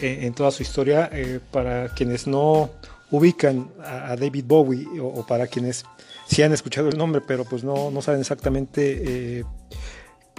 eh, 0.00 0.20
en 0.22 0.34
toda 0.34 0.52
su 0.52 0.62
historia. 0.62 1.10
Eh, 1.12 1.40
para 1.50 1.88
quienes 1.88 2.28
no 2.28 2.70
ubican 3.10 3.68
a, 3.84 4.14
David 4.16 4.44
Bowie 4.46 4.86
o, 5.00 5.26
para 5.26 5.48
quienes 5.48 5.84
sí 6.28 6.42
han 6.42 6.52
escuchado 6.52 6.88
el 6.88 6.96
nombre, 6.96 7.20
pero 7.26 7.44
pues 7.44 7.64
no, 7.64 7.90
no 7.90 8.00
saben 8.02 8.20
exactamente 8.20 9.44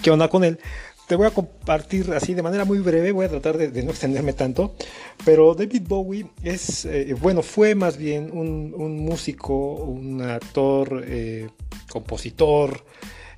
qué 0.02 0.12
onda 0.12 0.30
con 0.30 0.46
él. 0.46 0.58
Te 1.10 1.16
voy 1.16 1.28
a 1.28 1.32
compartir 1.32 2.14
así 2.14 2.36
de 2.36 2.44
manera 2.44 2.64
muy 2.64 2.80
breve, 2.80 3.12
voy 3.12 3.26
a 3.26 3.30
tratar 3.30 3.58
de, 3.58 3.84
no 3.84 3.90
extenderme 3.90 4.32
tanto, 4.32 4.76
pero 5.26 5.56
David 5.56 5.82
Bowie 5.88 6.28
es, 6.44 6.88
bueno, 7.20 7.42
fue 7.42 7.74
más 7.74 7.98
bien 7.98 8.30
un, 8.32 8.96
músico, 9.04 9.74
un 9.74 10.22
actor, 10.22 11.04
compositor, 11.92 12.86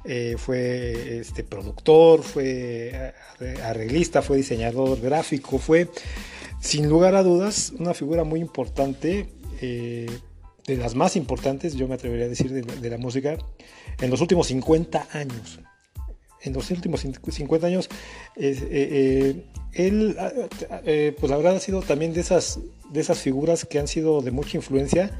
eh, 0.03 0.35
fue 0.37 1.19
este, 1.19 1.43
productor, 1.43 2.23
fue 2.23 3.13
arreglista, 3.63 4.21
fue 4.21 4.37
diseñador 4.37 4.99
gráfico, 4.99 5.59
fue 5.59 5.87
sin 6.59 6.89
lugar 6.89 7.15
a 7.15 7.23
dudas 7.23 7.73
una 7.77 7.93
figura 7.93 8.23
muy 8.23 8.39
importante, 8.39 9.29
eh, 9.61 10.09
de 10.65 10.77
las 10.77 10.95
más 10.95 11.15
importantes, 11.15 11.75
yo 11.75 11.87
me 11.87 11.95
atrevería 11.95 12.25
a 12.25 12.29
decir, 12.29 12.51
de, 12.51 12.89
la 12.89 12.97
música 12.97 13.37
en 13.99 14.09
los 14.09 14.21
últimos 14.21 14.47
50 14.47 15.07
años. 15.11 15.59
En 16.43 16.53
los 16.53 16.71
últimos 16.71 17.01
50 17.01 17.67
años, 17.67 17.89
eh, 18.35 19.45
él, 19.73 20.17
pues 21.19 21.29
la 21.29 21.37
verdad 21.37 21.55
ha 21.55 21.59
sido 21.59 21.81
también 21.81 22.13
de 22.13 22.21
esas, 22.21 22.59
de 22.91 22.99
esas 22.99 23.19
figuras 23.19 23.65
que 23.65 23.79
han 23.79 23.87
sido 23.87 24.21
de 24.21 24.31
mucha 24.31 24.57
influencia 24.57 25.11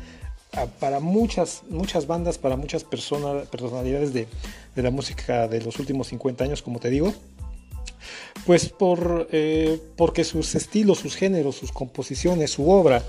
para 0.79 0.99
muchas, 0.99 1.63
muchas 1.69 2.07
bandas, 2.07 2.37
para 2.37 2.57
muchas 2.57 2.83
personas, 2.83 3.47
personalidades 3.47 4.13
de, 4.13 4.27
la 4.75 4.91
música 4.91 5.47
de 5.47 5.61
los 5.61 5.79
últimos 5.79 6.07
50 6.07 6.43
años, 6.43 6.61
como 6.61 6.79
te 6.79 6.89
digo. 6.89 7.13
Pues 8.45 8.69
por, 8.69 9.27
eh, 9.31 9.79
porque 9.95 10.23
sus 10.23 10.55
estilos, 10.55 10.99
sus 10.99 11.15
géneros, 11.15 11.55
sus 11.55 11.71
composiciones, 11.71 12.51
su 12.51 12.69
obra 12.69 13.03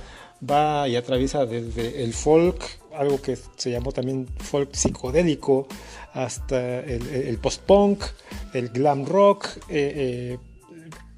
va 0.49 0.89
y 0.89 0.97
atraviesa 0.97 1.47
desde 1.47 2.05
el 2.05 2.13
folk, 2.13 2.63
algo 2.95 3.21
que 3.21 3.39
se 3.57 3.71
llamó 3.71 3.93
también 3.93 4.29
folk 4.39 4.75
psicodélico, 4.75 5.67
hasta 6.13 6.81
el, 6.81 7.39
post-punk, 7.39 8.05
el 8.53 8.69
glam 8.69 9.07
rock, 9.07 9.49
eh, 9.69 10.39
eh, 10.39 10.39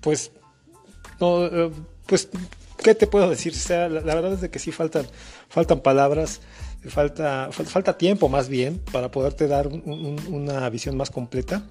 pues, 0.01 0.33
no, 1.21 1.49
pues, 2.07 2.29
¿qué 2.83 2.95
te 2.95 3.07
puedo 3.07 3.29
decir? 3.29 3.55
sea, 3.55 3.89
la, 3.89 4.01
la 4.01 4.15
verdad 4.15 4.35
es 4.35 4.41
de 4.41 4.51
que 4.51 4.59
sí 4.59 4.73
faltan 4.73 5.07
faltan 5.55 5.81
palabras, 5.81 6.41
falta, 6.89 7.51
falta 7.53 7.97
tiempo 7.97 8.29
más 8.29 8.49
bien 8.49 8.81
para 8.91 9.13
poderte 9.13 9.47
dar 9.47 9.69
una 9.69 10.69
visión 10.69 10.97
más 10.97 11.11
completa. 11.11 11.63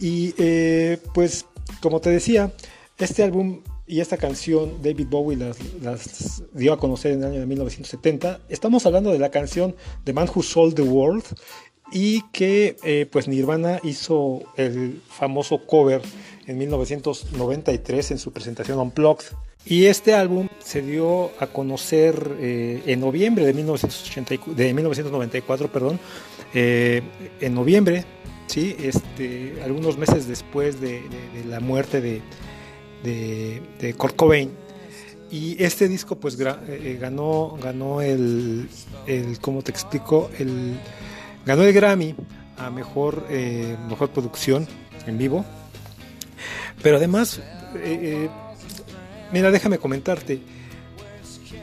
Y 0.00 0.34
eh, 0.36 0.98
pues, 1.14 1.46
como 1.80 2.00
te 2.00 2.10
decía, 2.10 2.52
este 2.98 3.22
álbum 3.22 3.62
y 3.86 4.00
esta 4.00 4.16
canción 4.16 4.82
David 4.82 5.06
Bowie 5.08 5.36
las, 5.36 6.42
dio 6.54 6.72
a 6.72 6.78
conocer 6.78 7.12
en 7.12 7.20
el 7.20 7.30
año 7.30 7.40
de 7.40 7.46
1970. 7.46 8.40
Estamos 8.48 8.84
hablando 8.84 9.12
de 9.12 9.20
la 9.20 9.30
canción 9.30 9.76
The 10.02 10.12
Man 10.12 10.28
Who 10.34 10.42
Sold 10.42 10.74
the 10.74 10.82
World 10.82 11.24
y 11.92 12.22
que 12.30 12.76
eh, 12.82 13.06
pues 13.10 13.28
Nirvana 13.28 13.80
hizo 13.82 14.42
el 14.56 15.00
famoso 15.08 15.66
cover 15.66 16.02
en 16.46 16.58
1993 16.58 18.12
en 18.12 18.18
su 18.18 18.32
presentación 18.32 18.78
Unplugged 18.78 19.26
y 19.66 19.86
este 19.86 20.14
álbum 20.14 20.48
se 20.58 20.82
dio 20.82 21.30
a 21.40 21.46
conocer 21.46 22.36
eh, 22.38 22.82
en 22.86 23.00
noviembre 23.00 23.46
de, 23.46 23.54
1980, 23.54 24.34
de 24.54 24.74
1994, 24.74 25.72
perdón, 25.72 25.98
eh, 26.52 27.00
en 27.40 27.54
noviembre, 27.54 28.04
¿sí? 28.46 28.76
este, 28.78 29.54
algunos 29.64 29.96
meses 29.96 30.28
después 30.28 30.82
de, 30.82 31.02
la 31.48 31.60
muerte 31.60 32.02
de, 32.02 32.20
de, 33.02 33.94
Kurt 33.94 34.16
Cobain. 34.16 34.50
Y 35.30 35.62
este 35.62 35.88
disco 35.88 36.16
pues 36.16 36.36
ganó, 36.36 37.56
ganó 37.60 38.02
el, 38.02 38.68
el, 39.06 39.40
¿cómo 39.40 39.62
te 39.62 39.70
explico? 39.70 40.30
El, 40.38 40.78
ganó 41.44 41.62
el 41.62 41.72
Grammy 41.72 42.14
a 42.58 42.70
mejor, 42.70 43.26
mejor 43.88 44.10
producción 44.10 44.66
en 45.06 45.18
vivo. 45.18 45.44
Pero 46.82 46.96
además 46.96 47.40
Mira, 49.34 49.50
déjame 49.50 49.78
comentarte. 49.78 50.40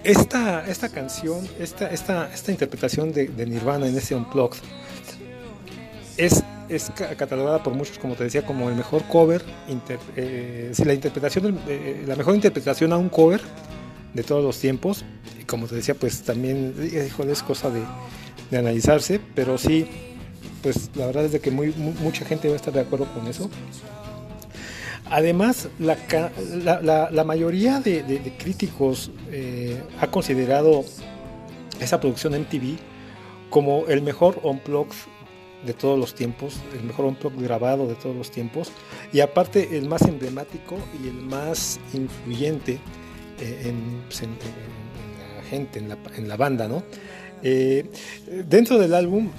Esta, 0.04 0.68
esta 0.68 0.90
canción, 0.90 1.48
esta, 1.58 1.90
esta, 1.90 2.30
esta 2.34 2.52
interpretación 2.52 3.14
de, 3.14 3.30
Nirvana 3.46 3.88
en 3.88 3.96
ese 3.96 4.14
Unplugged 4.14 4.60
es, 6.18 6.44
es 6.68 6.92
catalogada 7.18 7.64
por 7.64 7.74
muchos, 7.74 7.98
como 7.98 8.16
te 8.16 8.26
decía, 8.26 8.46
como 8.46 8.68
el 8.68 8.76
mejor 8.76 9.04
cover, 9.04 9.42
eh, 10.18 10.74
la 10.84 10.94
interpretación, 10.94 11.60
eh, 11.68 12.04
la 12.06 12.18
mejor 12.18 12.36
interpretación 12.36 12.92
a 12.92 12.98
un 12.98 13.08
cover 13.08 13.40
de 14.14 14.24
todos 14.24 14.44
los 14.44 14.60
tiempos. 14.60 15.06
Y 15.40 15.46
como 15.46 15.66
te 15.68 15.76
decía, 15.76 15.96
pues 15.96 16.24
también, 16.24 16.76
híjole, 17.08 17.32
es 17.32 17.42
cosa 17.42 17.70
de, 17.70 17.84
de 18.52 18.58
analizarse, 18.58 19.20
pero 19.34 19.58
sí, 19.58 19.88
pues 20.62 20.92
la 20.96 21.08
verdad 21.08 21.26
es 21.26 21.32
de 21.32 21.40
que 21.40 21.50
mucha 21.50 22.26
gente 22.26 22.48
va 22.48 22.54
a 22.54 22.58
estar 22.58 22.74
de 22.74 22.82
acuerdo 22.82 23.12
con 23.14 23.28
eso. 23.28 23.50
Además, 25.10 25.68
la, 25.80 27.24
mayoría 27.26 27.80
de, 27.80 28.34
críticos 28.38 29.12
eh, 29.30 29.82
ha 30.00 30.08
considerado 30.08 30.86
esa 31.80 32.00
producción 32.00 32.34
MTV 32.40 32.78
como 33.50 33.88
el 33.88 34.02
mejor 34.02 34.40
unplugged 34.44 34.96
de 35.66 35.74
todos 35.74 36.00
los 36.00 36.16
tiempos, 36.16 36.56
el 36.74 36.84
mejor 36.84 37.06
unplugged 37.06 37.44
grabado 37.44 37.88
de 37.88 37.96
todos 37.96 38.16
los 38.16 38.32
tiempos 38.32 38.72
y 39.12 39.20
aparte 39.20 39.78
el 39.78 39.88
más 39.88 40.04
emblemático 40.04 40.78
y 41.04 41.08
el 41.08 41.22
más 41.22 41.80
influyente 41.94 42.80
eh, 43.40 43.74
pues, 44.08 44.22
en, 44.22 44.30
la 45.36 45.44
gente, 45.44 45.80
en 46.16 46.28
la, 46.30 46.38
banda, 46.38 46.68
¿no? 46.68 46.84
Eh, 47.44 47.90
dentro 48.48 48.78
del 48.78 48.94
álbum 48.94 49.30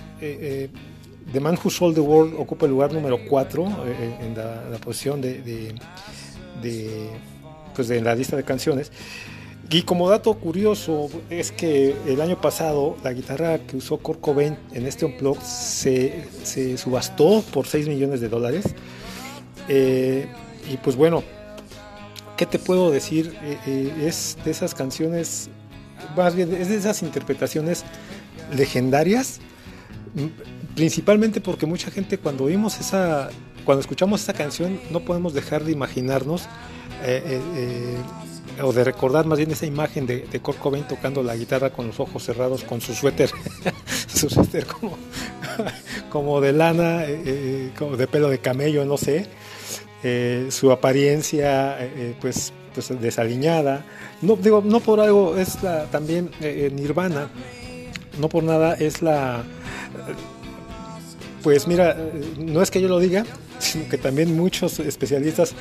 The 1.33 1.41
Man 1.41 1.59
Who 1.63 1.71
Sold 1.71 1.95
the 1.95 2.01
World 2.01 2.35
ocupa 2.39 2.67
el 2.67 2.73
lugar 2.73 2.93
número 2.93 3.19
4 3.29 3.65
eh, 3.87 4.19
en 4.21 4.37
la, 4.37 4.79
posición 4.79 5.21
de, 5.21 5.75
pues 7.75 7.89
de 7.89 8.01
la 8.01 8.15
lista 8.15 8.37
de 8.37 8.45
canciones. 8.45 8.91
Y 9.71 9.83
como 9.83 10.11
dato 10.11 10.35
curioso 10.35 11.09
es 11.31 11.51
que 11.51 11.97
el 12.07 12.21
año 12.21 12.39
pasado 12.39 12.97
la 13.03 13.13
guitarra 13.13 13.59
que 13.61 13.79
usó 13.79 13.97
Kurt 13.99 14.21
Cobain 14.21 14.59
en 14.73 14.87
este 14.87 15.07
Unplugged 15.07 15.43
se, 15.43 16.25
se 16.43 16.77
subastó 16.77 17.43
por 17.53 17.67
6 17.67 17.89
millones 17.89 18.21
de 18.21 18.29
dólares. 18.29 18.67
Eh, 19.69 20.27
y 20.71 20.77
pues 20.77 20.97
bueno, 20.97 21.23
¿qué 22.37 22.45
te 22.45 22.59
puedo 22.59 22.91
decir? 22.91 23.35
Eh, 23.67 24.07
es 24.07 24.37
de 24.45 24.51
esas 24.51 24.75
canciones, 24.75 25.49
más 26.17 26.35
bien 26.35 26.53
es 26.55 26.69
de 26.69 26.77
esas 26.77 27.03
interpretaciones 27.03 27.85
legendarias 28.57 29.41
principalmente 30.75 31.41
porque 31.41 31.67
mucha 31.67 31.91
gente 31.91 32.19
cuando 32.19 32.47
vimos 32.47 32.79
esa, 32.81 33.31
cuando 33.65 33.81
escuchamos 33.81 34.23
esa 34.23 34.33
canción 34.33 34.81
no 34.91 35.01
podemos 35.01 35.35
dejar 35.35 35.65
de 35.65 35.73
imaginarnos 35.73 36.43
eh, 37.05 37.23
eh, 37.25 37.41
eh, 37.57 38.63
o 38.63 38.73
de 38.73 38.85
recordar 38.85 39.27
más 39.27 39.39
bien 39.39 39.51
esa 39.51 39.67
imagen 39.67 40.07
de, 40.07 40.27
de 40.31 40.41
Kurt 40.41 40.59
Cobain 40.59 40.87
tocando 40.87 41.23
la 41.23 41.35
guitarra 41.37 41.71
con 41.71 41.87
los 41.87 41.99
ojos 42.01 42.23
cerrados, 42.23 42.65
con 42.65 42.81
su 42.81 42.95
suéter, 42.95 43.31
su 44.07 44.29
suéter 44.29 44.67
como, 44.67 44.99
como 46.11 46.41
de 46.41 46.53
lana, 46.53 47.05
como 47.79 47.97
de 47.97 48.07
pelo 48.07 48.29
de 48.29 48.39
camello, 48.39 48.85
no 48.85 48.99
sé, 48.99 49.27
su 50.51 50.71
apariencia 50.71 51.79
pues, 52.21 52.53
desaliñada. 53.01 53.85
No, 54.21 54.37
digo, 54.37 54.63
no 54.65 54.81
por 54.81 55.01
algo 55.01 55.37
es 55.37 55.63
la, 55.63 55.85
también 55.87 56.31
Nirvana, 56.41 57.29
no 58.19 58.29
por 58.29 58.43
nada 58.45 58.75
es 58.75 59.03
la 59.03 59.45
pues 61.43 61.67
mira, 61.67 61.97
no 62.39 62.63
es 62.63 62.71
que 62.71 62.81
yo 62.81 62.89
lo 62.89 63.01
diga, 63.01 63.25
sino 63.59 63.89
que 63.89 63.99
también 63.99 64.37
muchos 64.37 64.79
especialistas 64.79 65.55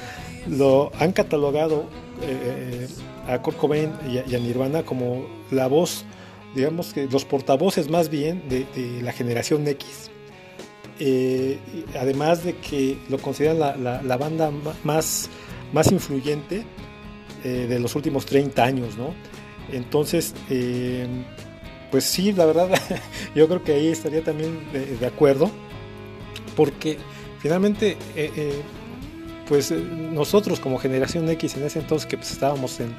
lo 0.48 0.92
han 1.00 1.12
catalogado 1.12 1.86
eh, 2.22 2.88
a 3.28 3.42
Kurt 3.42 3.58
Cobain 3.58 3.92
y 4.08 4.36
a, 4.36 4.40
Nirvana 4.40 4.84
como 4.84 5.26
la 5.50 5.68
voz, 5.68 6.06
digamos 6.56 6.94
que 6.94 7.08
los 7.08 7.26
portavoces 7.26 7.90
más 7.90 8.10
bien 8.10 8.44
de, 8.48 9.02
la 9.02 9.12
generación 9.12 9.68
X. 9.68 10.12
Eh, 11.00 11.58
además 12.00 12.44
de 12.44 12.56
que 12.58 12.98
lo 13.10 13.18
consideran 13.18 13.60
la, 13.60 14.18
banda 14.18 14.52
más, 14.84 15.30
más 15.74 15.92
influyente 15.92 16.64
eh, 17.44 17.68
de 17.68 17.80
los 17.80 17.96
últimos 17.96 18.26
30 18.26 18.64
años, 18.64 18.98
¿no? 18.98 19.14
Entonces, 19.72 20.34
pues 21.92 22.04
sí, 22.04 22.34
la 22.34 22.46
verdad, 22.46 22.70
yo 23.36 23.48
creo 23.48 23.64
que 23.64 23.74
ahí 23.74 23.88
estaría 23.88 24.24
también 24.24 24.60
de 25.00 25.06
acuerdo 25.06 25.52
porque 26.56 26.98
finalmente, 27.40 27.98
eh, 28.16 28.32
eh, 28.36 28.62
pues 29.48 29.72
eh, 29.72 29.76
nosotros 29.78 30.60
como 30.60 30.78
generación 30.78 31.30
X 31.30 31.58
en 31.58 31.64
ese 31.64 31.80
entonces 31.80 32.08
que 32.08 32.18
pues, 32.18 32.32
estábamos 32.32 32.80
en, 32.80 32.96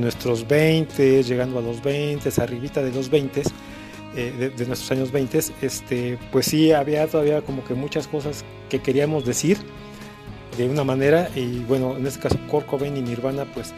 nuestros 0.00 0.46
20, 0.46 1.24
llegando 1.24 1.58
a 1.58 1.62
los 1.62 1.82
20, 1.82 2.30
arribita 2.40 2.82
de 2.82 2.92
los 2.92 3.10
20, 3.10 3.42
de, 4.14 4.66
nuestros 4.66 4.92
años 4.92 5.10
20, 5.10 5.40
este, 5.60 6.18
pues 6.30 6.46
sí 6.46 6.70
había 6.70 7.08
todavía 7.08 7.42
como 7.42 7.64
que 7.64 7.74
muchas 7.74 8.06
cosas 8.06 8.44
que 8.68 8.80
queríamos 8.80 9.24
decir 9.24 9.58
de 10.56 10.68
una 10.68 10.84
manera 10.84 11.28
y 11.34 11.60
bueno, 11.60 11.96
en 11.96 12.06
este 12.06 12.20
caso 12.20 12.38
Kurt 12.48 12.66
y 12.82 12.90
Nirvana 12.90 13.46
pues 13.52 13.72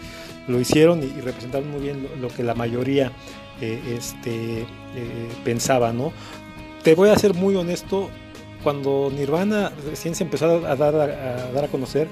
lo 0.49 0.61
hicieron 0.61 1.03
y, 1.03 1.21
representaron 1.21 1.71
muy 1.71 1.81
bien 1.81 2.09
lo, 2.21 2.29
que 2.29 2.43
la 2.43 2.55
mayoría 2.55 3.13
eh, 3.61 3.81
este, 3.97 4.63
eh, 4.63 4.67
pensaba, 5.45 5.93
¿no? 5.93 6.13
Te 6.83 6.95
voy 6.95 7.09
a 7.09 7.17
ser 7.17 7.35
muy 7.35 7.57
honesto, 7.57 8.11
cuando 8.63 9.11
Nirvana 9.15 9.73
recién 9.89 10.15
se 10.15 10.25
empezó 10.25 10.47
a 10.67 10.77
dar 10.77 10.95
a, 10.95 11.53
dar 11.53 11.65
a 11.65 11.69
conocer, 11.69 12.09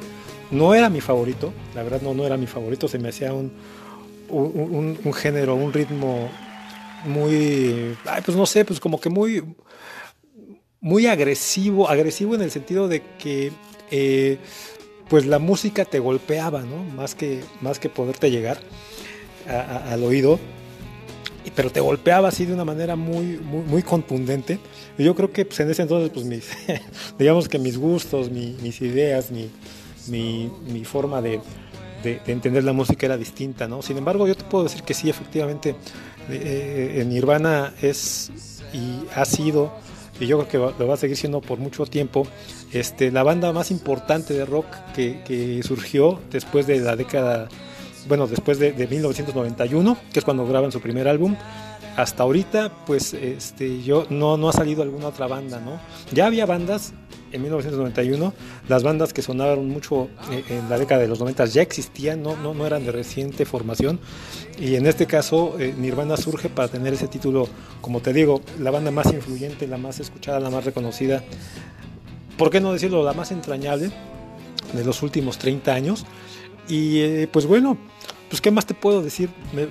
no 0.51 0.75
era 0.75 0.89
mi 0.89 1.01
favorito, 1.01 1.53
la 1.75 1.83
verdad 1.83 2.01
no, 2.03 2.15
no 2.15 2.25
era 2.25 2.37
mi 2.37 2.47
favorito, 2.47 2.89
se 2.89 2.99
me 2.99 3.09
hacía 3.09 3.33
un, 3.33 3.53
un, 4.31 5.13
género, 5.13 5.55
un 5.55 5.73
ritmo 5.73 6.29
muy, 7.05 7.97
pues 8.25 8.37
no 8.37 8.47
sé, 8.47 8.65
pues 8.65 8.81
como 8.81 9.01
que 9.01 9.09
muy, 9.09 9.43
muy 10.81 11.07
agresivo, 11.07 11.89
agresivo 11.89 12.35
en 12.35 12.43
el 12.43 12.51
sentido 12.51 12.89
de 12.89 13.03
que 13.19 13.53
eh, 13.93 14.39
pues 15.09 15.27
la 15.27 15.39
música 15.39 15.85
te 15.85 15.99
golpeaba, 16.01 16.63
¿no? 16.63 16.83
Más 16.97 17.15
que, 17.15 17.43
más 17.61 17.79
que 17.79 17.89
poderte 17.89 18.31
llegar 18.31 18.59
al 19.47 20.03
oído, 20.05 20.39
pero 21.55 21.71
te 21.71 21.81
golpeaba 21.81 22.29
así 22.29 22.47
de 22.47 22.55
una 22.55 22.65
manera 22.65 22.97
muy, 22.97 23.39
muy, 23.39 23.83
contundente. 23.83 24.59
Y 24.97 25.05
yo 25.05 25.15
creo 25.15 25.33
que 25.33 25.45
pues, 25.45 25.61
en 25.61 25.71
ese 25.71 25.83
entonces, 25.83 26.11
pues 26.11 26.25
mis, 26.25 26.51
digamos 27.19 27.49
que 27.49 27.59
mis 27.59 27.77
gustos, 27.77 28.31
mis 28.31 28.81
ideas, 28.81 29.31
mi, 29.31 29.51
mi, 30.09 30.85
forma 30.85 31.21
de, 31.21 31.41
de, 32.03 32.21
entender 32.27 32.65
la 32.65 32.73
música 32.73 33.07
era 33.07 33.17
distinta, 33.17 33.69
¿no? 33.69 33.83
Sin 33.83 33.99
embargo, 33.99 34.27
yo 34.27 34.35
te 34.35 34.45
puedo 34.45 34.65
decir 34.65 34.83
que 34.83 34.95
sí, 34.95 35.11
efectivamente, 35.11 35.75
eh, 36.31 36.99
en 37.01 37.09
Nirvana 37.09 37.75
es 37.83 38.31
y 38.73 39.05
ha 39.15 39.25
sido, 39.25 39.73
y 40.21 40.27
yo 40.27 40.39
creo 40.47 40.73
que 40.73 40.79
lo 40.79 40.87
va 40.87 40.95
a 40.95 40.97
seguir 40.97 41.17
siendo 41.17 41.41
por 41.41 41.59
mucho 41.59 41.87
tiempo, 41.87 42.27
este, 42.73 43.11
la 43.11 43.23
banda 43.23 43.53
más 43.53 43.71
importante 43.71 44.35
de 44.35 44.45
rock 44.45 44.67
que, 44.95 45.61
surgió 45.65 46.21
después 46.31 46.67
de 46.67 46.81
la 46.81 46.97
década, 46.97 47.49
bueno, 48.09 48.27
después 48.27 48.59
de, 48.59 48.73
1991, 48.73 49.97
que 50.13 50.19
es 50.19 50.25
cuando 50.25 50.47
graban 50.47 50.73
su 50.73 50.81
primer 50.81 51.09
álbum. 51.09 51.37
Hasta 51.97 52.23
ahorita, 52.23 52.73
pues, 52.87 53.13
este, 53.13 53.83
yo 53.83 54.07
no, 54.09 54.39
no 54.39 54.49
ha 54.49 54.53
salido 54.53 54.83
alguna 54.83 55.09
otra 55.09 55.27
banda, 55.27 55.61
¿no? 55.61 55.79
Ya 56.11 56.25
había 56.25 56.47
bandas 56.47 56.95
en 57.33 57.43
1991, 57.43 58.33
las 58.69 58.83
bandas 58.83 59.13
que 59.13 59.23
sonaron 59.23 59.69
mucho 59.69 60.09
eh, 60.31 60.45
en 60.49 60.69
la 60.69 60.79
década 60.79 61.01
de 61.01 61.09
los 61.09 61.19
90 61.19 61.47
ya 61.47 61.63
existían, 61.63 62.23
no, 62.23 62.37
no, 62.37 62.55
no 62.55 62.67
eran 62.67 62.85
de 62.85 62.93
reciente 62.93 63.45
formación. 63.45 64.01
Y 64.63 64.77
en 64.77 64.87
este 64.87 65.09
caso, 65.09 65.59
eh, 65.59 65.75
Nirvana 65.77 66.17
surge 66.17 66.49
para 66.49 66.69
tener 66.69 66.95
ese 66.95 67.09
título, 67.09 67.49
como 67.81 68.01
te 68.01 68.13
digo, 68.13 68.43
la 68.61 68.71
banda 68.71 68.93
más 68.93 69.13
influyente, 69.13 69.67
la 69.67 69.77
más 69.77 69.99
escuchada, 69.99 70.39
la 70.39 70.51
más 70.51 70.65
reconocida 70.65 71.25
¿por 72.39 72.49
qué 72.49 72.61
no 72.61 72.73
decirlo? 72.73 73.03
La 73.03 73.13
más 73.13 73.33
entrañable 73.33 73.91
de 74.73 74.85
los 74.85 75.03
últimos 75.03 75.39
30 75.39 75.75
años. 75.75 76.07
Y 76.69 77.01
eh, 77.01 77.29
pues 77.31 77.47
bueno, 77.47 77.77
pues 78.31 78.41
qué 78.41 78.53
más 78.53 78.65
te 78.65 78.75
puedo 78.75 79.03
decir, 79.03 79.31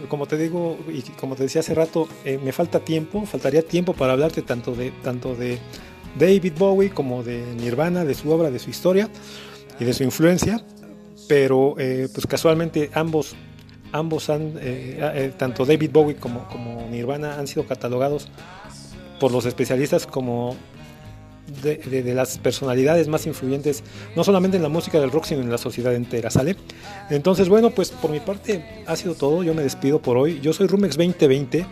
como 0.09 0.25
te 0.25 0.37
digo 0.37 0.77
y 0.89 1.01
como 1.17 1.37
te 1.37 1.43
decía 1.43 1.61
hace 1.61 1.73
rato, 1.73 2.09
eh, 2.25 2.37
me 2.43 2.51
falta 2.51 2.81
tiempo, 2.81 3.25
faltaría 3.25 3.61
tiempo 3.61 3.93
para 3.93 4.11
hablarte 4.11 4.41
tanto 4.41 4.75
de, 4.75 4.91
tanto 5.03 5.35
de 5.35 5.57
David 6.19 6.51
Bowie 6.57 6.89
como 6.89 7.23
de 7.23 7.41
Nirvana, 7.55 8.03
de 8.03 8.13
su 8.13 8.29
obra, 8.29 8.51
de 8.51 8.59
su 8.59 8.69
historia 8.69 9.09
y 9.79 9.85
de 9.85 9.93
su 9.93 10.03
influencia, 10.03 10.61
pero 11.29 11.75
pues 11.77 12.27
casualmente 12.27 12.91
ambos, 12.93 13.35
ambos 13.91 14.29
han, 14.29 14.53
tanto 15.37 15.65
David 15.65 15.91
Bowie 15.91 16.15
como, 16.15 16.47
como 16.47 16.87
Nirvana 16.89 17.37
han 17.37 17.47
sido 17.47 17.65
catalogados 17.65 18.29
por 19.19 19.31
los 19.31 19.45
especialistas 19.45 20.07
como 20.07 20.55
de, 21.61 22.13
las 22.13 22.37
personalidades 22.37 23.07
más 23.07 23.25
influyentes, 23.25 23.83
no 24.15 24.23
solamente 24.23 24.57
en 24.57 24.63
la 24.63 24.69
música 24.69 24.99
del 24.99 25.11
rock, 25.11 25.25
sino 25.25 25.41
en 25.41 25.51
la 25.51 25.57
sociedad 25.57 25.93
entera, 25.93 26.29
¿sale? 26.29 26.55
Entonces, 27.09 27.49
bueno, 27.49 27.71
pues 27.71 27.91
por 27.91 28.11
mi 28.11 28.19
parte 28.19 28.83
ha 28.87 28.95
sido 28.95 29.15
todo, 29.15 29.43
yo 29.43 29.53
me 29.53 29.61
despido 29.61 30.01
por 30.01 30.17
hoy, 30.17 30.39
yo 30.41 30.53
soy 30.53 30.67
Rumex 30.67 30.97
2020, 30.97 31.65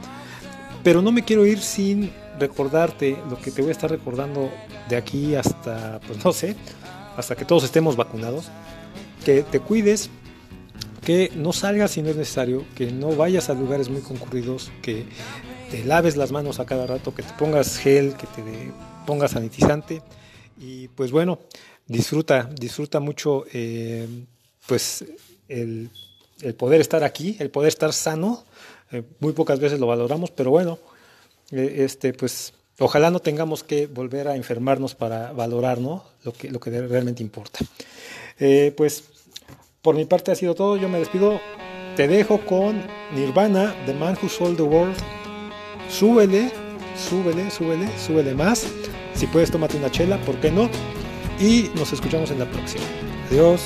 pero 0.84 1.02
no 1.02 1.12
me 1.12 1.24
quiero 1.24 1.46
ir 1.46 1.60
sin 1.60 2.12
recordarte 2.40 3.18
lo 3.30 3.40
que 3.40 3.52
te 3.52 3.62
voy 3.62 3.70
a 3.70 3.72
estar 3.74 3.90
recordando 3.90 4.50
de 4.88 4.96
aquí 4.96 5.36
hasta, 5.36 6.00
pues 6.06 6.24
no 6.24 6.32
sé, 6.32 6.56
hasta 7.18 7.36
que 7.36 7.46
todos 7.46 7.64
estemos 7.64 7.96
vacunados, 7.96 8.46
que 9.26 9.44
te 9.44 9.60
cuides, 9.60 10.10
que 11.04 11.32
no 11.36 11.54
salgas 11.54 11.92
si 11.92 12.02
no 12.02 12.10
es 12.10 12.16
necesario, 12.16 12.66
que 12.76 12.92
no 12.92 13.16
vayas 13.16 13.50
a 13.50 13.54
lugares 13.54 13.90
muy 13.90 14.02
concurridos, 14.02 14.72
que 14.82 15.06
te 15.72 15.84
laves 15.84 16.18
las 16.18 16.32
manos 16.32 16.60
a 16.60 16.66
cada 16.66 16.88
rato, 16.88 17.14
que 17.14 17.24
te 17.24 17.34
pongas 17.34 17.78
gel, 17.78 18.16
que 18.16 18.28
te 18.28 18.72
ponga 19.06 19.28
sanitizante. 19.28 20.02
Y 20.60 20.88
pues 20.90 21.12
bueno, 21.12 21.40
disfruta, 21.88 22.50
disfruta 22.54 23.00
mucho 23.00 23.46
eh, 23.54 24.08
pues 24.68 25.06
el, 25.48 25.90
poder 26.58 26.82
estar 26.82 27.04
aquí, 27.04 27.36
el 27.40 27.50
poder 27.50 27.70
estar 27.70 27.94
sano, 27.94 28.44
eh, 28.92 29.04
muy 29.20 29.34
pocas 29.34 29.60
veces 29.60 29.80
lo 29.80 29.88
valoramos, 29.88 30.32
pero 30.32 30.52
bueno, 30.52 30.80
eh, 31.52 31.78
este 31.80 32.14
pues 32.14 32.54
ojalá 32.80 33.12
no 33.12 33.20
tengamos 33.20 33.64
que 33.64 33.88
volver 33.88 34.28
a 34.28 34.36
enfermarnos 34.36 34.96
para 34.96 35.32
valorar 35.34 35.80
lo, 35.80 36.04
que, 36.38 36.50
lo 36.50 36.60
que 36.60 36.70
realmente 36.82 37.22
importa. 37.22 37.60
pues 38.76 39.04
por 39.82 39.96
mi 39.96 40.06
parte 40.06 40.32
ha 40.32 40.36
sido 40.36 40.56
todo, 40.56 40.78
yo 40.78 40.90
me 40.90 41.00
despido, 41.00 41.40
te 41.96 42.08
dejo 42.08 42.40
con 42.40 42.82
Nirvana, 43.14 43.76
The 43.86 43.94
Man 43.94 44.18
Who 44.22 44.30
Sold 44.30 44.58
the 44.58 44.64
World, 44.64 44.96
súbele, 45.90 46.52
súbele, 46.96 47.50
súbele, 47.50 47.88
súbele 47.98 48.34
más. 48.36 48.68
Si 49.14 49.28
puedes, 49.28 49.52
tómate 49.52 49.78
una 49.78 49.92
chela, 49.92 50.18
¿por 50.22 50.36
qué 50.36 50.52
no? 50.52 50.70
Y 51.40 51.70
nos 51.76 51.94
escuchamos 51.94 52.32
en 52.32 52.40
la 52.40 52.46
próxima. 52.46 52.84
Adiós. 53.30 53.62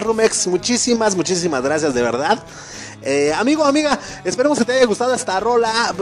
Rumex. 0.00 0.46
Muchísimas, 0.46 1.16
muchísimas 1.16 1.62
gracias, 1.62 1.94
de 1.94 2.02
verdad. 2.02 2.42
Eh, 3.04 3.32
amigo, 3.34 3.64
amiga, 3.64 3.98
esperemos 4.24 4.58
que 4.58 4.64
te 4.64 4.72
haya 4.72 4.86
gustado 4.86 5.12
esta 5.14 5.40
rola 5.40 5.92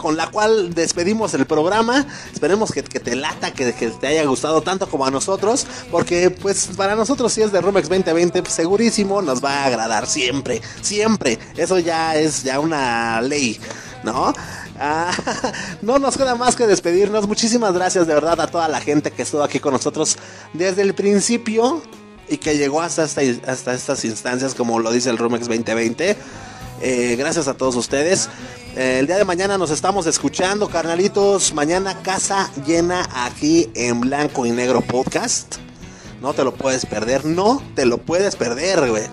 con 0.00 0.16
la 0.16 0.30
cual 0.30 0.74
despedimos 0.74 1.32
el 1.34 1.46
programa. 1.46 2.06
Esperemos 2.32 2.72
que, 2.72 2.82
te 2.82 3.14
lata, 3.14 3.52
que, 3.52 3.72
te 3.72 4.06
haya 4.06 4.24
gustado 4.24 4.60
tanto 4.60 4.88
como 4.88 5.06
a 5.06 5.10
nosotros. 5.10 5.66
Porque, 5.90 6.30
pues, 6.30 6.70
para 6.76 6.96
nosotros, 6.96 7.32
si 7.32 7.42
es 7.42 7.52
de 7.52 7.60
Rumex 7.60 7.88
2020, 7.88 8.42
pues, 8.42 8.54
segurísimo 8.54 9.22
nos 9.22 9.42
va 9.44 9.62
a 9.62 9.64
agradar 9.66 10.06
siempre, 10.06 10.60
siempre. 10.80 11.38
Eso 11.56 11.78
ya 11.78 12.16
es 12.16 12.42
ya 12.42 12.58
una 12.58 13.20
ley, 13.20 13.60
¿no? 14.02 14.32
Ah, 14.78 15.12
no 15.82 15.98
nos 15.98 16.16
queda 16.16 16.34
más 16.34 16.56
que 16.56 16.66
despedirnos. 16.66 17.28
Muchísimas 17.28 17.74
gracias 17.74 18.06
de 18.06 18.14
verdad 18.14 18.40
a 18.40 18.46
toda 18.48 18.66
la 18.66 18.80
gente 18.80 19.10
que 19.12 19.22
estuvo 19.22 19.42
aquí 19.42 19.60
con 19.60 19.72
nosotros 19.72 20.16
desde 20.54 20.82
el 20.82 20.94
principio 20.94 21.82
y 22.30 22.38
que 22.38 22.56
llegó 22.56 22.80
hasta, 22.80 23.02
hasta 23.02 23.74
estas 23.74 24.04
instancias, 24.04 24.54
como 24.54 24.78
lo 24.78 24.92
dice 24.92 25.10
el 25.10 25.18
Rumex 25.18 25.48
2020. 25.48 26.16
Eh, 26.80 27.16
gracias 27.18 27.48
a 27.48 27.54
todos 27.54 27.74
ustedes. 27.74 28.28
Eh, 28.76 28.98
el 29.00 29.06
día 29.08 29.18
de 29.18 29.24
mañana 29.24 29.58
nos 29.58 29.70
estamos 29.70 30.06
escuchando, 30.06 30.68
carnalitos. 30.68 31.52
Mañana 31.52 32.00
casa 32.02 32.50
llena 32.64 33.06
aquí 33.12 33.68
en 33.74 34.00
Blanco 34.00 34.46
y 34.46 34.52
Negro 34.52 34.80
Podcast. 34.80 35.56
No 36.22 36.32
te 36.32 36.44
lo 36.44 36.54
puedes 36.54 36.86
perder, 36.86 37.24
no 37.24 37.60
te 37.74 37.84
lo 37.84 37.98
puedes 37.98 38.36
perder, 38.36 38.88
güey. 38.88 39.04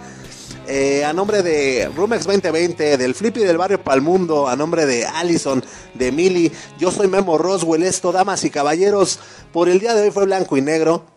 Eh, 0.68 1.03
a 1.03 1.13
nombre 1.13 1.41
de 1.41 1.89
Rumex 1.95 2.26
2020, 2.26 2.97
del 2.97 3.15
Flippy 3.15 3.39
del 3.39 3.57
Barrio 3.57 3.82
Palmundo, 3.82 4.47
a 4.47 4.55
nombre 4.55 4.86
de 4.86 5.05
Allison, 5.05 5.63
de 5.93 6.11
Mili, 6.11 6.51
yo 6.78 6.91
soy 6.91 7.07
Memo 7.07 7.38
Roswell, 7.38 7.84
esto, 7.84 8.11
damas 8.11 8.43
y 8.43 8.49
caballeros, 8.49 9.20
por 9.53 9.70
el 9.70 9.80
día 9.80 9.95
de 9.95 10.01
hoy 10.01 10.11
fue 10.11 10.26
blanco 10.26 10.57
y 10.57 10.61
negro. 10.61 11.16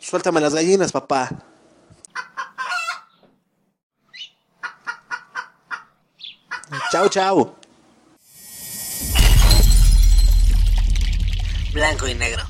Suéltame 0.00 0.40
las 0.40 0.54
gallinas, 0.54 0.90
papá. 0.90 1.28
Chao, 6.90 7.08
chao. 7.08 7.56
Blanco 11.72 12.08
y 12.08 12.14
negro. 12.14 12.42